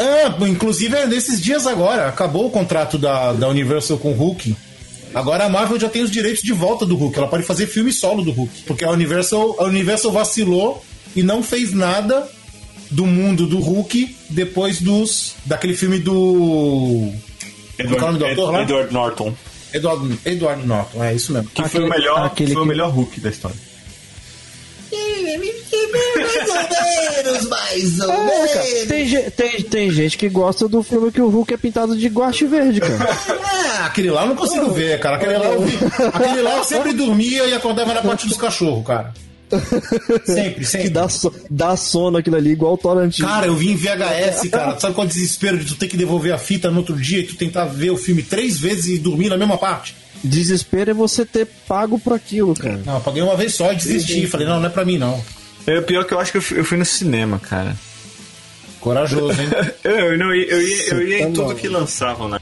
Ah, 0.00 0.34
inclusive 0.46 0.96
é 0.96 1.06
nesses 1.06 1.40
dias 1.42 1.66
agora. 1.66 2.06
Acabou 2.08 2.46
o 2.46 2.50
contrato 2.50 2.96
da, 2.96 3.32
da 3.32 3.48
Universal 3.48 3.98
com 3.98 4.12
o 4.12 4.14
Hulk. 4.14 4.56
Agora 5.14 5.44
a 5.44 5.48
Marvel 5.48 5.78
já 5.80 5.88
tem 5.88 6.02
os 6.02 6.10
direitos 6.10 6.42
de 6.42 6.52
volta 6.52 6.84
do 6.86 6.96
Hulk. 6.96 7.18
Ela 7.18 7.28
pode 7.28 7.42
fazer 7.44 7.66
filme 7.66 7.92
solo 7.92 8.22
do 8.22 8.30
Hulk. 8.30 8.62
Porque 8.66 8.84
a 8.84 8.90
Universal, 8.90 9.56
a 9.58 9.64
Universal 9.64 10.12
vacilou 10.12 10.84
e 11.16 11.22
não 11.22 11.42
fez 11.42 11.72
nada 11.72 12.28
do 12.90 13.06
mundo 13.06 13.46
do 13.46 13.58
Hulk 13.58 14.14
depois 14.30 14.80
dos 14.80 15.34
daquele 15.44 15.74
filme 15.74 15.98
do. 15.98 17.10
É 17.78 17.84
nome 17.84 18.18
do 18.18 18.26
ator 18.26 18.52
lá? 18.52 18.62
Edward 18.62 18.92
Norton. 18.92 19.34
Edward, 19.72 20.18
Edward 20.24 20.66
Norton, 20.66 21.04
é 21.04 21.14
isso 21.14 21.32
mesmo. 21.32 21.50
Que 21.50 21.62
foi 21.68 21.82
o 21.82 21.86
Aquele- 21.86 22.00
melhor, 22.00 22.24
aquele 22.26 22.52
foi 22.54 22.62
o 22.62 22.66
melhor 22.66 22.90
Hulk 22.90 23.20
da 23.20 23.28
história. 23.28 23.56
Mais 25.36 26.48
ou 26.48 27.24
menos, 27.24 27.48
mais 27.48 28.00
ou 28.00 28.12
É, 28.12 28.48
cara, 28.48 28.86
tem, 28.86 29.30
tem, 29.30 29.62
tem 29.62 29.90
gente 29.90 30.16
que 30.16 30.28
gosta 30.28 30.68
do 30.68 30.82
filme 30.82 31.12
que 31.12 31.20
o 31.20 31.28
Hulk 31.28 31.54
é 31.54 31.56
pintado 31.56 31.96
de 31.96 32.08
guache 32.08 32.46
verde, 32.46 32.80
cara. 32.80 33.08
Ah, 33.80 33.86
aquele 33.86 34.10
lá 34.10 34.22
eu 34.22 34.28
não 34.28 34.36
consigo 34.36 34.70
ver, 34.70 34.98
cara. 34.98 35.16
Aquele 35.16 35.36
lá 35.36 35.46
eu, 35.46 35.62
aquele 36.12 36.42
lá 36.42 36.56
eu 36.56 36.64
sempre 36.64 36.92
dormia 36.92 37.46
e 37.46 37.54
acordava 37.54 37.94
na 37.94 38.02
parte 38.02 38.26
dos 38.26 38.36
cachorros, 38.36 38.86
cara. 38.86 39.12
Sempre, 40.26 40.60
que 40.60 40.64
sempre. 40.64 40.90
dá, 40.90 41.08
so, 41.08 41.32
dá 41.48 41.76
sono 41.76 42.18
aquilo 42.18 42.36
ali, 42.36 42.50
igual 42.50 42.74
o 42.74 42.78
Thor 42.78 42.98
antigo. 42.98 43.26
Cara, 43.26 43.46
eu 43.46 43.56
vi 43.56 43.70
em 43.70 43.76
VHS, 43.76 44.48
cara. 44.50 44.78
Sabe 44.78 44.94
qual 44.94 45.06
é 45.06 45.06
o 45.06 45.12
desespero 45.12 45.58
de 45.58 45.64
tu 45.64 45.74
ter 45.74 45.88
que 45.88 45.96
devolver 45.96 46.32
a 46.34 46.38
fita 46.38 46.70
no 46.70 46.78
outro 46.78 46.96
dia 46.96 47.20
e 47.20 47.24
tu 47.24 47.34
tentar 47.34 47.64
ver 47.64 47.90
o 47.90 47.96
filme 47.96 48.22
três 48.22 48.58
vezes 48.58 48.86
e 48.86 48.98
dormir 48.98 49.28
na 49.28 49.36
mesma 49.36 49.56
parte? 49.56 49.94
Desespero 50.24 50.90
é 50.90 50.94
você 50.94 51.24
ter 51.24 51.46
pago 51.66 51.98
por 51.98 52.12
aquilo, 52.12 52.54
cara. 52.54 52.80
Não, 52.84 52.94
eu 52.94 53.00
paguei 53.00 53.22
uma 53.22 53.36
vez 53.36 53.54
só 53.54 53.72
e 53.72 53.76
desisti. 53.76 54.26
Falei, 54.26 54.46
não, 54.46 54.58
não 54.60 54.66
é 54.66 54.70
pra 54.70 54.84
mim, 54.84 54.98
não. 54.98 55.22
É, 55.66 55.78
o 55.78 55.82
pior 55.82 56.04
que 56.04 56.12
eu 56.14 56.18
acho 56.20 56.32
que 56.32 56.38
eu 56.38 56.42
fui, 56.42 56.58
eu 56.58 56.64
fui 56.64 56.76
no 56.78 56.84
cinema, 56.84 57.38
cara. 57.38 57.76
Corajoso, 58.80 59.40
hein? 59.40 59.48
Eu, 59.84 59.90
eu, 60.12 60.18
não, 60.18 60.34
ia- 60.34 60.46
eu 60.46 60.62
ia, 60.62 60.88
eu 60.90 61.08
ia 61.08 61.20
em 61.22 61.32
tá 61.32 61.42
tudo 61.42 61.54
que 61.56 61.68
lançavam 61.68 62.28
na 62.28 62.40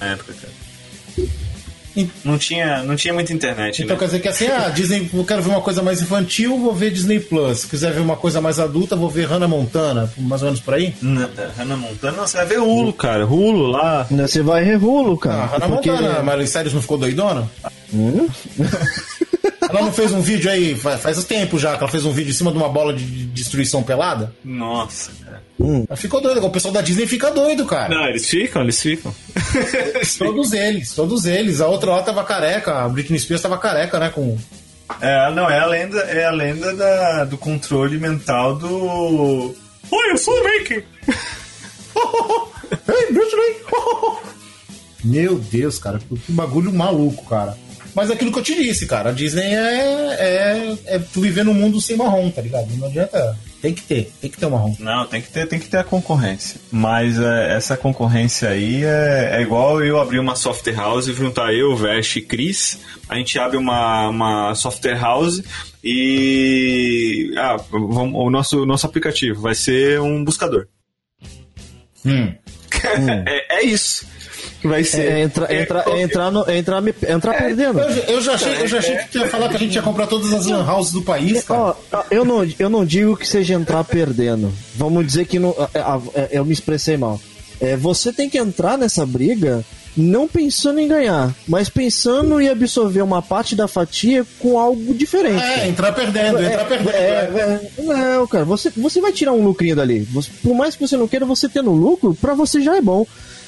na 0.00 0.06
época, 0.08 0.34
cara. 0.34 0.52
Não 2.24 2.36
tinha, 2.38 2.82
não 2.82 2.96
tinha 2.96 3.14
muita 3.14 3.32
internet, 3.32 3.82
Então 3.82 3.94
né? 3.96 4.00
quer 4.00 4.06
dizer 4.06 4.20
que 4.20 4.28
assim, 4.28 4.46
ah, 4.48 4.68
Disney, 4.68 5.08
eu 5.12 5.24
quero 5.24 5.42
ver 5.42 5.50
uma 5.50 5.60
coisa 5.60 5.82
mais 5.82 6.00
infantil, 6.02 6.58
vou 6.58 6.74
ver 6.74 6.90
Disney 6.90 7.18
Plus. 7.20 7.60
Se 7.60 7.66
quiser 7.68 7.92
ver 7.92 8.00
uma 8.00 8.16
coisa 8.16 8.40
mais 8.40 8.58
adulta, 8.58 8.96
vou 8.96 9.08
ver 9.08 9.26
Hannah 9.26 9.48
Montana, 9.48 10.10
mais 10.18 10.42
ou 10.42 10.46
menos 10.46 10.60
por 10.60 10.74
aí. 10.74 10.94
Na- 11.00 11.28
Hannah 11.56 11.76
Montana, 11.76 12.16
não, 12.16 12.26
você 12.26 12.36
vai 12.38 12.46
ver 12.46 12.58
Hulu, 12.58 12.92
cara. 12.92 13.26
Hulu 13.26 13.66
lá. 13.68 14.06
Você 14.10 14.42
vai 14.42 14.62
revulo, 14.64 15.14
Ah, 15.14 15.18
cara. 15.18 15.46
Hannah 15.46 15.68
porque- 15.68 15.90
Montana, 15.90 16.18
a 16.18 16.22
Miley 16.22 16.46
Cyrus 16.46 16.72
não 16.74 16.82
ficou 16.82 16.98
doidona? 16.98 17.48
ela 19.68 19.82
não 19.82 19.92
fez 19.92 20.12
um 20.12 20.20
vídeo 20.20 20.50
aí, 20.50 20.74
faz, 20.74 21.00
faz 21.00 21.24
tempo 21.24 21.58
já 21.58 21.76
que 21.76 21.82
ela 21.82 21.90
fez 21.90 22.04
um 22.04 22.12
vídeo 22.12 22.30
em 22.30 22.34
cima 22.34 22.50
de 22.50 22.56
uma 22.56 22.68
bola 22.68 22.92
de 22.92 23.06
de 23.06 23.26
destruição 23.26 23.82
pelada? 23.82 24.32
Nossa, 24.44 25.12
cara. 25.24 25.42
Ela 25.58 25.96
ficou 25.96 26.20
doida, 26.20 26.44
o 26.44 26.50
pessoal 26.50 26.74
da 26.74 26.82
Disney 26.82 27.06
fica 27.06 27.30
doido, 27.30 27.64
cara. 27.64 27.94
Não, 27.94 28.06
eles 28.08 28.28
ficam, 28.28 28.62
eles 28.62 28.80
ficam. 28.80 29.14
Todos 30.18 30.52
eles, 30.52 30.94
todos 30.94 31.24
eles. 31.24 31.60
A 31.60 31.66
outra 31.66 31.92
lá 31.92 32.02
tava 32.02 32.22
careca, 32.24 32.84
a 32.84 32.88
Britney 32.88 33.18
Spears 33.18 33.42
tava 33.42 33.56
careca, 33.56 33.98
né? 33.98 34.10
Com. 34.10 34.36
É, 35.00 35.30
não, 35.32 35.50
é 35.50 35.58
a 35.58 35.66
lenda, 35.66 35.98
é 36.00 36.24
a 36.26 36.30
lenda 36.30 36.74
da, 36.74 37.24
do 37.24 37.38
controle 37.38 37.98
mental 37.98 38.56
do. 38.56 39.54
Oi, 39.90 40.10
eu 40.10 40.18
sou 40.18 40.34
o 40.34 40.44
Mickey! 40.44 40.84
Ei, 42.88 43.12
Lee! 43.12 43.56
Meu 45.04 45.38
Deus, 45.38 45.78
cara, 45.78 45.98
que 45.98 46.32
bagulho 46.32 46.72
maluco, 46.72 47.24
cara. 47.26 47.56
Mas 47.96 48.10
aquilo 48.10 48.30
que 48.30 48.38
eu 48.38 48.42
te 48.42 48.54
disse, 48.54 48.86
cara. 48.86 49.08
A 49.08 49.12
Disney 49.12 49.54
é, 49.54 50.16
é, 50.18 50.76
é 50.84 50.98
tu 50.98 51.22
viver 51.22 51.46
num 51.46 51.54
mundo 51.54 51.80
sem 51.80 51.96
marrom, 51.96 52.30
tá 52.30 52.42
ligado? 52.42 52.68
Não 52.76 52.88
adianta. 52.88 53.34
Tem 53.62 53.72
que 53.72 53.80
ter, 53.80 54.12
tem 54.20 54.30
que 54.30 54.36
ter 54.36 54.46
marrom. 54.46 54.76
Não, 54.78 55.06
tem 55.06 55.22
que 55.22 55.30
ter, 55.30 55.48
tem 55.48 55.58
que 55.58 55.66
ter 55.66 55.78
a 55.78 55.84
concorrência. 55.84 56.60
Mas 56.70 57.18
é, 57.18 57.56
essa 57.56 57.74
concorrência 57.74 58.50
aí 58.50 58.84
é, 58.84 59.38
é 59.38 59.40
igual 59.40 59.82
eu 59.82 59.98
abrir 59.98 60.18
uma 60.18 60.36
software 60.36 60.74
house 60.74 61.08
e 61.08 61.14
juntar 61.14 61.54
eu, 61.54 61.74
Vest 61.74 62.16
e 62.16 62.20
Cris. 62.20 62.78
A 63.08 63.16
gente 63.16 63.38
abre 63.38 63.56
uma, 63.56 64.10
uma 64.10 64.54
software 64.54 65.00
house 65.00 65.42
e. 65.82 67.32
Ah, 67.38 67.56
vamos, 67.70 68.14
o 68.14 68.28
nosso, 68.28 68.66
nosso 68.66 68.84
aplicativo 68.84 69.40
vai 69.40 69.54
ser 69.54 70.02
um 70.02 70.22
buscador. 70.22 70.68
Hum. 72.04 72.34
é, 73.26 73.60
é 73.60 73.64
isso. 73.64 74.06
Que 74.60 74.68
Vai 74.68 74.82
ser. 74.84 75.00
É, 75.12 75.20
entra, 75.22 75.46
É, 75.52 75.62
entra, 75.62 75.84
é 75.86 76.02
entrar, 76.02 76.30
no, 76.30 76.44
é 76.48 76.56
entrar, 76.58 76.80
me- 76.80 76.94
entrar 77.08 77.34
perdendo. 77.34 77.80
Eu, 77.80 77.88
eu 78.16 78.20
já 78.22 78.34
achei, 78.34 78.54
eu 78.62 78.66
já 78.66 78.78
achei 78.78 78.96
que 78.96 79.08
tu 79.10 79.18
ia 79.18 79.28
falar 79.28 79.48
que 79.48 79.56
a 79.56 79.58
gente 79.58 79.74
ia 79.74 79.82
comprar 79.82 80.06
todas 80.06 80.32
as 80.32 80.46
lan 80.46 80.64
houses 80.70 80.92
do 80.92 81.02
país, 81.02 81.44
cara. 81.44 81.74
Ó, 81.92 82.02
eu, 82.10 82.24
não, 82.24 82.46
eu 82.58 82.68
não 82.70 82.84
digo 82.84 83.16
que 83.16 83.26
seja 83.26 83.54
entrar 83.54 83.84
perdendo. 83.84 84.52
Vamos 84.74 85.06
dizer 85.06 85.26
que 85.26 85.38
não, 85.38 85.50
é, 85.50 85.78
é, 85.78 86.20
é, 86.22 86.28
eu 86.38 86.44
me 86.44 86.52
expressei 86.52 86.96
mal. 86.96 87.20
É, 87.60 87.76
você 87.76 88.12
tem 88.12 88.28
que 88.28 88.36
entrar 88.38 88.76
nessa 88.76 89.04
briga 89.06 89.64
não 89.96 90.28
pensando 90.28 90.78
em 90.78 90.86
ganhar, 90.86 91.34
mas 91.48 91.70
pensando 91.70 92.38
em 92.38 92.50
absorver 92.50 93.00
uma 93.00 93.22
parte 93.22 93.56
da 93.56 93.66
fatia 93.66 94.26
com 94.38 94.58
algo 94.58 94.92
diferente. 94.92 95.42
É, 95.42 95.66
entrar 95.68 95.90
perdendo, 95.92 96.38
entrar 96.42 96.66
perdendo. 96.66 96.90
É, 96.90 96.98
é, 96.98 97.70
não, 97.82 98.26
cara, 98.26 98.44
você, 98.44 98.70
você 98.76 99.00
vai 99.00 99.10
tirar 99.10 99.32
um 99.32 99.42
lucrinho 99.42 99.74
dali. 99.74 100.00
Você- 100.12 100.30
por 100.42 100.54
mais 100.54 100.76
que 100.76 100.86
você 100.86 100.98
não 100.98 101.08
queira, 101.08 101.24
você 101.24 101.48
tendo 101.48 101.70
lucro, 101.70 102.14
pra 102.14 102.34
você 102.34 102.60
já 102.60 102.76
é 102.76 102.80
bom. 102.82 103.06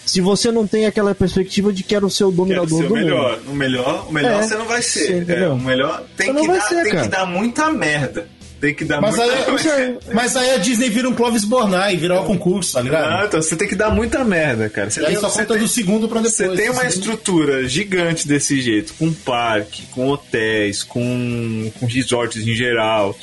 Se 0.09 0.21
você 0.23 0.51
não 0.51 0.67
tem 0.67 0.87
aquela 0.87 1.15
perspectiva 1.15 1.73
de 1.73 1.83
quero 1.83 2.09
ser 2.09 2.25
o 2.25 2.29
Quero 2.29 2.37
dominador 2.37 2.79
ser 2.79 2.85
o 2.85 2.89
do 2.89 2.95
melhor. 2.95 3.39
mundo. 3.39 3.51
O 3.51 3.55
melhor, 3.55 4.07
o 4.09 4.13
melhor 4.13 4.43
É, 4.43 4.47
você 4.47 4.55
não 4.57 4.65
vai 4.67 4.81
ser. 4.83 5.23
entendeu? 5.23 5.45
É, 5.45 5.49
o 5.51 5.59
melhor 5.59 6.03
tem, 6.17 6.27
Você 6.29 6.33
não 6.33 6.41
que 6.43 6.47
vai 6.49 6.59
dar, 6.59 6.65
ser, 6.67 6.83
tem 6.85 7.01
que 7.03 7.09
dar 7.09 7.27
muita 7.27 7.71
merda. 7.71 8.29
Tem 8.61 8.75
que 8.75 8.85
dar 8.85 9.01
Mas 9.01 9.15
muita 9.17 9.33
aí, 9.33 9.39
merda. 9.87 10.01
mas 10.13 10.35
aí 10.37 10.51
a 10.51 10.57
Disney 10.57 10.89
vira 10.91 11.09
um 11.09 11.15
Clóvis 11.15 11.45
Bornai, 11.45 11.97
vira 11.97 12.21
o 12.21 12.25
concurso, 12.25 12.73
tá 12.73 12.81
Ah, 12.81 12.83
ligado? 12.83 13.27
então 13.27 13.41
você 13.43 13.55
tem 13.55 13.69
que 13.69 13.77
dar 13.77 13.91
muita 13.91 14.25
merda, 14.25 14.69
cara. 14.69 14.91
Você 14.91 15.01
E 15.01 15.05
aí 15.07 15.13
tem, 15.13 15.21
só 15.21 15.29
você 15.29 15.43
conta 15.43 15.55
tem- 15.55 15.63
do 15.63 15.69
segundo 15.69 16.09
pra 16.09 16.21
depois. 16.21 16.35
Você 16.35 16.57
tem 16.57 16.71
uma 16.71 16.83
Assim. 16.83 16.99
estrutura 16.99 17.69
gigante 17.69 18.27
desse 18.27 18.61
jeito, 18.61 18.95
com 18.99 19.13
parque, 19.13 19.83
com 19.93 20.09
hotéis, 20.09 20.83
com, 20.83 21.71
com 21.79 21.87
resorts 21.87 22.45
em 22.45 22.55
geral. 22.57 23.15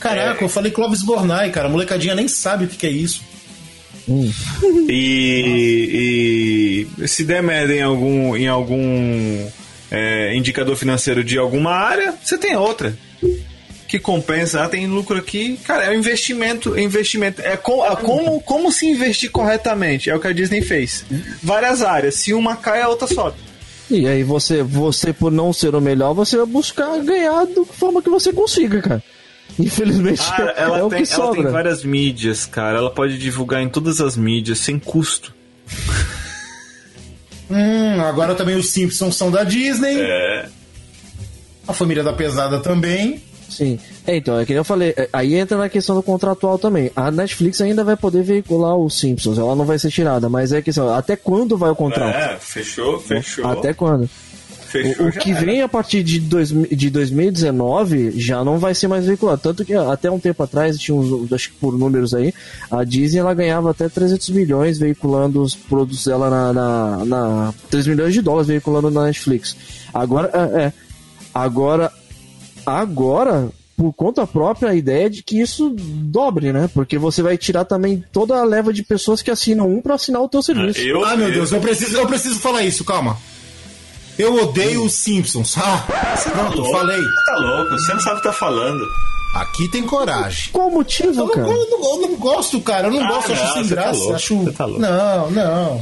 Caraca, 0.00 0.42
eu 0.44 0.48
falei 0.48 0.70
Clóvis 0.70 1.02
Bornai, 1.02 1.50
cara. 1.50 1.66
A 1.66 1.70
molecadinha 1.70 2.14
nem 2.14 2.28
sabe 2.28 2.64
o 2.64 2.68
que, 2.68 2.76
que 2.76 2.86
é 2.86 2.90
isso. 2.90 3.22
E, 4.88 6.86
e 7.00 7.08
se 7.08 7.24
der 7.24 7.42
merda 7.42 7.74
em 7.74 7.82
algum, 7.82 8.36
em 8.36 8.46
algum 8.46 9.46
é, 9.90 10.36
indicador 10.36 10.76
financeiro 10.76 11.24
de 11.24 11.38
alguma 11.38 11.72
área, 11.72 12.14
você 12.22 12.36
tem 12.36 12.56
outra. 12.56 12.96
Que 13.86 13.98
compensa, 13.98 14.64
ah, 14.64 14.68
tem 14.68 14.86
lucro 14.86 15.16
aqui. 15.16 15.58
Cara, 15.64 15.84
é 15.84 15.90
um 15.90 15.94
investimento. 15.94 16.74
É 16.74 16.82
investimento. 16.82 17.40
É, 17.42 17.52
é 17.52 17.56
como, 17.56 18.40
como 18.40 18.72
se 18.72 18.86
investir 18.86 19.30
corretamente. 19.30 20.10
É 20.10 20.16
o 20.16 20.20
que 20.20 20.26
a 20.26 20.32
Disney 20.32 20.62
fez. 20.62 21.04
Várias 21.42 21.80
áreas. 21.82 22.16
Se 22.16 22.34
uma 22.34 22.56
cai, 22.56 22.82
a 22.82 22.88
outra 22.88 23.06
sobe. 23.06 23.36
E 23.90 24.06
aí 24.08 24.22
você, 24.22 24.62
você 24.62 25.12
por 25.12 25.30
não 25.30 25.52
ser 25.52 25.74
o 25.74 25.80
melhor, 25.80 26.14
você 26.14 26.36
vai 26.36 26.46
buscar 26.46 26.98
ganhar 27.00 27.44
da 27.46 27.64
forma 27.64 28.02
que 28.02 28.10
você 28.10 28.32
consiga, 28.32 28.80
cara. 28.80 29.02
Infelizmente 29.58 30.22
Cara, 30.22 30.54
é, 30.56 30.62
ela, 30.62 30.78
é 30.78 30.82
o 30.82 30.88
tem, 30.88 31.04
que 31.04 31.14
ela 31.14 31.32
tem 31.32 31.46
várias 31.46 31.84
mídias, 31.84 32.44
cara. 32.46 32.78
Ela 32.78 32.90
pode 32.90 33.18
divulgar 33.18 33.62
em 33.62 33.68
todas 33.68 34.00
as 34.00 34.16
mídias 34.16 34.58
sem 34.58 34.78
custo. 34.78 35.34
Hum, 37.50 38.00
agora 38.00 38.34
também 38.34 38.56
os 38.56 38.70
Simpsons 38.70 39.16
são 39.16 39.30
da 39.30 39.44
Disney. 39.44 40.00
É. 40.00 40.48
A 41.68 41.74
família 41.74 42.02
da 42.02 42.12
pesada 42.12 42.58
também. 42.58 43.22
Sim. 43.48 43.78
É, 44.06 44.16
então, 44.16 44.38
é 44.38 44.44
que 44.44 44.52
nem 44.52 44.58
eu 44.58 44.64
falei, 44.64 44.94
é, 44.96 45.08
aí 45.12 45.34
entra 45.34 45.56
na 45.56 45.68
questão 45.68 45.94
do 45.94 46.02
contratual 46.02 46.58
também. 46.58 46.90
A 46.96 47.10
Netflix 47.10 47.60
ainda 47.60 47.84
vai 47.84 47.96
poder 47.96 48.22
veicular 48.22 48.76
os 48.76 48.98
Simpsons, 48.98 49.38
ela 49.38 49.54
não 49.54 49.64
vai 49.64 49.78
ser 49.78 49.90
tirada, 49.90 50.28
mas 50.28 50.52
é 50.52 50.60
questão, 50.60 50.92
até 50.92 51.16
quando 51.16 51.56
vai 51.56 51.70
o 51.70 51.76
contrato? 51.76 52.16
É, 52.16 52.36
fechou, 52.38 52.98
fechou. 52.98 53.46
Até 53.46 53.72
quando? 53.72 54.08
Fechou 54.82 55.06
O, 55.08 55.12
que 55.12 55.30
era. 55.30 55.40
vem 55.40 55.62
a 55.62 55.68
partir 55.68 56.02
de, 56.02 56.18
dois, 56.20 56.48
de 56.50 56.90
2019 56.90 58.12
já 58.18 58.44
não 58.44 58.58
vai 58.58 58.74
ser 58.74 58.88
mais 58.88 59.06
veiculado. 59.06 59.40
Tanto 59.42 59.64
que 59.64 59.74
até 59.74 60.10
um 60.10 60.18
tempo 60.18 60.42
atrás, 60.42 60.78
tinha 60.78 60.94
uns, 60.94 61.32
acho 61.32 61.50
que 61.50 61.56
por 61.56 61.76
números 61.78 62.12
aí, 62.14 62.32
a 62.70 62.82
Disney 62.84 63.20
ela 63.20 63.34
ganhava 63.34 63.70
até 63.70 63.88
300 63.88 64.30
milhões 64.30 64.78
veiculando 64.78 65.42
os 65.42 65.54
produtos 65.54 66.04
dela 66.04 66.28
na, 66.30 66.52
na, 66.52 67.04
na 67.04 67.54
3 67.70 67.86
milhões 67.86 68.12
de 68.14 68.20
dólares 68.22 68.48
veiculando 68.48 68.90
na 68.90 69.04
Netflix. 69.04 69.56
Agora, 69.92 70.30
é, 70.32 70.62
é, 70.64 70.72
agora, 71.34 71.92
agora, 72.66 73.48
por 73.76 73.92
conta 73.92 74.26
própria, 74.26 74.70
a 74.70 74.74
ideia 74.74 75.06
é 75.06 75.08
de 75.08 75.22
que 75.22 75.40
isso 75.40 75.74
dobre, 75.78 76.52
né? 76.52 76.68
Porque 76.72 76.98
você 76.98 77.22
vai 77.22 77.36
tirar 77.36 77.64
também 77.64 78.02
toda 78.12 78.36
a 78.38 78.44
leva 78.44 78.72
de 78.72 78.82
pessoas 78.82 79.20
que 79.22 79.30
assinam 79.30 79.68
um 79.68 79.80
para 79.82 79.94
assinar 79.94 80.22
o 80.22 80.28
teu 80.28 80.42
serviço. 80.42 80.80
Eu, 80.80 81.04
Ah, 81.04 81.16
meu 81.16 81.28
eu- 81.28 81.34
Deus, 81.34 81.52
eu 81.52 81.60
preciso, 81.60 81.96
eu 81.96 82.06
preciso 82.06 82.38
falar 82.40 82.62
isso, 82.64 82.84
calma. 82.84 83.16
Eu 84.18 84.42
odeio 84.42 84.84
os 84.84 84.92
Simpsons. 84.94 85.54
Ah, 85.64 85.84
pronto, 86.32 86.58
louco, 86.58 86.72
falei. 86.78 86.96
Você 87.00 87.24
tá 87.26 87.36
louco, 87.38 87.70
você 87.72 87.92
não 87.94 88.00
sabe 88.00 88.14
o 88.14 88.18
que 88.18 88.22
tá 88.28 88.32
falando. 88.32 88.84
Aqui 89.34 89.68
tem 89.68 89.82
coragem. 89.82 90.50
Qual 90.52 90.68
o 90.68 90.70
motivo, 90.70 91.08
Eu 91.10 91.14
não, 91.14 91.28
cara? 91.28 91.48
eu 91.48 91.70
não- 91.70 91.94
eu 91.94 92.00
não 92.08 92.16
gosto, 92.16 92.60
cara. 92.60 92.86
Eu 92.86 92.92
não 92.92 93.02
Ah, 93.04 93.08
gosto, 93.08 93.30
eu 93.30 93.34
acho 93.34 93.44
não, 93.46 93.52
sem 93.54 93.64
você 93.64 93.74
tá 93.74 93.82
graça. 93.82 93.98
louco, 93.98 94.14
acho. 94.14 94.36
você 94.38 94.52
tá 94.52 94.64
louco. 94.64 94.80
Não, 94.80 95.30
não. 95.32 95.80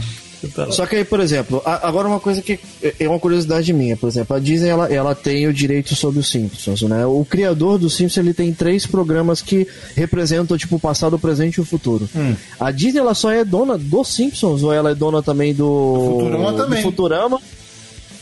Só 0.73 0.87
que 0.87 0.97
aí, 0.97 1.05
por 1.05 1.21
exemplo, 1.21 1.63
a- 1.65 1.87
agora 1.87 2.09
uma 2.09 2.19
coisa 2.19 2.43
que 2.43 2.59
é 2.99 3.09
uma 3.09 3.19
curiosidade 3.21 3.73
minha, 3.73 3.97
por 3.97 4.09
exemplo, 4.09 4.35
a 4.35 4.41
Disney 4.41 4.71
ela, 4.71 4.93
ela 4.93 5.15
tem 5.15 5.47
o 5.47 5.53
direito 5.53 5.95
sobre 5.95 6.19
os 6.19 6.29
Simpsons, 6.31 6.83
né? 6.83 7.07
O 7.07 7.25
criador 7.25 7.79
dos 7.79 7.95
Simpsons 7.95 8.17
ele 8.25 8.35
tem 8.35 8.53
três 8.53 8.85
programas 8.85 9.41
que 9.41 9.69
representam 9.95 10.57
tipo 10.59 10.77
o 10.77 10.81
passado, 10.81 11.15
o 11.15 11.19
presente 11.19 11.57
e 11.57 11.61
o 11.61 11.65
futuro. 11.65 12.09
Hum. 12.17 12.35
A 12.59 12.73
Disney 12.73 12.99
ela 13.01 13.15
só 13.15 13.31
é 13.31 13.45
dona 13.45 13.79
dos 13.79 14.09
Simpsons 14.09 14.63
ou 14.65 14.73
ela 14.73 14.91
é 14.91 14.95
dona 14.97 15.23
também 15.23 15.55
do 15.55 16.17
Futurama 16.19 16.51
do 16.53 16.57
também. 16.57 16.83
Futurama? 16.83 17.41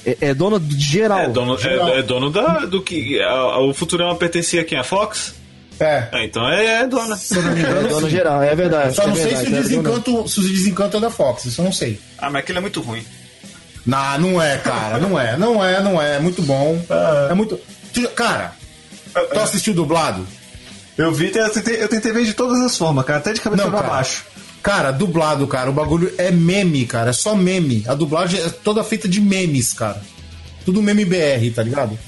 É, 0.05 0.17
é 0.21 0.35
dona 0.35 0.59
de 0.59 0.79
geral. 0.81 1.19
É 1.21 1.29
dono, 1.29 1.59
geral. 1.59 1.89
é, 1.89 1.99
é 1.99 2.03
dono 2.03 2.31
da, 2.31 2.61
do 2.67 2.81
que. 2.83 3.21
a- 3.21 3.29
a- 3.31 3.61
o 3.61 3.75
Futurama 3.75 4.15
pertencia 4.15 4.63
a 4.63 4.65
quem? 4.65 4.79
A 4.79 4.85
Fox? 4.85 5.35
É. 5.79 6.09
Ah, 6.13 6.25
então 6.25 6.47
é, 6.49 6.83
é 6.83 6.87
dona. 6.87 7.17
Se 7.17 7.35
não 7.35 7.53
me 7.53 7.59
É 7.59 7.63
engano, 7.63 7.89
dona 7.89 8.01
sim. 8.07 8.11
geral, 8.11 8.43
é 8.43 8.55
verdade. 8.55 8.95
Só 8.95 9.03
é 9.03 9.07
não 9.07 9.15
sei 9.15 9.25
verdade, 9.27 9.47
se 9.47 9.53
o, 9.53 9.57
é 9.57 9.61
desencanto, 9.63 10.29
se 10.29 10.41
o 10.41 10.43
desencanto 10.43 10.97
é 10.97 11.01
da 11.01 11.11
Fox, 11.11 11.45
isso 11.47 11.61
eu 11.61 11.65
não 11.65 11.73
sei. 11.73 11.99
Ah, 12.19 12.31
mas 12.31 12.41
aquele 12.43 12.59
é 12.59 12.61
muito 12.61 12.81
ruim. 12.81 13.05
Não, 13.87 14.19
não 14.19 14.43
é, 14.43 14.59
cara. 14.59 14.99
Não 14.99 15.19
é, 15.19 15.37
não 15.39 15.65
é, 15.65 15.83
não 15.83 16.01
é. 16.01 16.17
É 16.17 16.19
muito 16.19 16.43
bom. 16.43 16.79
É 17.31 17.35
muito. 17.35 17.59
Cara, 18.15 18.53
tu 19.33 19.39
assistiu 19.41 19.73
dublado? 19.75 20.27
Eu 20.99 21.13
vi, 21.13 21.33
eu 21.35 21.49
tentei, 21.51 21.83
eu 21.83 21.89
tentei 21.89 22.13
ver 22.13 22.25
de 22.27 22.35
todas 22.35 22.61
as 22.61 22.77
formas, 22.77 23.05
cara, 23.07 23.19
até 23.21 23.33
de 23.33 23.41
cabeça 23.41 23.63
Não, 23.65 23.71
pra 23.71 23.81
cara. 23.81 23.93
baixo. 23.95 24.25
Cara, 24.63 24.91
dublado, 24.91 25.47
cara. 25.47 25.71
O 25.71 25.73
bagulho 25.73 26.13
é 26.19 26.31
meme, 26.31 26.85
cara. 26.85 27.11
É 27.11 27.13
só 27.13 27.35
meme. 27.35 27.83
A 27.87 27.95
dublagem 27.95 28.41
é 28.41 28.49
toda 28.51 28.85
feita 28.85 29.09
de 29.09 29.21
memes, 29.21 29.73
cara. 29.73 30.03
Tudo 30.65 30.83
meme 30.83 31.05
BR, 31.05 31.51
tá 31.55 31.63
ligado? 31.63 31.99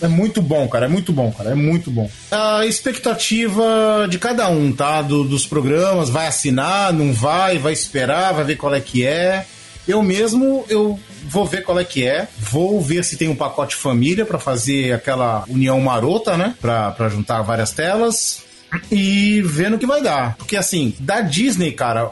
É 0.00 0.08
muito 0.08 0.40
bom, 0.42 0.68
cara. 0.68 0.86
É 0.86 0.88
muito 0.88 1.12
bom, 1.12 1.30
cara. 1.32 1.50
É 1.50 1.54
muito 1.54 1.90
bom. 1.90 2.10
A 2.30 2.64
expectativa 2.66 4.06
de 4.08 4.18
cada 4.18 4.48
um, 4.48 4.72
tá? 4.72 5.02
Do- 5.02 5.24
dos 5.24 5.46
programas. 5.46 6.08
Vai 6.08 6.26
assinar, 6.26 6.92
não 6.92 7.12
vai, 7.12 7.58
vai 7.58 7.72
esperar, 7.72 8.32
vai 8.34 8.44
ver 8.44 8.56
qual 8.56 8.74
é 8.74 8.80
que 8.80 9.04
é. 9.04 9.46
Eu 9.86 10.00
mesmo, 10.02 10.64
eu 10.68 10.98
vou 11.28 11.44
ver 11.44 11.62
qual 11.62 11.78
é 11.78 11.84
que 11.84 12.06
é. 12.06 12.28
Vou 12.38 12.80
ver 12.80 13.04
se 13.04 13.16
tem 13.16 13.28
um 13.28 13.34
pacote 13.34 13.74
família 13.74 14.24
pra 14.24 14.38
fazer 14.38 14.92
aquela 14.92 15.44
união 15.48 15.80
marota, 15.80 16.36
né? 16.36 16.54
Pra, 16.60 16.92
pra 16.92 17.08
juntar 17.08 17.42
várias 17.42 17.72
telas. 17.72 18.41
E 18.90 19.42
ver 19.42 19.70
no 19.70 19.78
que 19.78 19.86
vai 19.86 20.02
dar. 20.02 20.36
Porque 20.36 20.56
assim, 20.56 20.94
da 20.98 21.20
Disney, 21.20 21.72
cara, 21.72 22.10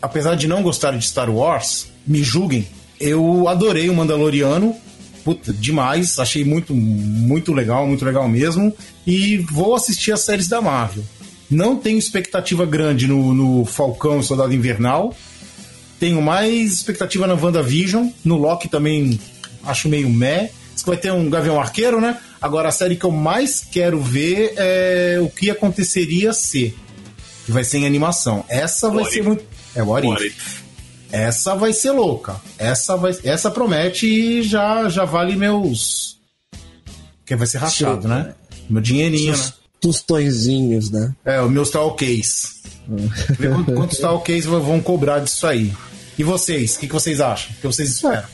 apesar 0.00 0.34
de 0.34 0.48
não 0.48 0.62
gostar 0.62 0.92
de 0.92 1.04
Star 1.04 1.30
Wars, 1.30 1.88
me 2.06 2.22
julguem, 2.22 2.66
eu 3.00 3.48
adorei 3.48 3.88
o 3.88 3.94
Mandaloriano. 3.94 4.74
Puta, 5.24 5.52
demais. 5.52 6.18
Achei 6.18 6.44
muito, 6.44 6.74
muito 6.74 7.52
legal, 7.52 7.86
muito 7.86 8.04
legal 8.04 8.28
mesmo. 8.28 8.74
E 9.06 9.38
vou 9.38 9.74
assistir 9.74 10.12
as 10.12 10.20
séries 10.20 10.48
da 10.48 10.60
Marvel. 10.60 11.04
Não 11.50 11.76
tenho 11.76 11.98
expectativa 11.98 12.66
grande 12.66 13.06
no, 13.06 13.32
no 13.34 13.64
Falcão 13.64 14.20
e 14.20 14.24
Soldado 14.24 14.54
Invernal. 14.54 15.14
Tenho 15.98 16.20
mais 16.20 16.72
expectativa 16.72 17.26
na 17.26 17.34
WandaVision. 17.34 18.08
No 18.24 18.36
Loki 18.36 18.68
também 18.68 19.18
acho 19.64 19.88
meio 19.88 20.10
meh. 20.10 20.50
Vai 20.86 20.96
ter 20.96 21.12
um 21.12 21.28
Gavião 21.30 21.60
Arqueiro, 21.60 22.00
né? 22.00 22.18
Agora 22.40 22.68
a 22.68 22.72
série 22.72 22.96
que 22.96 23.04
eu 23.04 23.10
mais 23.10 23.64
quero 23.70 24.00
ver 24.00 24.52
é 24.56 25.18
o 25.20 25.28
que 25.28 25.50
aconteceria 25.50 26.32
se. 26.32 26.74
Que 27.46 27.52
vai 27.52 27.64
ser 27.64 27.78
em 27.78 27.86
animação. 27.86 28.44
Essa 28.48 28.88
vai 28.88 29.02
What 29.04 29.12
ser 29.14 29.22
muito. 29.22 29.44
É 29.74 29.82
o 29.82 29.86
What? 29.86 30.34
Essa 31.10 31.54
vai 31.54 31.72
ser 31.72 31.92
louca. 31.92 32.36
Essa 32.58 32.96
vai, 32.96 33.16
essa 33.22 33.50
promete 33.50 34.06
e 34.06 34.42
já 34.42 34.88
já 34.88 35.04
vale 35.04 35.36
meus 35.36 36.18
que 37.24 37.34
vai 37.36 37.46
ser 37.46 37.58
rachado, 37.58 38.06
né? 38.08 38.34
Meu 38.68 38.82
dinheirinho, 38.82 39.32
né? 39.32 39.38
Os 39.38 39.54
tostõezinhos, 39.80 40.90
né? 40.90 41.14
É, 41.24 41.40
os 41.40 41.50
meus. 41.50 41.70
Ver 43.38 43.50
quanto- 43.50 43.72
quantos 43.72 43.98
talkies 43.98 44.44
vão 44.44 44.80
cobrar 44.80 45.20
disso 45.20 45.46
aí. 45.46 45.72
E 46.18 46.22
vocês? 46.22 46.76
O 46.76 46.80
que, 46.80 46.86
que 46.86 46.92
vocês 46.92 47.20
acham? 47.20 47.50
O 47.52 47.60
que 47.60 47.66
vocês 47.66 47.90
esperam? 47.90 48.24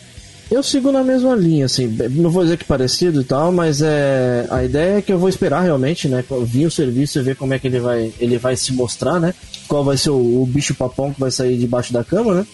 Eu 0.51 0.64
sigo 0.64 0.90
na 0.90 1.05
mesma 1.05 1.36
linha, 1.36 1.66
assim, 1.66 1.86
não 2.11 2.28
vou 2.28 2.42
dizer 2.42 2.57
que 2.57 2.64
parecido 2.64 3.20
e 3.20 3.24
tal, 3.24 3.53
mas 3.53 3.80
é 3.82 4.46
a 4.51 4.64
ideia 4.64 4.98
é 4.98 5.03
que 5.03 5.12
eu 5.12 5.18
vou 5.18 5.28
esperar 5.28 5.61
realmente, 5.61 6.09
né, 6.09 6.24
vir 6.42 6.66
o 6.66 6.70
serviço 6.70 7.20
e 7.20 7.22
ver 7.22 7.36
como 7.36 7.55
é 7.55 7.59
que 7.59 7.68
ele 7.68 7.78
vai, 7.78 8.12
ele 8.18 8.36
vai 8.36 8.57
se 8.57 8.72
mostrar, 8.72 9.20
né, 9.20 9.32
qual 9.68 9.84
vai 9.84 9.96
ser 9.96 10.11
o, 10.11 10.42
o 10.42 10.46
bicho 10.46 10.74
papão 10.74 11.12
que 11.12 11.20
vai 11.20 11.30
sair 11.30 11.57
debaixo 11.57 11.92
da 11.92 12.03
cama, 12.03 12.34
né, 12.34 12.46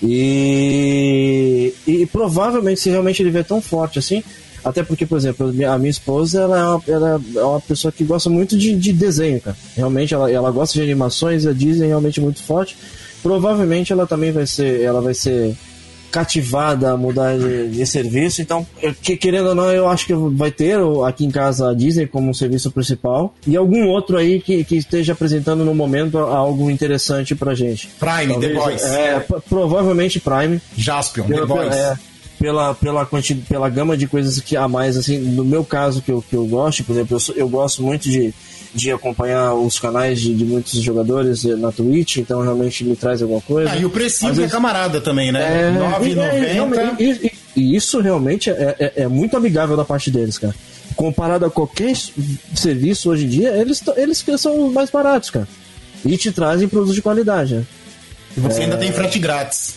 e, 0.00 1.74
e 1.84 2.06
provavelmente 2.06 2.80
se 2.80 2.90
realmente 2.90 3.20
ele 3.20 3.30
vier 3.30 3.44
tão 3.44 3.60
forte 3.60 3.98
assim, 3.98 4.22
até 4.64 4.84
porque, 4.84 5.04
por 5.04 5.18
exemplo, 5.18 5.48
a 5.48 5.78
minha 5.78 5.90
esposa 5.90 6.40
ela 6.40 6.58
é, 6.58 6.62
uma, 6.62 6.82
ela 6.86 7.22
é 7.36 7.42
uma 7.42 7.60
pessoa 7.60 7.90
que 7.90 8.04
gosta 8.04 8.30
muito 8.30 8.56
de, 8.56 8.74
de 8.74 8.92
desenho, 8.94 9.38
cara. 9.38 9.56
Realmente 9.76 10.14
ela, 10.14 10.30
ela 10.30 10.50
gosta 10.50 10.72
de 10.72 10.82
animações, 10.82 11.44
a 11.44 11.52
Disney 11.52 11.84
é 11.84 11.88
realmente 11.88 12.18
muito 12.18 12.42
forte. 12.42 12.74
Provavelmente 13.22 13.92
ela 13.92 14.06
também 14.06 14.32
vai 14.32 14.46
ser, 14.46 14.80
ela 14.80 15.02
vai 15.02 15.12
ser 15.12 15.54
cativada 16.14 16.92
a 16.92 16.96
mudar 16.96 17.36
de, 17.36 17.70
de 17.70 17.84
serviço. 17.86 18.40
Então, 18.40 18.64
eu- 18.80 18.94
que- 18.94 19.16
querendo 19.16 19.48
ou 19.48 19.54
não, 19.54 19.70
eu 19.72 19.88
acho 19.88 20.06
que 20.06 20.14
vai 20.14 20.50
ter 20.52 20.78
aqui 21.06 21.24
em 21.24 21.30
casa 21.30 21.70
a 21.70 21.74
Disney 21.74 22.06
como 22.06 22.30
um 22.30 22.34
serviço 22.34 22.70
principal 22.70 23.34
e 23.44 23.56
algum 23.56 23.88
outro 23.88 24.16
aí 24.16 24.40
que, 24.40 24.62
que 24.62 24.76
esteja 24.76 25.12
apresentando 25.12 25.64
no 25.64 25.74
momento 25.74 26.18
algo 26.18 26.70
interessante 26.70 27.34
pra 27.34 27.52
gente. 27.54 27.88
Prime, 27.98 28.38
The 28.38 28.52
Boys. 28.54 28.82
É, 28.84 29.26
provavelmente 29.48 30.20
Prime. 30.20 30.60
Jaspion, 30.76 31.24
The 31.26 31.34
Pela, 31.34 31.46
Boys. 31.46 31.68
pela, 31.70 31.76
é, 31.92 31.98
pela, 32.38 32.74
pela, 32.74 33.06
quanti- 33.06 33.34
pela 33.34 33.68
gama 33.68 33.96
de 33.96 34.06
coisas 34.06 34.38
que 34.40 34.56
há 34.56 34.68
mais, 34.68 34.96
assim, 34.96 35.18
no 35.18 35.44
meu 35.44 35.64
caso 35.64 36.00
que 36.00 36.12
eu, 36.12 36.22
que 36.22 36.36
eu 36.36 36.46
gosto, 36.46 36.84
por 36.84 36.92
exemplo, 36.92 37.16
eu, 37.28 37.34
eu 37.36 37.48
gosto 37.48 37.82
muito 37.82 38.08
de, 38.08 38.32
de 38.74 38.90
acompanhar 38.90 39.54
os 39.54 39.78
canais 39.78 40.20
de, 40.20 40.34
de 40.34 40.44
muitos 40.44 40.72
jogadores 40.82 41.44
eh, 41.44 41.54
na 41.54 41.70
Twitch, 41.70 42.16
então 42.16 42.40
realmente 42.42 42.84
me 42.84 42.96
traz 42.96 43.22
alguma 43.22 43.40
coisa. 43.40 43.70
Ah, 43.70 43.76
e 43.76 43.84
o 43.84 43.90
precinho 43.90 44.32
é 44.32 44.34
vezes- 44.34 44.50
camarada 44.52 45.00
também, 45.00 45.30
né? 45.30 45.40
é, 45.40 45.70
R$ 45.70 46.08
e- 46.08 46.10
e- 46.10 46.14
9,90. 46.16 46.52
realmente- 46.52 47.02
e, 47.02 47.26
e- 47.26 47.32
e 47.60 47.76
isso 47.76 48.00
realmente 48.00 48.50
é, 48.50 48.74
é- 48.78 48.92
é 49.02 49.08
muito 49.08 49.36
amigável 49.36 49.76
da 49.76 49.84
parte 49.84 50.10
deles, 50.10 50.38
cara. 50.38 50.54
Comparado 50.96 51.44
a 51.46 51.50
qualquer 51.50 51.94
serviço 52.54 53.10
hoje 53.10 53.24
em 53.24 53.28
dia, 53.28 53.50
eles, 53.56 53.82
eles 53.96 54.24
são 54.38 54.70
mais 54.70 54.90
baratos, 54.90 55.30
cara. 55.30 55.46
E 56.04 56.16
te 56.16 56.30
trazem 56.32 56.68
produtos 56.68 56.94
de 56.94 57.02
qualidade, 57.02 57.54
né? 57.54 57.64
E 58.36 58.40
você 58.40 58.62
ainda 58.62 58.76
tem 58.76 58.92
frete 58.92 59.18
grátis. 59.18 59.74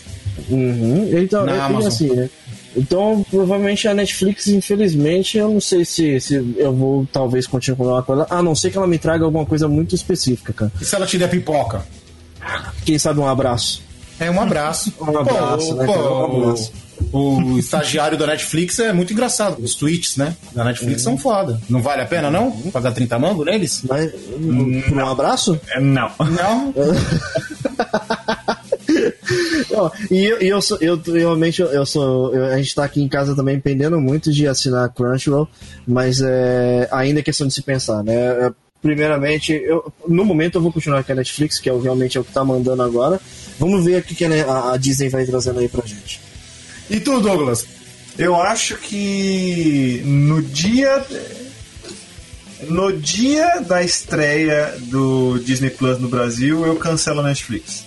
Uhum. 0.50 1.10
Então, 1.18 1.46
Na 1.46 1.56
é, 1.56 1.60
Amazon. 1.62 1.88
assim, 1.88 2.10
né? 2.16 2.30
Então, 2.78 3.26
provavelmente 3.30 3.88
a 3.88 3.94
Netflix, 3.94 4.48
infelizmente, 4.48 5.38
eu 5.38 5.50
não 5.50 5.60
sei 5.60 5.84
se, 5.84 6.20
se 6.22 6.36
eu 6.58 6.74
vou 6.74 7.08
talvez 7.12 7.48
continuar 7.48 8.04
com 8.04 8.14
ela, 8.14 8.28
a 8.30 8.44
não 8.44 8.54
ser 8.54 8.70
que 8.70 8.78
ela 8.78 8.88
me 8.88 9.00
traga 9.00 9.26
alguma 9.26 9.46
coisa 9.46 9.68
muito 9.68 9.96
específica, 9.96 10.54
cara. 10.54 10.72
E 10.80 10.86
se 10.86 10.96
ela 10.96 11.08
te 11.08 11.18
der 11.18 11.30
pipoca? 11.30 11.84
Quem 12.86 13.00
sabe 13.00 13.20
um 13.20 13.28
abraço. 13.28 13.82
É 14.20 14.30
um 14.30 14.40
abraço. 14.40 14.94
Um 15.02 15.18
abraço, 15.18 15.68
Pô, 15.68 15.76
né, 15.76 15.86
pô? 15.86 15.94
Um 15.94 16.44
abraço. 16.44 16.72
O, 17.12 17.60
estagiário 17.60 18.18
da 18.18 18.28
Netflix 18.28 18.80
é 18.80 18.92
muito 18.92 19.14
engraçado. 19.14 19.62
Os 19.62 19.76
tweets, 19.76 20.18
né? 20.18 20.36
Da 20.54 20.64
Netflix 20.64 21.04
são 21.04 21.18
foda. 21.18 21.62
Não 21.70 21.82
vale 21.82 22.02
a 22.02 22.06
pena, 22.06 22.32
não? 22.32 22.52
Pagar 22.72 22.92
30 22.92 23.20
mango 23.20 23.46
neles? 23.46 23.84
Mas, 23.88 24.12
por 24.12 24.98
um 24.98 25.08
abraço? 25.08 25.60
É, 25.70 25.80
não. 25.80 26.12
Não? 29.72 29.92
E 30.12 30.26
eu, 30.26 30.38
eu, 30.40 30.62
sou, 30.62 30.78
eu 30.82 31.00
realmente 31.06 31.62
eu, 31.62 31.86
sou. 31.86 32.34
eu- 32.36 32.46
a 32.46 32.58
gente 32.58 32.74
tá 32.76 32.84
aqui 32.84 33.02
em 33.02 33.08
casa 33.08 33.36
também 33.36 33.60
pendendo 33.60 34.00
muito 34.00 34.32
de 34.32 34.48
assinar 34.48 34.90
Crunchyroll, 34.94 35.48
mas 35.88 36.22
é, 36.22 36.88
ainda 36.92 37.20
é 37.20 37.24
questão 37.24 37.48
de 37.48 37.54
se 37.54 37.62
pensar, 37.62 38.04
né? 38.04 38.14
É, 38.16 38.52
Primeiramente, 38.80 39.52
eu, 39.54 39.92
no 40.08 40.24
momento 40.24 40.56
eu 40.60 40.62
vou 40.62 40.72
continuar 40.72 41.04
com 41.04 41.12
a 41.12 41.16
Netflix, 41.16 41.58
que 41.60 41.68
é 41.68 41.74
realmente 41.76 42.16
é 42.16 42.22
o 42.22 42.24
que 42.24 42.32
tá 42.32 42.46
mandando 42.46 42.84
agora. 42.84 43.20
Vamos 43.60 43.84
ver 43.84 44.00
o 44.00 44.04
que, 44.04 44.14
que 44.14 44.24
a, 44.24 44.72
a 44.74 44.78
Disney 44.78 45.10
vai 45.10 45.26
trazendo 45.26 45.60
aí 45.60 45.68
pra 45.68 45.86
gente. 45.86 46.22
E 46.88 47.00
tu, 47.00 47.20
Douglas? 47.20 47.66
Eu 48.20 48.36
acho 48.36 48.78
que 48.78 50.02
no 50.06 50.42
dia. 50.44 51.04
No 52.70 52.94
dia 52.94 53.60
da 53.62 53.84
estreia 53.84 54.74
do 54.84 55.40
Disney 55.40 55.70
Plus 55.72 56.00
no 56.00 56.08
Brasil, 56.08 56.66
eu 56.66 56.76
cancelo 56.76 57.20
a 57.20 57.24
Netflix. 57.24 57.84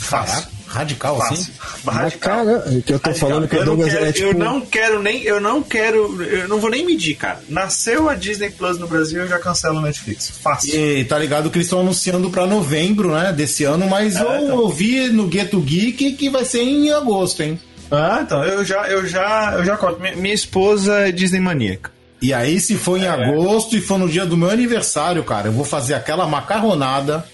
Fácil. 0.00 0.48
Radical 0.66 1.18
Fácil. 1.18 1.34
assim? 1.34 1.52
Radical. 1.84 2.44
cara, 2.46 2.82
que 2.86 2.92
eu 2.92 2.98
tô 3.00 3.12
falando 3.12 3.48
que 3.48 3.56
o 3.56 3.58
eu 3.58 3.66
não, 3.66 3.76
Douglas 3.76 3.92
quero, 3.92 4.06
é 4.06 4.12
tipo. 4.12 4.28
eu 4.28 4.34
não 4.34 4.60
quero 4.60 5.02
nem. 5.02 5.22
Eu 5.22 5.40
não 5.40 5.62
quero. 5.62 6.22
Eu 6.22 6.48
não 6.48 6.60
vou 6.60 6.70
nem 6.70 6.86
medir, 6.86 7.16
cara. 7.16 7.40
Nasceu 7.48 8.08
a 8.08 8.14
Disney 8.14 8.50
Plus 8.50 8.78
no 8.78 8.86
Brasil, 8.86 9.20
eu 9.20 9.28
já 9.28 9.38
cancelo 9.38 9.78
a 9.78 9.82
Netflix. 9.82 10.30
Fácil. 10.42 10.74
E 10.74 11.04
tá 11.04 11.18
ligado 11.18 11.50
que 11.50 11.58
eles 11.58 11.66
estão 11.66 11.80
anunciando 11.80 12.30
pra 12.30 12.46
novembro, 12.46 13.12
né? 13.12 13.32
Desse 13.32 13.64
ano, 13.64 13.88
mas 13.88 14.16
eu 14.16 14.44
então. 14.44 14.56
ouvi 14.58 15.08
no 15.08 15.26
Gueto 15.26 15.60
Geek 15.60 16.12
que 16.12 16.30
vai 16.30 16.44
ser 16.44 16.62
em 16.62 16.92
agosto, 16.92 17.42
hein? 17.42 17.60
Ah, 17.90 18.20
então, 18.22 18.44
eu 18.44 18.64
já, 18.64 18.88
eu 18.88 19.04
já, 19.04 19.54
eu 19.54 19.64
já 19.64 19.76
corto. 19.76 20.00
Minha, 20.00 20.14
minha 20.14 20.34
esposa 20.34 21.08
é 21.08 21.12
Disney 21.12 21.40
maníaca. 21.40 21.90
E 22.22 22.32
aí, 22.32 22.60
se 22.60 22.76
for 22.76 22.98
em 22.98 23.08
agosto 23.08 23.76
e 23.76 23.80
for 23.80 23.98
no 23.98 24.08
dia 24.08 24.26
do 24.26 24.36
meu 24.36 24.50
aniversário, 24.50 25.24
cara, 25.24 25.48
eu 25.48 25.52
vou 25.52 25.64
fazer 25.64 25.94
aquela 25.94 26.26
macarronada 26.26 27.24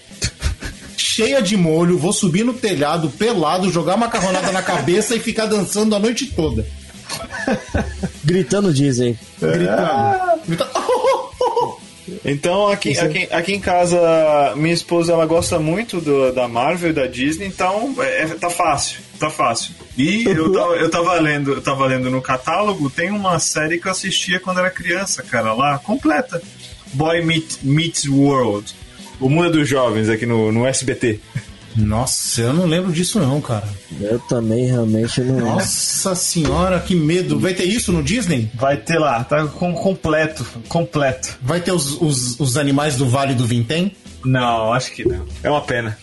cheia 1.17 1.41
de 1.41 1.57
molho, 1.57 1.97
vou 1.97 2.13
subir 2.13 2.43
no 2.45 2.53
telhado 2.53 3.09
pelado, 3.09 3.71
jogar 3.71 3.97
macarronada 3.97 4.51
na 4.51 4.61
cabeça 4.63 5.15
e 5.15 5.19
ficar 5.19 5.47
dançando 5.47 5.95
a 5.95 5.99
noite 5.99 6.27
toda. 6.27 6.65
Gritando 8.23 8.73
Disney. 8.73 9.17
Gritando. 9.41 10.41
Gritando. 10.47 10.71
Então, 12.23 12.69
aqui, 12.69 12.97
aqui, 12.97 13.27
aqui 13.31 13.53
em 13.53 13.59
casa, 13.59 13.99
minha 14.55 14.73
esposa 14.73 15.11
ela 15.11 15.25
gosta 15.25 15.59
muito 15.59 15.99
do- 15.99 16.31
da 16.31 16.47
Marvel 16.47 16.91
e 16.91 16.93
da 16.93 17.05
Disney, 17.05 17.47
então 17.47 17.93
é, 17.99 18.21
é- 18.23 18.27
tá 18.27 18.49
fácil, 18.49 18.99
tá 19.19 19.29
fácil. 19.29 19.73
E 19.97 20.23
eu 20.25 20.49
tava, 20.53 20.73
eu 20.75 20.89
tava 20.89 21.13
lendo, 21.19 21.51
eu 21.53 21.61
tava 21.61 21.85
lendo 21.85 22.09
no 22.09 22.21
catálogo, 22.21 22.89
tem 22.89 23.11
uma 23.11 23.39
série 23.39 23.77
que 23.77 23.87
eu 23.87 23.91
assistia 23.91 24.39
quando 24.39 24.59
era 24.59 24.69
criança, 24.69 25.21
cara, 25.21 25.53
lá, 25.53 25.79
completa. 25.79 26.41
Boy 26.93 27.21
Meet, 27.25 27.57
Meets 27.63 28.05
World. 28.07 28.73
O 29.19 29.29
Mundo 29.29 29.51
dos 29.51 29.67
Jovens 29.67 30.09
aqui 30.09 30.25
no, 30.25 30.51
no 30.51 30.65
SBT. 30.65 31.19
Nossa, 31.75 32.41
eu 32.41 32.53
não 32.53 32.65
lembro 32.65 32.91
disso 32.91 33.19
não, 33.19 33.39
cara. 33.39 33.67
Eu 34.01 34.17
também 34.19 34.65
realmente 34.65 35.21
não. 35.21 35.39
Nossa 35.39 36.15
senhora, 36.15 36.79
que 36.79 36.95
medo. 36.95 37.39
Vai 37.39 37.53
ter 37.53 37.65
isso 37.65 37.91
no 37.91 38.01
Disney? 38.01 38.49
Vai 38.55 38.77
ter 38.77 38.97
lá, 38.97 39.23
tá 39.23 39.45
com, 39.45 39.73
completo, 39.73 40.43
completo. 40.67 41.37
Vai 41.41 41.61
ter 41.61 41.71
os, 41.71 42.01
os, 42.01 42.39
os 42.39 42.57
animais 42.57 42.95
do 42.95 43.07
Vale 43.07 43.35
do 43.35 43.45
Vintém? 43.45 43.95
Não, 44.25 44.73
acho 44.73 44.91
que 44.91 45.07
não. 45.07 45.23
É 45.43 45.51
uma 45.51 45.61
pena. 45.61 45.97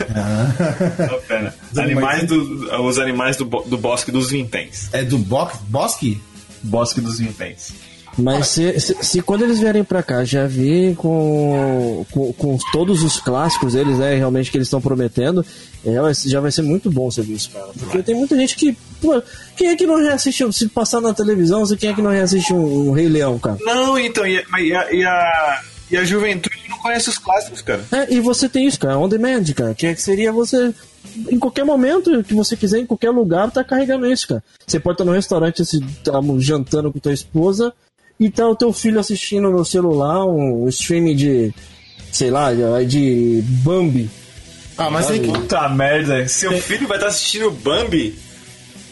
É 0.00 1.04
uma 1.04 1.20
pena. 1.20 1.54
Os 1.70 1.78
Animais 1.78 2.26
do, 2.26 2.82
os 2.82 2.98
animais 2.98 3.36
do, 3.36 3.44
do 3.44 3.78
Bosque 3.78 4.10
dos 4.10 4.30
Vinténs. 4.30 4.88
É 4.92 5.04
do 5.04 5.16
Bo 5.16 5.48
Bosque? 5.68 6.20
Bosque 6.62 7.00
dos 7.00 7.20
Vinténs. 7.20 7.72
Mas 8.16 8.48
se, 8.48 8.78
se, 8.80 8.96
se 9.00 9.22
quando 9.22 9.42
eles 9.42 9.58
vierem 9.58 9.82
pra 9.82 10.02
cá 10.02 10.24
já 10.24 10.46
vir 10.46 10.94
com, 10.96 12.06
com, 12.10 12.32
com 12.32 12.58
todos 12.72 13.02
os 13.02 13.18
clássicos 13.20 13.72
deles, 13.72 13.98
né, 13.98 14.14
realmente 14.14 14.50
que 14.50 14.56
eles 14.56 14.66
estão 14.68 14.80
prometendo, 14.80 15.44
é, 15.84 15.94
já 16.28 16.40
vai 16.40 16.52
ser 16.52 16.62
muito 16.62 16.90
bom 16.90 17.08
o 17.08 17.12
serviço, 17.12 17.50
cara. 17.50 17.66
Porque 17.78 18.02
tem 18.02 18.14
muita 18.14 18.36
gente 18.36 18.56
que. 18.56 18.76
Pô, 19.00 19.20
quem 19.56 19.68
é 19.68 19.76
que 19.76 19.86
não 19.86 19.96
reassiste, 19.96 20.50
se 20.52 20.68
passar 20.68 21.00
na 21.00 21.12
televisão, 21.12 21.66
se 21.66 21.76
quem 21.76 21.90
é 21.90 21.94
que 21.94 22.00
não 22.02 22.10
reassiste 22.10 22.52
um, 22.54 22.88
um 22.88 22.92
Rei 22.92 23.08
Leão, 23.08 23.38
cara? 23.38 23.58
Não, 23.60 23.98
então, 23.98 24.26
e, 24.26 24.38
a- 24.38 24.60
e, 24.60 24.72
a, 24.74 25.60
e, 25.90 25.96
a, 25.96 26.04
juventude 26.04 26.56
não 26.70 26.78
conhece 26.78 27.08
os 27.10 27.18
clássicos, 27.18 27.60
cara. 27.62 27.84
É, 27.92 28.14
e 28.14 28.20
você 28.20 28.48
tem 28.48 28.66
isso, 28.66 28.78
cara, 28.78 28.98
on 28.98 29.08
demand, 29.08 29.44
cara. 29.54 29.74
Que 29.74 29.86
é 29.88 29.94
que 29.94 30.00
seria 30.00 30.32
você. 30.32 30.72
Em 31.30 31.38
qualquer 31.38 31.64
momento 31.64 32.24
que 32.24 32.34
você 32.34 32.56
quiser, 32.56 32.78
em 32.78 32.86
qualquer 32.86 33.10
lugar, 33.10 33.50
tá 33.50 33.62
carregando 33.62 34.06
isso, 34.06 34.26
cara. 34.28 34.42
Você 34.66 34.80
pode 34.80 34.94
estar 34.94 35.04
no 35.04 35.12
restaurante, 35.12 35.60
assim, 35.62 35.80
tá 36.02 36.12
jantando 36.38 36.90
com 36.90 36.98
tua 36.98 37.12
esposa, 37.12 37.72
e 38.18 38.30
tá 38.30 38.46
o 38.48 38.54
teu 38.56 38.72
filho 38.72 38.98
assistindo 39.00 39.50
no 39.50 39.64
celular 39.64 40.24
um 40.26 40.68
streaming 40.68 41.16
de. 41.16 41.54
sei 42.12 42.30
lá, 42.30 42.50
de 42.86 43.42
Bambi. 43.64 44.08
Ah, 44.78 44.90
mas 44.90 45.06
tem 45.06 45.20
que. 45.22 45.28
Puta 45.28 45.68
merda, 45.68 46.26
seu 46.28 46.52
filho 46.60 46.86
vai 46.88 46.96
estar 46.96 47.08
assistindo 47.08 47.50
Bambi? 47.50 48.18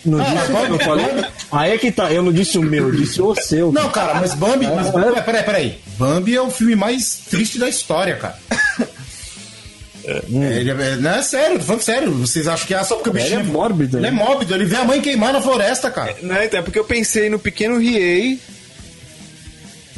Não 0.05 0.21
Ah, 0.21 0.25
disse 0.25 0.47
que 0.47 0.53
eu 0.53 0.55
Bambi- 0.71 0.85
falei? 0.85 1.07
Bambi- 1.07 1.29
Aí 1.53 1.73
é 1.73 1.79
que 1.79 1.93
tá, 1.93 2.13
eu 2.13 2.23
não 2.23 2.33
disse 2.33 2.59
o 2.59 2.63
meu, 2.63 2.89
eu 2.89 2.93
disse 2.97 3.21
o 3.23 3.35
seu. 3.37 3.71
Não, 3.73 3.89
cara, 3.91 4.15
mas 4.15 4.35
Bambi. 4.35 4.67
Mas, 4.67 4.89
É. 4.89 4.93
peraí, 4.93 5.23
peraí, 5.23 5.43
peraí. 5.45 5.79
Bambi 5.99 6.35
é 6.35 6.41
o 6.43 6.51
filme 6.51 6.75
mais 6.75 7.21
triste 7.31 7.59
da 7.59 7.69
história, 7.69 8.17
cara. 8.17 8.37
É, 10.05 10.21
ele 10.59 10.71
é, 10.71 10.97
não, 10.97 11.11
é 11.13 11.23
sério, 11.23 11.59
tô 11.61 11.65
falando 11.65 11.83
sério. 11.83 12.11
Vocês 12.13 12.49
acham 12.49 12.67
que 12.67 12.75
é 12.75 12.83
só 12.83 12.97
porque 12.97 13.11
o 13.11 13.13
Ele 13.13 13.23
bichinho 13.23 13.41
é 13.41 13.45
mórbido, 13.45 13.99
Ele 13.99 14.07
é 14.09 14.11
né? 14.11 14.17
mórbido, 14.17 14.53
ele 14.53 14.65
vê 14.65 14.75
a 14.77 14.85
mãe 14.85 15.01
queimar 15.01 15.33
na 15.33 15.41
floresta, 15.41 15.91
cara. 15.93 16.17
Não, 16.23 16.43
então, 16.43 16.59
é 16.59 16.63
porque 16.63 16.79
eu 16.79 16.85
pensei 16.85 17.31
no 17.31 17.39
pequeno 17.39 17.79
Riei 17.79 18.41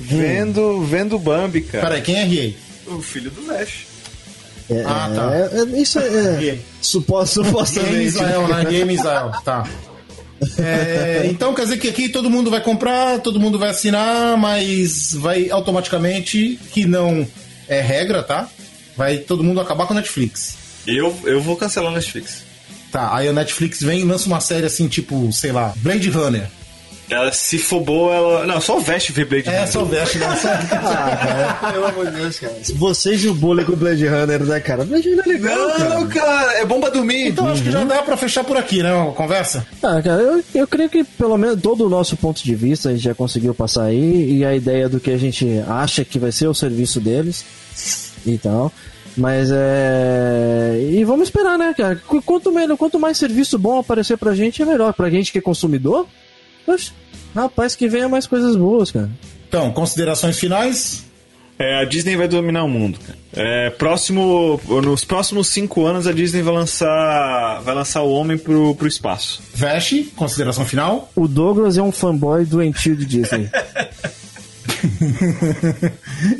vendo, 0.04 0.82
vendo 0.84 1.18
Bambi, 1.18 1.62
cara. 1.62 1.86
Peraí, 1.86 2.02
quem 2.02 2.16
é 2.16 2.24
Riei? 2.24 2.56
O 2.86 3.00
filho 3.00 3.30
do 3.30 3.42
Nash. 3.42 3.86
É, 4.70 4.82
Ah, 4.86 5.10
tá. 5.14 5.34
é, 5.34 5.60
é, 5.60 5.80
isso 5.80 5.98
é. 5.98 6.58
Supo, 6.80 7.14
Game 7.14 7.26
supostamente. 7.28 8.02
Israel, 8.04 8.48
né? 8.48 8.64
Game 8.64 8.94
Israel, 8.94 9.32
tá. 9.44 9.66
É, 10.58 11.22
então 11.26 11.54
quer 11.54 11.62
dizer 11.62 11.78
que 11.78 11.88
aqui 11.88 12.08
todo 12.08 12.28
mundo 12.28 12.50
vai 12.50 12.60
comprar, 12.60 13.18
todo 13.20 13.40
mundo 13.40 13.58
vai 13.58 13.70
assinar, 13.70 14.36
mas 14.36 15.14
vai 15.14 15.48
automaticamente, 15.48 16.58
que 16.70 16.84
não 16.84 17.26
é 17.66 17.80
regra, 17.80 18.22
tá? 18.22 18.48
Vai 18.94 19.18
todo 19.18 19.42
mundo 19.42 19.60
acabar 19.60 19.86
com 19.86 19.94
a 19.94 19.96
Netflix. 19.96 20.56
Eu, 20.86 21.16
eu 21.24 21.40
vou 21.40 21.56
cancelar 21.56 21.90
a 21.90 21.94
Netflix. 21.94 22.42
Tá, 22.92 23.16
aí 23.16 23.28
a 23.28 23.32
Netflix 23.32 23.80
vem 23.80 24.00
e 24.00 24.04
lança 24.04 24.26
uma 24.26 24.40
série 24.40 24.66
assim, 24.66 24.86
tipo, 24.86 25.32
sei 25.32 25.50
lá, 25.50 25.72
Blade 25.76 26.10
Runner. 26.10 26.46
Ela, 27.10 27.30
se 27.32 27.58
for 27.58 27.80
boa, 27.82 28.14
ela. 28.14 28.46
Não, 28.46 28.60
só 28.60 28.78
o 28.78 28.80
Vest 28.80 29.10
vê 29.10 29.24
Blade 29.26 29.48
É, 29.48 29.52
Runner. 29.58 29.68
só 29.72 29.84
veste, 29.84 30.18
né? 30.18 30.26
Ah, 30.72 31.16
cara, 31.60 31.72
pelo 31.72 31.86
amor 31.86 32.06
de 32.06 32.12
Deus, 32.16 32.38
cara. 32.38 32.54
Vocês 32.76 33.22
e 33.24 33.28
o 33.28 33.34
bullying 33.34 33.64
com 33.64 33.72
o 33.72 33.76
Blade 33.76 34.06
Runner, 34.06 34.42
né, 34.42 34.58
cara? 34.60 34.84
Blade 34.84 35.10
Runner 35.10 35.24
é 35.24 35.28
legal, 35.28 35.70
cara. 35.72 35.88
Não, 35.90 36.06
cara, 36.08 36.52
é 36.54 36.64
bom 36.64 36.80
pra 36.80 36.88
dormir. 36.90 37.28
Então 37.28 37.46
acho 37.48 37.62
que 37.62 37.70
já 37.70 37.84
dá 37.84 38.02
pra 38.02 38.16
fechar 38.16 38.42
por 38.42 38.56
aqui, 38.56 38.82
né? 38.82 38.90
A 38.90 39.12
conversa. 39.12 39.66
Ah, 39.82 40.00
cara, 40.02 40.22
eu, 40.22 40.42
eu 40.54 40.66
creio 40.66 40.88
que 40.88 41.04
pelo 41.04 41.36
menos 41.36 41.60
todo 41.60 41.86
o 41.86 41.90
nosso 41.90 42.16
ponto 42.16 42.42
de 42.42 42.54
vista 42.54 42.88
a 42.88 42.92
gente 42.92 43.04
já 43.04 43.14
conseguiu 43.14 43.54
passar 43.54 43.84
aí 43.84 44.38
e 44.38 44.44
a 44.44 44.54
ideia 44.54 44.88
do 44.88 44.98
que 44.98 45.10
a 45.10 45.18
gente 45.18 45.46
acha 45.68 46.04
que 46.04 46.18
vai 46.18 46.32
ser 46.32 46.46
o 46.48 46.54
serviço 46.54 47.00
deles 47.00 47.44
e 48.26 48.38
tal. 48.38 48.72
Mas 49.16 49.50
é. 49.52 50.88
E 50.90 51.04
vamos 51.04 51.28
esperar, 51.28 51.58
né, 51.58 51.74
cara? 51.76 51.96
Qu- 51.96 52.22
Quanto, 52.22 52.50
menos, 52.50 52.78
quanto 52.78 52.98
mais 52.98 53.16
serviço 53.16 53.58
bom 53.58 53.78
aparecer 53.78 54.16
pra 54.18 54.34
gente, 54.34 54.62
é 54.62 54.64
melhor. 54.64 54.92
Pra 54.92 55.10
gente 55.10 55.30
que 55.30 55.38
é 55.38 55.40
consumidor, 55.40 56.06
oxe, 56.66 56.92
rapaz, 57.34 57.74
que 57.74 57.88
venha 57.88 58.08
mais 58.08 58.26
coisas 58.26 58.56
boas, 58.56 58.90
cara. 58.90 59.10
Então, 59.48 59.70
considerações 59.72 60.38
finais? 60.38 61.04
É, 61.58 61.80
a 61.80 61.84
Disney 61.84 62.16
vai 62.16 62.26
dominar 62.26 62.64
o 62.64 62.68
mundo. 62.68 62.98
cara. 62.98 63.18
É, 63.32 63.70
próximo, 63.70 64.60
nos 64.82 65.04
próximos 65.04 65.48
cinco 65.48 65.86
anos 65.86 66.06
a 66.06 66.12
Disney 66.12 66.42
vai 66.42 66.54
lançar, 66.54 67.60
vai 67.62 67.74
lançar 67.74 68.02
o 68.02 68.10
homem 68.10 68.36
pro, 68.36 68.74
pro 68.74 68.88
espaço. 68.88 69.40
Veste, 69.54 70.12
consideração 70.16 70.64
final? 70.64 71.10
O 71.14 71.28
Douglas 71.28 71.78
é 71.78 71.82
um 71.82 71.92
fanboy 71.92 72.44
doentio 72.44 72.96
de 72.96 73.04
Disney. 73.04 73.48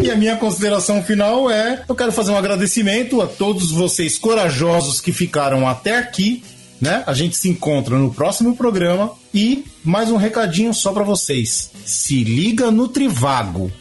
e 0.03 0.11
a 0.11 0.17
minha 0.17 0.37
consideração 0.37 1.03
final 1.03 1.51
é: 1.51 1.83
eu 1.89 1.95
quero 1.95 2.13
fazer 2.13 2.33
um 2.33 2.37
agradecimento 2.37 3.21
a 3.21 3.27
todos 3.27 3.71
vocês 3.71 4.19
corajosos 4.19 5.01
que 5.01 5.13
ficaram 5.13 5.69
até 5.69 5.97
aqui. 5.97 6.43
Né? 6.81 7.05
A 7.07 7.15
gente 7.15 7.37
se 7.37 7.49
encontra 7.49 7.97
no 7.97 8.13
próximo 8.13 8.57
programa 8.57 9.13
e 9.33 9.65
mais 9.85 10.11
um 10.11 10.17
recadinho 10.17 10.75
só 10.75 10.93
pra 10.93 11.05
vocês. 11.05 11.71
Se 11.85 12.25
liga 12.25 12.71
no 12.71 12.89
Trivago. 12.89 13.71